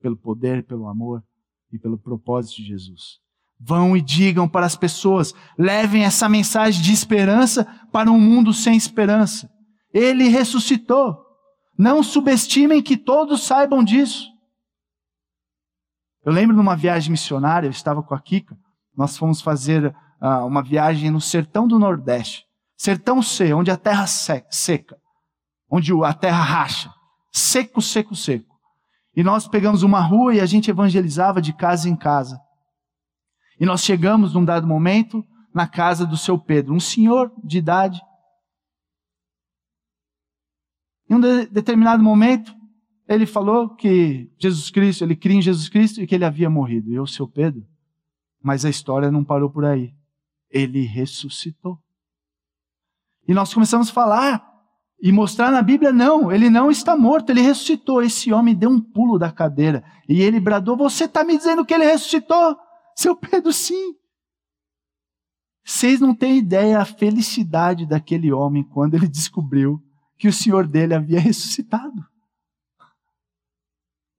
pelo 0.00 0.16
poder, 0.16 0.66
pelo 0.66 0.88
amor 0.88 1.24
e 1.70 1.78
pelo 1.78 1.96
propósito 1.96 2.56
de 2.56 2.64
Jesus. 2.64 3.21
Vão 3.64 3.96
e 3.96 4.00
digam 4.00 4.48
para 4.48 4.66
as 4.66 4.74
pessoas, 4.74 5.32
levem 5.56 6.04
essa 6.04 6.28
mensagem 6.28 6.82
de 6.82 6.92
esperança 6.92 7.64
para 7.92 8.10
um 8.10 8.18
mundo 8.18 8.52
sem 8.52 8.76
esperança. 8.76 9.48
Ele 9.94 10.28
ressuscitou. 10.28 11.16
Não 11.78 12.02
subestimem 12.02 12.82
que 12.82 12.96
todos 12.96 13.44
saibam 13.44 13.84
disso. 13.84 14.26
Eu 16.24 16.32
lembro 16.32 16.56
numa 16.56 16.76
viagem 16.76 17.10
missionária, 17.10 17.66
eu 17.66 17.70
estava 17.70 18.02
com 18.02 18.14
a 18.14 18.20
Kika, 18.20 18.56
nós 18.96 19.16
fomos 19.16 19.40
fazer 19.40 19.86
uh, 20.20 20.46
uma 20.46 20.62
viagem 20.62 21.10
no 21.10 21.20
sertão 21.20 21.66
do 21.66 21.78
Nordeste. 21.78 22.44
Sertão 22.76 23.22
C, 23.22 23.52
onde 23.54 23.70
a 23.70 23.76
terra 23.76 24.06
seca, 24.06 24.96
onde 25.70 25.92
a 26.04 26.12
terra 26.12 26.42
racha. 26.42 26.92
Seco, 27.32 27.80
seco, 27.80 28.14
seco. 28.14 28.52
E 29.14 29.22
nós 29.22 29.46
pegamos 29.46 29.82
uma 29.82 30.00
rua 30.00 30.34
e 30.34 30.40
a 30.40 30.46
gente 30.46 30.70
evangelizava 30.70 31.40
de 31.40 31.52
casa 31.52 31.88
em 31.88 31.96
casa. 31.96 32.40
E 33.62 33.64
nós 33.64 33.84
chegamos 33.84 34.34
num 34.34 34.44
dado 34.44 34.66
momento 34.66 35.24
na 35.54 35.68
casa 35.68 36.04
do 36.04 36.16
seu 36.16 36.36
Pedro, 36.36 36.74
um 36.74 36.80
senhor 36.80 37.32
de 37.44 37.58
idade. 37.58 38.02
Em 41.08 41.14
um 41.14 41.20
de 41.20 41.46
determinado 41.46 42.02
momento, 42.02 42.52
ele 43.06 43.24
falou 43.24 43.76
que 43.76 44.28
Jesus 44.36 44.68
Cristo, 44.68 45.04
ele 45.04 45.14
cria 45.14 45.36
em 45.36 45.42
Jesus 45.42 45.68
Cristo 45.68 46.02
e 46.02 46.08
que 46.08 46.14
ele 46.16 46.24
havia 46.24 46.50
morrido. 46.50 46.90
E 46.90 46.96
eu, 46.96 47.06
seu 47.06 47.28
Pedro, 47.28 47.64
mas 48.42 48.64
a 48.64 48.68
história 48.68 49.12
não 49.12 49.24
parou 49.24 49.48
por 49.48 49.64
aí. 49.64 49.94
Ele 50.50 50.84
ressuscitou. 50.84 51.78
E 53.28 53.32
nós 53.32 53.54
começamos 53.54 53.90
a 53.90 53.92
falar 53.92 54.44
e 55.00 55.12
mostrar 55.12 55.52
na 55.52 55.62
Bíblia, 55.62 55.92
não, 55.92 56.32
ele 56.32 56.50
não 56.50 56.68
está 56.68 56.96
morto, 56.96 57.30
ele 57.30 57.40
ressuscitou. 57.40 58.02
Esse 58.02 58.32
homem 58.32 58.56
deu 58.56 58.70
um 58.70 58.80
pulo 58.80 59.20
da 59.20 59.30
cadeira 59.30 59.84
e 60.08 60.20
ele 60.20 60.40
bradou: 60.40 60.76
Você 60.76 61.04
está 61.04 61.22
me 61.22 61.36
dizendo 61.36 61.64
que 61.64 61.72
ele 61.72 61.84
ressuscitou? 61.84 62.58
Seu 62.96 63.16
Pedro, 63.16 63.52
sim. 63.52 63.94
Vocês 65.64 66.00
não 66.00 66.14
têm 66.14 66.38
ideia 66.38 66.80
a 66.80 66.84
felicidade 66.84 67.86
daquele 67.86 68.32
homem 68.32 68.64
quando 68.64 68.94
ele 68.94 69.08
descobriu 69.08 69.82
que 70.18 70.28
o 70.28 70.32
Senhor 70.32 70.66
dele 70.66 70.94
havia 70.94 71.20
ressuscitado. 71.20 72.04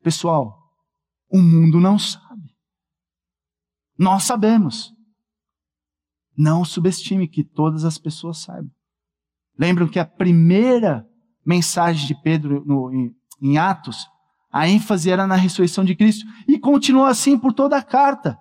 Pessoal, 0.01 0.57
o 1.29 1.37
mundo 1.41 1.79
não 1.79 1.97
sabe. 1.97 2.53
Nós 3.97 4.23
sabemos. 4.23 4.93
Não 6.35 6.65
subestime 6.65 7.27
que 7.27 7.43
todas 7.43 7.85
as 7.85 7.97
pessoas 7.97 8.39
saibam. 8.39 8.71
Lembram 9.57 9.87
que 9.87 9.99
a 9.99 10.05
primeira 10.05 11.07
mensagem 11.45 12.07
de 12.07 12.21
Pedro 12.21 12.65
no, 12.65 12.91
em, 12.91 13.15
em 13.41 13.57
Atos, 13.57 14.07
a 14.51 14.67
ênfase 14.67 15.09
era 15.09 15.27
na 15.27 15.35
ressurreição 15.35 15.85
de 15.85 15.95
Cristo. 15.95 16.25
E 16.47 16.59
continua 16.59 17.09
assim 17.09 17.37
por 17.37 17.53
toda 17.53 17.77
a 17.77 17.83
carta. 17.83 18.37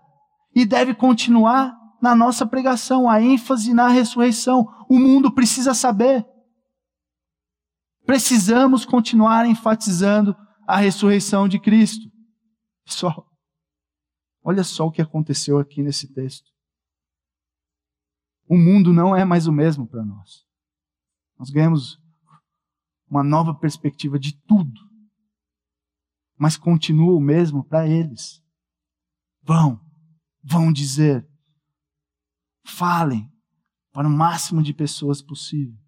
E 0.54 0.66
deve 0.66 0.94
continuar 0.94 1.74
na 2.00 2.14
nossa 2.14 2.44
pregação, 2.44 3.08
a 3.08 3.22
ênfase 3.22 3.72
na 3.72 3.88
ressurreição. 3.88 4.66
O 4.88 4.98
mundo 4.98 5.32
precisa 5.32 5.72
saber. 5.72 6.26
Precisamos 8.04 8.84
continuar 8.84 9.46
enfatizando 9.46 10.36
a 10.66 10.76
ressurreição 10.76 11.48
de 11.48 11.60
Cristo. 11.60 12.10
Pessoal, 12.84 13.26
olha 14.42 14.64
só 14.64 14.86
o 14.86 14.90
que 14.90 15.00
aconteceu 15.00 15.58
aqui 15.58 15.82
nesse 15.82 16.12
texto. 16.12 16.50
O 18.48 18.58
mundo 18.58 18.92
não 18.92 19.16
é 19.16 19.24
mais 19.24 19.46
o 19.46 19.52
mesmo 19.52 19.86
para 19.86 20.04
nós. 20.04 20.44
Nós 21.38 21.50
ganhamos 21.50 21.98
uma 23.08 23.22
nova 23.22 23.54
perspectiva 23.54 24.18
de 24.18 24.36
tudo. 24.46 24.80
Mas 26.36 26.56
continua 26.56 27.14
o 27.14 27.20
mesmo 27.20 27.64
para 27.64 27.86
eles. 27.86 28.42
Vão, 29.42 29.80
vão 30.42 30.72
dizer, 30.72 31.26
falem 32.64 33.30
para 33.92 34.08
o 34.08 34.10
máximo 34.10 34.62
de 34.62 34.72
pessoas 34.72 35.22
possível. 35.22 35.78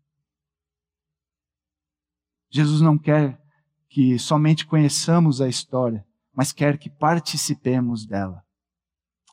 Jesus 2.50 2.80
não 2.80 2.96
quer 2.96 3.40
que 3.88 4.18
somente 4.18 4.66
conheçamos 4.66 5.40
a 5.40 5.48
história, 5.48 6.06
mas 6.32 6.52
quer 6.52 6.78
que 6.78 6.90
participemos 6.90 8.06
dela. 8.06 8.44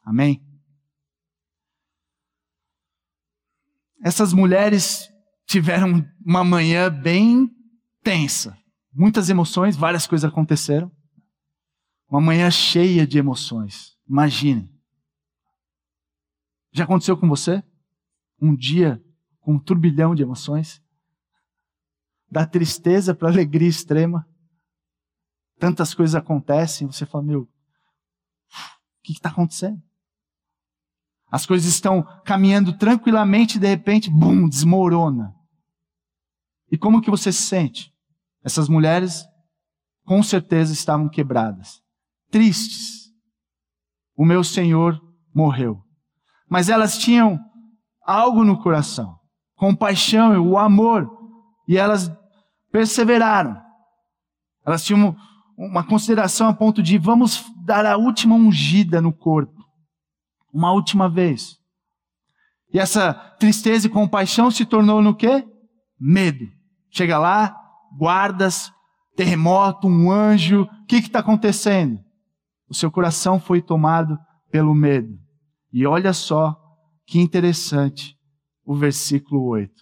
Amém? 0.03 0.43
Essas 4.03 4.33
mulheres 4.33 5.11
tiveram 5.45 6.03
uma 6.25 6.43
manhã 6.43 6.89
bem 6.89 7.49
tensa. 8.03 8.57
Muitas 8.93 9.29
emoções, 9.29 9.75
várias 9.75 10.07
coisas 10.07 10.29
aconteceram. 10.29 10.91
Uma 12.09 12.21
manhã 12.21 12.49
cheia 12.49 13.05
de 13.05 13.17
emoções. 13.17 13.95
Imagine. 14.09 14.69
Já 16.71 16.85
aconteceu 16.85 17.17
com 17.17 17.27
você? 17.27 17.63
Um 18.41 18.55
dia 18.55 19.03
com 19.39 19.53
um 19.53 19.59
turbilhão 19.59 20.15
de 20.15 20.23
emoções? 20.23 20.81
Da 22.29 22.45
tristeza 22.45 23.13
para 23.13 23.27
a 23.27 23.31
alegria 23.31 23.67
extrema. 23.67 24.27
Tantas 25.59 25.93
coisas 25.93 26.15
acontecem, 26.15 26.87
você 26.87 27.05
fala, 27.05 27.23
meu, 27.23 27.41
o 27.41 27.49
que 29.03 29.11
está 29.11 29.29
acontecendo? 29.29 29.81
As 31.29 31.45
coisas 31.45 31.71
estão 31.71 32.03
caminhando 32.25 32.77
tranquilamente 32.77 33.57
e 33.57 33.59
de 33.59 33.67
repente, 33.67 34.09
bum, 34.09 34.49
desmorona. 34.49 35.35
E 36.71 36.77
como 36.77 37.01
que 37.01 37.09
você 37.09 37.31
se 37.31 37.43
sente? 37.43 37.93
Essas 38.43 38.67
mulheres 38.67 39.25
com 40.03 40.23
certeza 40.23 40.73
estavam 40.73 41.07
quebradas, 41.07 41.81
tristes. 42.29 43.13
O 44.15 44.25
meu 44.25 44.43
Senhor 44.43 44.99
morreu. 45.33 45.85
Mas 46.51 46.67
elas 46.67 46.97
tinham 46.97 47.39
algo 48.05 48.43
no 48.43 48.61
coração, 48.61 49.15
compaixão, 49.55 50.37
o 50.45 50.57
amor, 50.57 51.09
e 51.65 51.77
elas 51.77 52.11
perseveraram. 52.69 53.55
Elas 54.65 54.83
tinham 54.83 55.15
uma 55.57 55.81
consideração 55.81 56.49
a 56.49 56.53
ponto 56.53 56.83
de 56.83 56.97
vamos 56.97 57.45
dar 57.63 57.85
a 57.85 57.95
última 57.95 58.35
ungida 58.35 58.99
no 58.99 59.13
corpo, 59.13 59.63
uma 60.53 60.73
última 60.73 61.07
vez. 61.07 61.57
E 62.73 62.79
essa 62.79 63.13
tristeza 63.39 63.87
e 63.87 63.89
compaixão 63.89 64.51
se 64.51 64.65
tornou 64.65 65.01
no 65.01 65.15
quê? 65.15 65.47
Medo. 65.97 66.49
Chega 66.89 67.17
lá, 67.17 67.55
guardas, 67.97 68.69
terremoto, 69.15 69.87
um 69.87 70.11
anjo, 70.11 70.63
o 70.63 70.85
que 70.85 70.97
está 70.97 71.19
acontecendo? 71.19 71.97
O 72.69 72.73
seu 72.73 72.91
coração 72.91 73.39
foi 73.39 73.61
tomado 73.61 74.19
pelo 74.51 74.75
medo. 74.75 75.20
E 75.71 75.85
olha 75.85 76.13
só 76.13 76.57
que 77.05 77.19
interessante 77.19 78.17
o 78.65 78.75
versículo 78.75 79.43
8. 79.47 79.73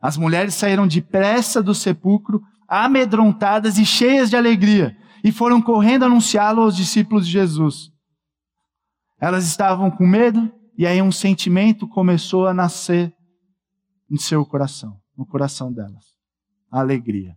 As 0.00 0.16
mulheres 0.16 0.54
saíram 0.54 0.86
depressa 0.86 1.62
do 1.62 1.74
sepulcro, 1.74 2.42
amedrontadas 2.66 3.78
e 3.78 3.84
cheias 3.84 4.30
de 4.30 4.36
alegria, 4.36 4.96
e 5.22 5.30
foram 5.30 5.62
correndo 5.62 6.04
anunciá-lo 6.04 6.62
aos 6.62 6.76
discípulos 6.76 7.26
de 7.26 7.32
Jesus. 7.32 7.92
Elas 9.20 9.46
estavam 9.46 9.90
com 9.90 10.06
medo, 10.06 10.52
e 10.76 10.86
aí 10.86 11.00
um 11.00 11.12
sentimento 11.12 11.86
começou 11.86 12.46
a 12.46 12.54
nascer 12.54 13.14
no 14.08 14.18
seu 14.18 14.44
coração, 14.44 15.00
no 15.16 15.24
coração 15.24 15.72
delas. 15.72 16.16
Alegria. 16.70 17.36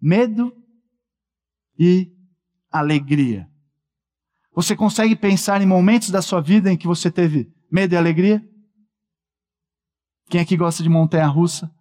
Medo 0.00 0.52
e 1.78 2.12
alegria. 2.70 3.49
Você 4.60 4.76
consegue 4.76 5.16
pensar 5.16 5.62
em 5.62 5.66
momentos 5.66 6.10
da 6.10 6.20
sua 6.20 6.38
vida 6.38 6.70
em 6.70 6.76
que 6.76 6.86
você 6.86 7.10
teve 7.10 7.50
medo 7.72 7.94
e 7.94 7.96
alegria? 7.96 8.46
Quem 10.28 10.38
aqui 10.38 10.54
gosta 10.54 10.82
de 10.82 10.88
montanha 10.90 11.26
russa? 11.26 11.74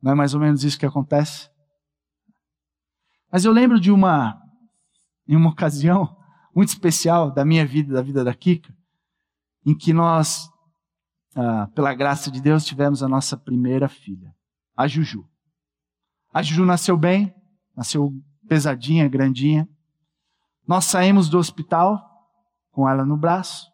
Não 0.00 0.12
é 0.12 0.14
mais 0.14 0.32
ou 0.32 0.38
menos 0.38 0.62
isso 0.62 0.78
que 0.78 0.86
acontece? 0.86 1.50
Mas 3.32 3.44
eu 3.44 3.50
lembro 3.50 3.80
de 3.80 3.90
uma, 3.90 4.40
em 5.26 5.34
uma 5.34 5.50
ocasião 5.50 6.16
muito 6.54 6.68
especial 6.68 7.32
da 7.32 7.44
minha 7.44 7.66
vida, 7.66 7.92
da 7.92 8.00
vida 8.00 8.22
da 8.22 8.32
Kika, 8.32 8.72
em 9.66 9.76
que 9.76 9.92
nós, 9.92 10.48
ah, 11.34 11.66
pela 11.74 11.92
graça 11.94 12.30
de 12.30 12.40
Deus, 12.40 12.64
tivemos 12.64 13.02
a 13.02 13.08
nossa 13.08 13.36
primeira 13.36 13.88
filha, 13.88 14.32
a 14.76 14.86
Juju. 14.86 15.28
A 16.32 16.44
Juju 16.44 16.64
nasceu 16.64 16.96
bem, 16.96 17.34
nasceu 17.76 18.12
pesadinha, 18.46 19.08
grandinha. 19.08 19.68
Nós 20.66 20.86
saímos 20.86 21.28
do 21.28 21.38
hospital 21.38 22.02
com 22.70 22.88
ela 22.88 23.04
no 23.04 23.16
braço. 23.16 23.70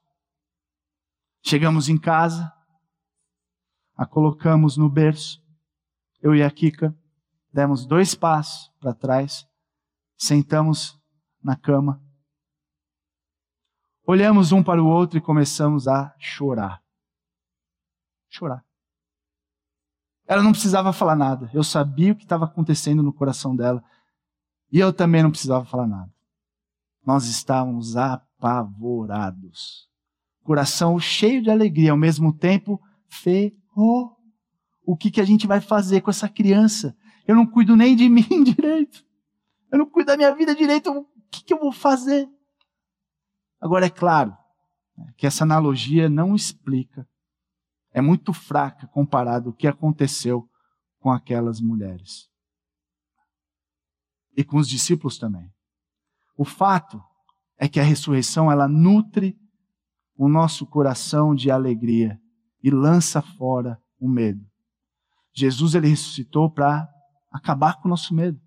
Chegamos 1.42 1.88
em 1.88 1.98
casa, 1.98 2.52
a 3.96 4.04
colocamos 4.04 4.76
no 4.76 4.88
berço. 4.88 5.42
Eu 6.20 6.34
e 6.34 6.42
a 6.42 6.50
Kika 6.50 6.94
demos 7.52 7.86
dois 7.86 8.14
passos 8.14 8.70
para 8.78 8.94
trás, 8.94 9.46
sentamos 10.16 11.00
na 11.42 11.56
cama, 11.56 12.02
olhamos 14.06 14.52
um 14.52 14.62
para 14.62 14.82
o 14.82 14.86
outro 14.86 15.18
e 15.18 15.22
começamos 15.22 15.88
a 15.88 16.14
chorar. 16.18 16.82
Chorar. 18.28 18.64
Ela 20.26 20.42
não 20.42 20.52
precisava 20.52 20.92
falar 20.92 21.16
nada. 21.16 21.50
Eu 21.52 21.64
sabia 21.64 22.12
o 22.12 22.16
que 22.16 22.22
estava 22.22 22.44
acontecendo 22.44 23.02
no 23.02 23.12
coração 23.12 23.56
dela. 23.56 23.82
E 24.70 24.78
eu 24.78 24.92
também 24.92 25.24
não 25.24 25.30
precisava 25.30 25.64
falar 25.64 25.88
nada. 25.88 26.12
Nós 27.04 27.26
estávamos 27.26 27.96
apavorados. 27.96 29.88
Coração 30.42 30.98
cheio 30.98 31.42
de 31.42 31.50
alegria, 31.50 31.92
ao 31.92 31.96
mesmo 31.96 32.32
tempo 32.32 32.80
ferrou. 33.08 34.16
O 34.84 34.96
que, 34.96 35.10
que 35.10 35.20
a 35.20 35.24
gente 35.24 35.46
vai 35.46 35.60
fazer 35.60 36.00
com 36.00 36.10
essa 36.10 36.28
criança? 36.28 36.96
Eu 37.26 37.34
não 37.36 37.46
cuido 37.46 37.76
nem 37.76 37.94
de 37.94 38.08
mim 38.10 38.42
direito. 38.44 39.04
Eu 39.70 39.78
não 39.78 39.86
cuido 39.86 40.08
da 40.08 40.16
minha 40.16 40.34
vida 40.34 40.54
direito. 40.54 40.90
O 40.90 41.06
que, 41.30 41.44
que 41.44 41.54
eu 41.54 41.58
vou 41.58 41.72
fazer? 41.72 42.28
Agora, 43.60 43.86
é 43.86 43.90
claro 43.90 44.36
né, 44.96 45.12
que 45.16 45.26
essa 45.26 45.44
analogia 45.44 46.08
não 46.08 46.34
explica, 46.34 47.06
é 47.92 48.00
muito 48.00 48.32
fraca 48.32 48.86
comparado 48.88 49.50
ao 49.50 49.54
que 49.54 49.66
aconteceu 49.66 50.48
com 50.98 51.10
aquelas 51.10 51.60
mulheres. 51.60 52.28
e 54.36 54.44
com 54.44 54.56
os 54.56 54.68
discípulos 54.68 55.18
também. 55.18 55.52
O 56.40 56.44
fato 56.46 57.04
é 57.58 57.68
que 57.68 57.78
a 57.78 57.82
ressurreição 57.82 58.50
ela 58.50 58.66
nutre 58.66 59.38
o 60.16 60.26
nosso 60.26 60.64
coração 60.64 61.34
de 61.34 61.50
alegria 61.50 62.18
e 62.62 62.70
lança 62.70 63.20
fora 63.20 63.78
o 63.98 64.08
medo. 64.08 64.42
Jesus 65.34 65.74
ele 65.74 65.88
ressuscitou 65.88 66.50
para 66.50 66.88
acabar 67.30 67.78
com 67.78 67.88
o 67.88 67.90
nosso 67.90 68.14
medo. 68.14 68.40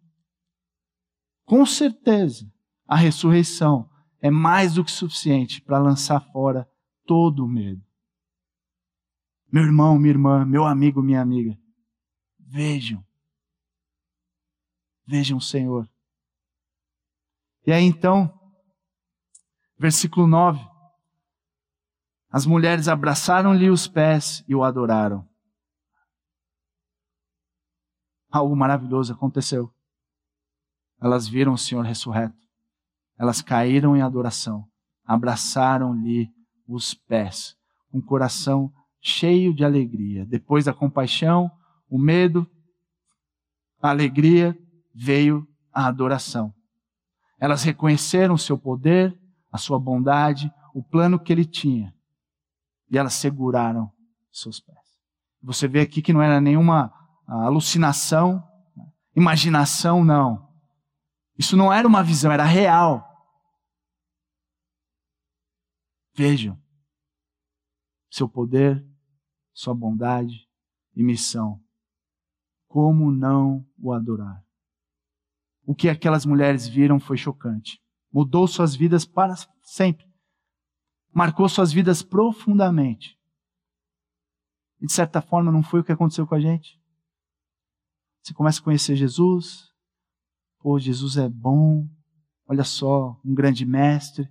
Com 1.45 1.63
certeza, 1.67 2.51
a 2.87 2.95
ressurreição 2.95 3.87
é 4.19 4.31
mais 4.31 4.73
do 4.73 4.83
que 4.83 4.89
suficiente 4.89 5.61
para 5.61 5.77
lançar 5.77 6.19
fora 6.31 6.67
todo 7.05 7.45
o 7.45 7.47
medo. 7.47 7.85
Meu 9.51 9.65
irmão, 9.65 9.99
minha 9.99 10.13
irmã, 10.13 10.43
meu 10.43 10.65
amigo, 10.65 10.99
minha 11.03 11.21
amiga, 11.21 11.55
vejam. 12.39 13.05
Vejam 15.05 15.37
o 15.37 15.41
Senhor. 15.41 15.87
E 17.65 17.71
aí 17.71 17.83
então, 17.83 18.31
versículo 19.77 20.27
9. 20.27 20.59
As 22.29 22.45
mulheres 22.45 22.87
abraçaram-lhe 22.87 23.69
os 23.69 23.87
pés 23.87 24.43
e 24.47 24.55
o 24.55 24.63
adoraram. 24.63 25.27
Algo 28.31 28.55
maravilhoso 28.55 29.13
aconteceu. 29.13 29.71
Elas 30.99 31.27
viram 31.27 31.53
o 31.53 31.57
Senhor 31.57 31.83
ressurreto. 31.83 32.43
Elas 33.17 33.41
caíram 33.41 33.95
em 33.95 34.01
adoração, 34.01 34.67
abraçaram-lhe 35.05 36.29
os 36.67 36.93
pés, 36.93 37.55
com 37.91 37.99
o 37.99 38.03
coração 38.03 38.73
cheio 38.99 39.53
de 39.53 39.63
alegria. 39.63 40.25
Depois 40.25 40.65
da 40.65 40.73
compaixão, 40.73 41.51
o 41.87 41.99
medo, 41.99 42.49
a 43.81 43.89
alegria, 43.89 44.57
veio 44.95 45.47
a 45.71 45.87
adoração. 45.87 46.53
Elas 47.43 47.61
reconheceram 47.61 48.35
o 48.35 48.39
seu 48.39 48.57
poder, 48.57 49.19
a 49.51 49.57
sua 49.57 49.77
bondade, 49.77 50.49
o 50.73 50.81
plano 50.81 51.19
que 51.19 51.29
ele 51.29 51.43
tinha. 51.43 51.93
E 52.89 52.97
elas 52.97 53.15
seguraram 53.15 53.91
seus 54.31 54.61
pés. 54.61 54.79
Você 55.41 55.67
vê 55.67 55.81
aqui 55.81 56.01
que 56.01 56.13
não 56.13 56.21
era 56.21 56.39
nenhuma 56.39 56.93
alucinação, 57.27 58.41
imaginação, 59.13 60.05
não. 60.05 60.53
Isso 61.37 61.57
não 61.57 61.73
era 61.73 61.85
uma 61.85 62.01
visão, 62.01 62.31
era 62.31 62.45
real. 62.45 63.05
Vejam 66.15 66.57
seu 68.09 68.29
poder, 68.29 68.87
sua 69.53 69.75
bondade 69.75 70.47
e 70.95 71.03
missão. 71.03 71.61
Como 72.69 73.11
não 73.11 73.67
o 73.77 73.91
adorar? 73.91 74.42
O 75.65 75.73
que 75.73 75.89
aquelas 75.89 76.25
mulheres 76.25 76.67
viram 76.67 76.99
foi 76.99 77.17
chocante. 77.17 77.81
Mudou 78.11 78.47
suas 78.47 78.75
vidas 78.75 79.05
para 79.05 79.33
sempre. 79.61 80.05
Marcou 81.13 81.47
suas 81.47 81.71
vidas 81.71 82.01
profundamente. 82.01 83.17
E 84.81 84.85
de 84.85 84.91
certa 84.91 85.21
forma 85.21 85.51
não 85.51 85.63
foi 85.63 85.79
o 85.79 85.83
que 85.83 85.91
aconteceu 85.91 86.27
com 86.27 86.35
a 86.35 86.39
gente. 86.39 86.79
Você 88.21 88.33
começa 88.33 88.59
a 88.59 88.63
conhecer 88.63 88.95
Jesus. 88.95 89.69
Pô, 90.59 90.79
Jesus 90.79 91.17
é 91.17 91.29
bom. 91.29 91.87
Olha 92.47 92.63
só, 92.63 93.19
um 93.23 93.33
grande 93.33 93.65
mestre. 93.65 94.29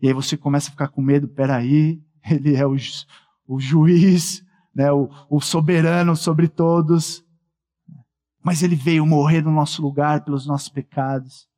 E 0.00 0.08
aí 0.08 0.12
você 0.12 0.36
começa 0.36 0.68
a 0.68 0.72
ficar 0.72 0.88
com 0.88 1.00
medo, 1.00 1.28
peraí, 1.28 2.02
ele 2.28 2.56
é 2.56 2.66
o, 2.66 2.74
o 3.46 3.60
juiz, 3.60 4.44
né, 4.74 4.90
o, 4.90 5.08
o 5.30 5.40
soberano 5.40 6.16
sobre 6.16 6.48
todos. 6.48 7.24
Mas 8.42 8.62
ele 8.62 8.74
veio 8.74 9.06
morrer 9.06 9.42
no 9.42 9.52
nosso 9.52 9.80
lugar 9.80 10.24
pelos 10.24 10.46
nossos 10.46 10.68
pecados. 10.68 11.48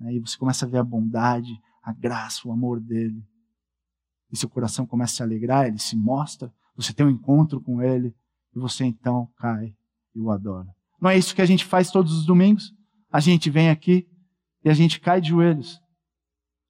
E 0.00 0.20
você 0.20 0.36
começa 0.36 0.66
a 0.66 0.68
ver 0.68 0.78
a 0.78 0.84
bondade, 0.84 1.58
a 1.82 1.92
graça, 1.92 2.46
o 2.46 2.52
amor 2.52 2.80
dele. 2.80 3.24
E 4.30 4.36
seu 4.36 4.48
coração 4.48 4.86
começa 4.86 5.14
a 5.14 5.16
se 5.16 5.22
alegrar, 5.22 5.66
ele 5.66 5.78
se 5.78 5.96
mostra, 5.96 6.52
você 6.76 6.92
tem 6.92 7.06
um 7.06 7.10
encontro 7.10 7.60
com 7.60 7.82
ele, 7.82 8.14
e 8.54 8.58
você 8.58 8.84
então 8.84 9.28
cai 9.38 9.74
e 10.14 10.20
o 10.20 10.30
adora. 10.30 10.68
Não 11.00 11.08
é 11.08 11.16
isso 11.16 11.34
que 11.34 11.42
a 11.42 11.46
gente 11.46 11.64
faz 11.64 11.90
todos 11.90 12.12
os 12.12 12.26
domingos? 12.26 12.72
A 13.10 13.20
gente 13.20 13.48
vem 13.48 13.70
aqui 13.70 14.06
e 14.64 14.68
a 14.68 14.74
gente 14.74 15.00
cai 15.00 15.20
de 15.20 15.30
joelhos 15.30 15.80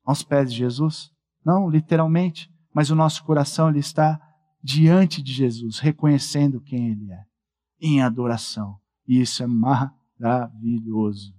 aos 0.04 0.22
pés 0.22 0.52
de 0.52 0.59
Jesus? 0.59 1.11
Não, 1.44 1.68
literalmente, 1.68 2.50
mas 2.72 2.90
o 2.90 2.94
nosso 2.94 3.24
coração 3.24 3.68
ele 3.68 3.80
está 3.80 4.20
diante 4.62 5.22
de 5.22 5.32
Jesus, 5.32 5.78
reconhecendo 5.78 6.61
quem 6.61 6.90
ele 6.90 7.12
é, 7.12 7.24
em 7.80 8.02
adoração. 8.02 8.78
E 9.09 9.22
isso 9.22 9.42
é 9.42 9.46
maravilhoso. 9.46 11.34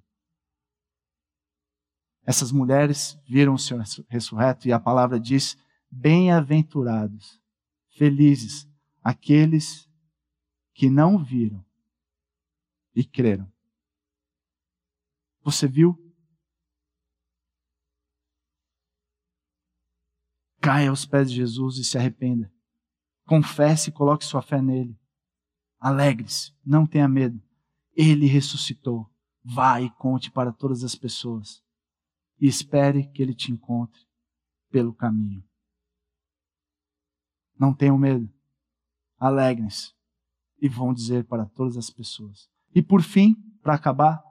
Essas 2.25 2.51
mulheres 2.51 3.15
viram 3.27 3.53
o 3.53 3.59
Senhor 3.59 3.83
ressurreto 4.09 4.67
e 4.67 4.73
a 4.73 4.79
palavra 4.79 5.19
diz: 5.19 5.55
bem-aventurados, 5.89 7.39
felizes, 7.89 8.67
aqueles 9.03 9.87
que 10.73 10.89
não 10.89 11.23
viram 11.23 11.63
e 12.95 13.03
creram. 13.03 13.51
Você 15.41 15.67
viu? 15.67 15.97
Caia 20.59 20.89
aos 20.89 21.05
pés 21.05 21.29
de 21.29 21.37
Jesus 21.37 21.77
e 21.77 21.83
se 21.83 21.97
arrependa. 21.97 22.51
Confesse 23.25 23.89
e 23.89 23.93
coloque 23.93 24.25
sua 24.25 24.41
fé 24.41 24.61
nele. 24.61 24.99
Alegre-se, 25.79 26.53
não 26.65 26.85
tenha 26.85 27.07
medo. 27.07 27.41
Ele 28.01 28.27
ressuscitou. 28.27 29.11
Vá 29.43 29.81
e 29.81 29.89
conte 29.89 30.31
para 30.31 30.53
todas 30.53 30.85
as 30.85 30.95
pessoas. 30.95 31.61
E 32.39 32.47
espere 32.47 33.11
que 33.11 33.21
ele 33.21 33.33
te 33.33 33.51
encontre 33.51 34.07
pelo 34.71 34.93
caminho. 34.93 35.43
Não 37.59 37.73
tenham 37.73 37.97
medo. 37.97 38.33
Alegrem-se. 39.17 39.93
E 40.61 40.69
vão 40.69 40.93
dizer 40.93 41.25
para 41.25 41.45
todas 41.45 41.75
as 41.75 41.89
pessoas. 41.89 42.49
E 42.73 42.81
por 42.81 43.01
fim, 43.01 43.35
para 43.61 43.73
acabar, 43.73 44.23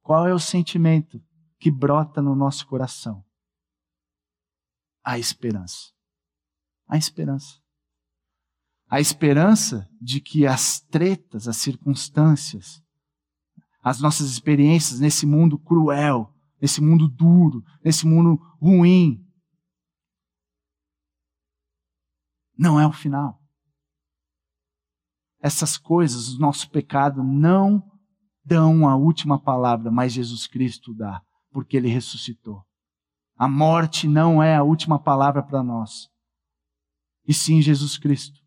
qual 0.00 0.24
é 0.28 0.32
o 0.32 0.38
sentimento 0.38 1.20
que 1.58 1.72
brota 1.72 2.22
no 2.22 2.36
nosso 2.36 2.68
coração? 2.68 3.24
A 5.02 5.18
esperança. 5.18 5.92
A 6.86 6.96
esperança. 6.96 7.60
A 8.88 9.00
esperança 9.00 9.90
de 10.00 10.20
que 10.20 10.46
as 10.46 10.78
tretas, 10.78 11.48
as 11.48 11.56
circunstâncias, 11.56 12.80
as 13.82 14.00
nossas 14.00 14.30
experiências 14.30 15.00
nesse 15.00 15.26
mundo 15.26 15.58
cruel, 15.58 16.34
nesse 16.60 16.80
mundo 16.80 17.08
duro, 17.08 17.62
nesse 17.84 18.06
mundo 18.06 18.36
ruim, 18.60 19.24
não 22.58 22.80
é 22.80 22.86
o 22.86 22.92
final. 22.92 23.40
Essas 25.40 25.78
coisas, 25.78 26.34
o 26.34 26.40
nosso 26.40 26.68
pecado 26.70 27.22
não 27.22 27.82
dão 28.44 28.88
a 28.88 28.96
última 28.96 29.40
palavra, 29.40 29.90
mas 29.90 30.12
Jesus 30.12 30.46
Cristo 30.46 30.92
dá, 30.92 31.22
porque 31.52 31.76
ele 31.76 31.88
ressuscitou. 31.88 32.64
A 33.36 33.48
morte 33.48 34.08
não 34.08 34.42
é 34.42 34.56
a 34.56 34.64
última 34.64 34.98
palavra 34.98 35.42
para 35.42 35.62
nós, 35.62 36.10
e 37.24 37.32
sim 37.32 37.62
Jesus 37.62 37.96
Cristo. 37.96 38.40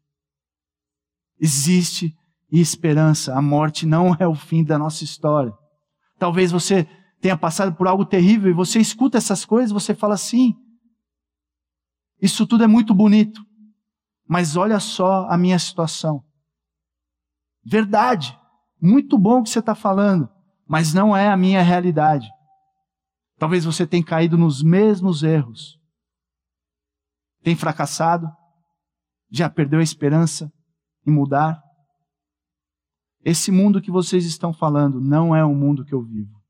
Existe 1.40 2.18
esperança, 2.60 3.34
a 3.34 3.42
morte 3.42 3.86
não 3.86 4.16
é 4.20 4.28
o 4.28 4.36
fim 4.36 4.64
da 4.64 4.78
nossa 4.78 5.04
história. 5.04 5.54
Talvez 6.20 6.52
você 6.52 6.86
tenha 7.22 7.38
passado 7.38 7.74
por 7.76 7.88
algo 7.88 8.06
terrível 8.06 8.52
e 8.52 8.54
você 8.54 8.80
escuta 8.80 9.18
essas 9.18 9.46
coisas 9.46 9.72
e 9.72 9.74
você 9.74 9.96
fala 9.96 10.16
assim: 10.16 10.54
isso 12.22 12.46
tudo 12.46 12.64
é 12.64 12.68
muito 12.68 12.94
bonito, 12.94 13.42
mas 14.28 14.56
olha 14.56 14.80
só 14.80 15.28
a 15.30 15.38
minha 15.38 15.58
situação. 15.58 16.24
Verdade. 17.64 18.38
Muito 18.84 19.16
bom 19.16 19.40
o 19.40 19.44
que 19.44 19.50
você 19.52 19.60
está 19.60 19.76
falando, 19.76 20.28
mas 20.68 20.92
não 20.92 21.16
é 21.16 21.30
a 21.30 21.38
minha 21.38 21.62
realidade. 21.62 22.28
Talvez 23.38 23.64
você 23.64 23.86
tenha 23.86 24.04
caído 24.04 24.40
nos 24.40 24.64
mesmos 24.64 25.22
erros. 25.22 25.80
Tem 27.44 27.56
fracassado? 27.56 28.28
Já 29.30 29.48
perdeu 29.50 29.80
a 29.80 29.84
esperança 29.84 30.52
em 31.06 31.12
mudar? 31.12 31.62
Esse 33.24 33.52
mundo 33.52 33.82
que 33.82 33.92
vocês 33.92 34.26
estão 34.26 34.52
falando 34.52 35.00
não 35.00 35.36
é 35.36 35.46
o 35.46 35.54
mundo 35.54 35.86
que 35.86 35.94
eu 35.94 36.02
vivo. 36.02 36.42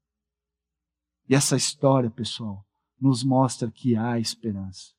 E 1.28 1.36
essa 1.36 1.56
história, 1.56 2.10
pessoal, 2.10 2.66
nos 3.00 3.24
mostra 3.24 3.72
que 3.72 3.96
há 3.96 4.20
esperança. 4.20 4.94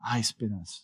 Há 0.00 0.18
esperança. 0.18 0.82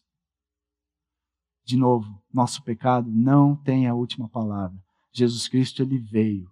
De 1.64 1.76
novo, 1.76 2.22
nosso 2.32 2.62
pecado 2.62 3.10
não 3.10 3.54
tem 3.54 3.86
a 3.86 3.94
última 3.94 4.28
palavra. 4.28 4.78
Jesus 5.12 5.48
Cristo, 5.48 5.82
ele 5.82 5.98
veio. 5.98 6.50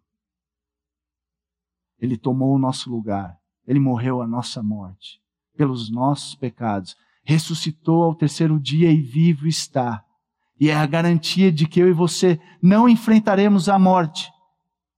Ele 1.99 2.17
tomou 2.17 2.55
o 2.55 2.59
nosso 2.59 2.91
lugar. 2.91 3.41
Ele 3.67 3.81
morreu 3.81 4.21
a 4.21 4.27
nossa 4.27 4.63
morte 4.63 5.21
pelos 5.57 5.91
nossos 5.91 6.35
pecados. 6.35 6.97
Ressuscitou 7.25 8.03
ao 8.03 8.15
terceiro 8.15 8.61
dia 8.61 8.93
e 8.93 9.01
vivo 9.01 9.47
está. 9.47 10.05
E 10.59 10.71
é 10.71 10.75
a 10.75 10.87
garantia 10.87 11.53
de 11.53 11.67
que 11.69 11.81
eu 11.81 11.89
e 11.89 11.93
você 11.93 12.41
não 12.63 12.89
enfrentaremos 12.89 13.69
a 13.69 13.79
morte. 13.79 14.31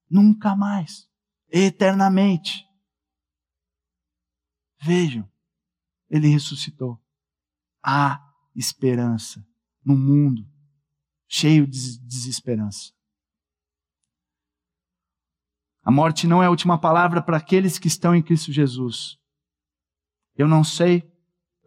Nunca 0.09 0.55
mais. 0.57 1.09
eternamente. 1.51 2.67
Vejam, 4.81 5.29
ele 6.11 6.29
ressuscitou. 6.29 7.03
Há 7.83 8.21
esperança 8.55 9.45
no 9.85 9.97
mundo 9.97 10.47
cheio 11.27 11.67
de 11.67 11.99
desesperança. 12.01 12.93
A 15.83 15.91
morte 15.91 16.27
não 16.27 16.43
é 16.43 16.47
a 16.47 16.51
última 16.51 16.79
palavra 16.79 17.23
para 17.23 17.39
aqueles 17.39 17.79
que 17.79 17.89
estão 17.89 18.15
em 18.15 18.23
Cristo 18.23 18.53
Jesus. 18.53 19.19
Eu 20.37 20.47
não 20.47 20.63
sei 20.63 21.03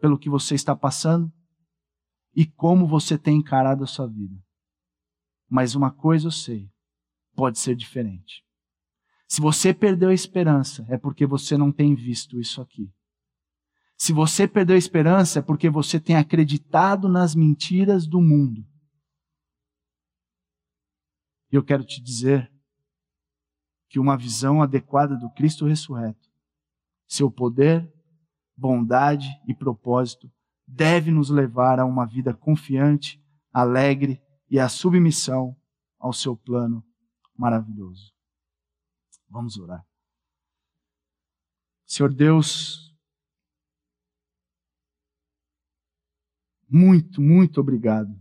pelo 0.00 0.18
que 0.18 0.30
você 0.30 0.54
está 0.54 0.76
passando 0.76 1.32
e 2.34 2.46
como 2.46 2.86
você 2.86 3.18
tem 3.18 3.38
encarado 3.38 3.84
a 3.84 3.86
sua 3.86 4.06
vida. 4.06 4.36
Mas 5.48 5.74
uma 5.74 5.90
coisa 5.90 6.28
eu 6.28 6.30
sei, 6.30 6.70
pode 7.34 7.58
ser 7.58 7.76
diferente. 7.76 8.44
Se 9.28 9.40
você 9.40 9.72
perdeu 9.72 10.10
a 10.10 10.14
esperança, 10.14 10.84
é 10.88 10.96
porque 10.96 11.26
você 11.26 11.56
não 11.56 11.72
tem 11.72 11.94
visto 11.94 12.40
isso 12.40 12.60
aqui. 12.60 12.92
Se 13.96 14.12
você 14.12 14.48
perdeu 14.48 14.74
a 14.74 14.78
esperança, 14.78 15.38
é 15.38 15.42
porque 15.42 15.70
você 15.70 16.00
tem 16.00 16.16
acreditado 16.16 17.08
nas 17.08 17.34
mentiras 17.34 18.06
do 18.06 18.20
mundo. 18.20 18.66
E 21.50 21.54
eu 21.54 21.62
quero 21.62 21.84
te 21.84 22.02
dizer 22.02 22.50
que 23.88 23.98
uma 23.98 24.16
visão 24.16 24.62
adequada 24.62 25.16
do 25.16 25.30
Cristo 25.30 25.66
ressurreto, 25.66 26.30
seu 27.06 27.30
poder, 27.30 27.92
bondade 28.56 29.28
e 29.46 29.54
propósito 29.54 30.30
deve 30.74 31.10
nos 31.10 31.28
levar 31.28 31.78
a 31.78 31.84
uma 31.84 32.06
vida 32.06 32.32
confiante, 32.32 33.22
alegre 33.52 34.22
e 34.48 34.58
a 34.58 34.68
submissão 34.68 35.54
ao 35.98 36.12
seu 36.12 36.34
plano 36.34 36.84
maravilhoso. 37.36 38.12
Vamos 39.28 39.58
orar. 39.58 39.86
Senhor 41.84 42.12
Deus, 42.12 42.96
muito, 46.68 47.20
muito 47.20 47.60
obrigado 47.60 48.18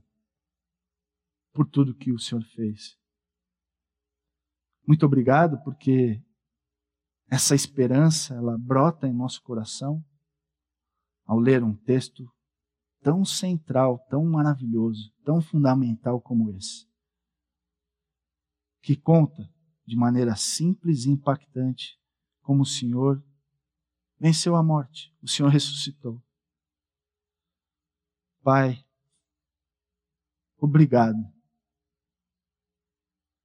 por 1.54 1.66
tudo 1.66 1.96
que 1.96 2.12
o 2.12 2.20
Senhor 2.20 2.44
fez. 2.44 3.00
Muito 4.86 5.06
obrigado 5.06 5.62
porque 5.64 6.22
essa 7.30 7.56
esperança 7.56 8.36
ela 8.36 8.58
brota 8.58 9.08
em 9.08 9.14
nosso 9.14 9.42
coração 9.42 10.04
ao 11.26 11.40
ler 11.40 11.64
um 11.64 11.74
texto 11.74 12.30
tão 13.02 13.26
central, 13.26 14.00
tão 14.10 14.24
maravilhoso, 14.26 15.14
tão 15.24 15.42
fundamental 15.42 16.22
como 16.22 16.52
esse, 16.52 16.88
que 18.82 18.96
conta 18.96 19.52
de 19.86 19.96
maneira 19.96 20.36
simples 20.36 21.06
e 21.06 21.10
impactante 21.10 22.00
como 22.42 22.64
o 22.64 22.66
Senhor 22.66 23.24
venceu 24.20 24.56
a 24.56 24.64
morte, 24.64 25.14
o 25.22 25.28
Senhor 25.28 25.50
ressuscitou. 25.50 26.22
Pai, 28.44 28.84
obrigado 30.58 31.18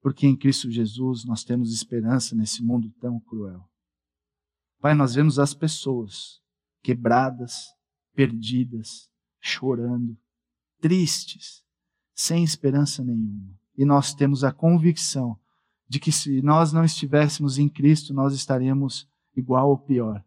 porque 0.06 0.24
em 0.24 0.36
Cristo 0.36 0.70
Jesus 0.70 1.24
nós 1.24 1.42
temos 1.42 1.72
esperança 1.72 2.36
nesse 2.36 2.62
mundo 2.62 2.88
tão 3.00 3.18
cruel. 3.18 3.68
Pai, 4.78 4.94
nós 4.94 5.16
vemos 5.16 5.36
as 5.36 5.52
pessoas 5.52 6.40
quebradas, 6.80 7.64
perdidas, 8.14 9.10
chorando, 9.46 10.16
tristes, 10.80 11.64
sem 12.14 12.42
esperança 12.42 13.02
nenhuma. 13.02 13.54
E 13.76 13.84
nós 13.84 14.14
temos 14.14 14.42
a 14.42 14.52
convicção 14.52 15.38
de 15.88 16.00
que 16.00 16.10
se 16.10 16.42
nós 16.42 16.72
não 16.72 16.84
estivéssemos 16.84 17.58
em 17.58 17.68
Cristo, 17.68 18.12
nós 18.12 18.34
estaríamos 18.34 19.08
igual 19.34 19.70
ou 19.70 19.78
pior. 19.78 20.24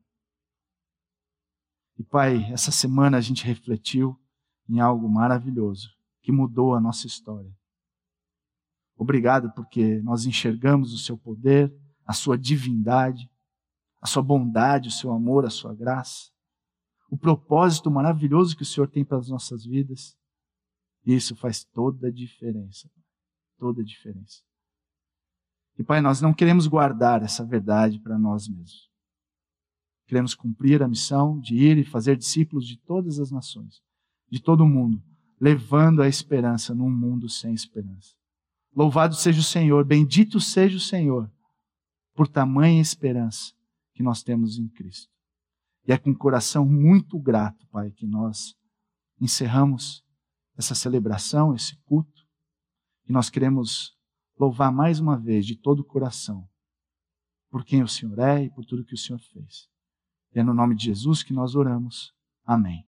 E 1.97 2.03
Pai, 2.03 2.49
essa 2.51 2.71
semana 2.71 3.17
a 3.17 3.21
gente 3.21 3.45
refletiu 3.45 4.17
em 4.69 4.79
algo 4.79 5.09
maravilhoso 5.09 5.89
que 6.21 6.31
mudou 6.31 6.75
a 6.75 6.79
nossa 6.79 7.07
história. 7.07 7.51
Obrigado 8.95 9.51
porque 9.51 10.01
nós 10.01 10.25
enxergamos 10.25 10.93
o 10.93 10.97
seu 10.97 11.17
poder, 11.17 11.73
a 12.05 12.13
sua 12.13 12.37
divindade, 12.37 13.29
a 14.01 14.07
sua 14.07 14.21
bondade, 14.21 14.87
o 14.87 14.91
seu 14.91 15.11
amor, 15.11 15.45
a 15.45 15.49
sua 15.49 15.73
graça, 15.73 16.31
o 17.09 17.17
propósito 17.17 17.89
maravilhoso 17.89 18.55
que 18.55 18.63
o 18.63 18.65
Senhor 18.65 18.87
tem 18.87 19.03
para 19.03 19.17
as 19.17 19.29
nossas 19.29 19.65
vidas. 19.65 20.15
Isso 21.05 21.35
faz 21.35 21.63
toda 21.63 22.07
a 22.07 22.11
diferença. 22.11 22.89
Toda 23.57 23.81
a 23.81 23.85
diferença. 23.85 24.41
E 25.77 25.83
Pai, 25.83 26.01
nós 26.01 26.21
não 26.21 26.33
queremos 26.33 26.67
guardar 26.67 27.23
essa 27.23 27.43
verdade 27.43 27.99
para 27.99 28.17
nós 28.17 28.47
mesmos. 28.47 28.89
Queremos 30.05 30.35
cumprir 30.35 30.83
a 30.83 30.87
missão 30.87 31.39
de 31.39 31.55
ir 31.55 31.77
e 31.77 31.83
fazer 31.83 32.17
discípulos 32.17 32.67
de 32.67 32.77
todas 32.77 33.19
as 33.19 33.31
nações, 33.31 33.81
de 34.29 34.41
todo 34.41 34.61
o 34.61 34.67
mundo, 34.67 35.01
levando 35.39 36.01
a 36.01 36.07
esperança 36.07 36.73
num 36.73 36.89
mundo 36.89 37.29
sem 37.29 37.53
esperança. 37.53 38.13
Louvado 38.75 39.15
seja 39.15 39.39
o 39.39 39.43
Senhor, 39.43 39.85
bendito 39.85 40.39
seja 40.39 40.77
o 40.77 40.81
Senhor, 40.81 41.31
por 42.13 42.27
tamanha 42.27 42.81
esperança 42.81 43.53
que 43.93 44.03
nós 44.03 44.21
temos 44.21 44.57
em 44.57 44.67
Cristo. 44.67 45.18
E 45.89 45.91
é 45.91 45.97
com 45.97 46.11
um 46.11 46.15
coração 46.15 46.67
muito 46.67 47.17
grato, 47.17 47.65
Pai, 47.71 47.89
que 47.89 48.05
nós 48.05 48.55
encerramos 49.19 50.05
essa 50.55 50.75
celebração, 50.75 51.55
esse 51.55 51.75
culto, 51.77 52.27
e 53.07 53.11
nós 53.11 53.27
queremos 53.27 53.97
louvar 54.37 54.71
mais 54.71 54.99
uma 54.99 55.17
vez 55.17 55.47
de 55.47 55.55
todo 55.55 55.79
o 55.79 55.83
coração 55.83 56.47
por 57.49 57.65
quem 57.65 57.81
o 57.81 57.87
Senhor 57.87 58.19
é 58.19 58.43
e 58.43 58.51
por 58.51 58.63
tudo 58.65 58.85
que 58.85 58.93
o 58.93 58.97
Senhor 58.99 59.17
fez. 59.17 59.67
E 60.35 60.39
é 60.39 60.43
no 60.43 60.53
nome 60.53 60.75
de 60.75 60.85
Jesus 60.85 61.23
que 61.23 61.33
nós 61.33 61.55
oramos. 61.55 62.13
Amém. 62.45 62.77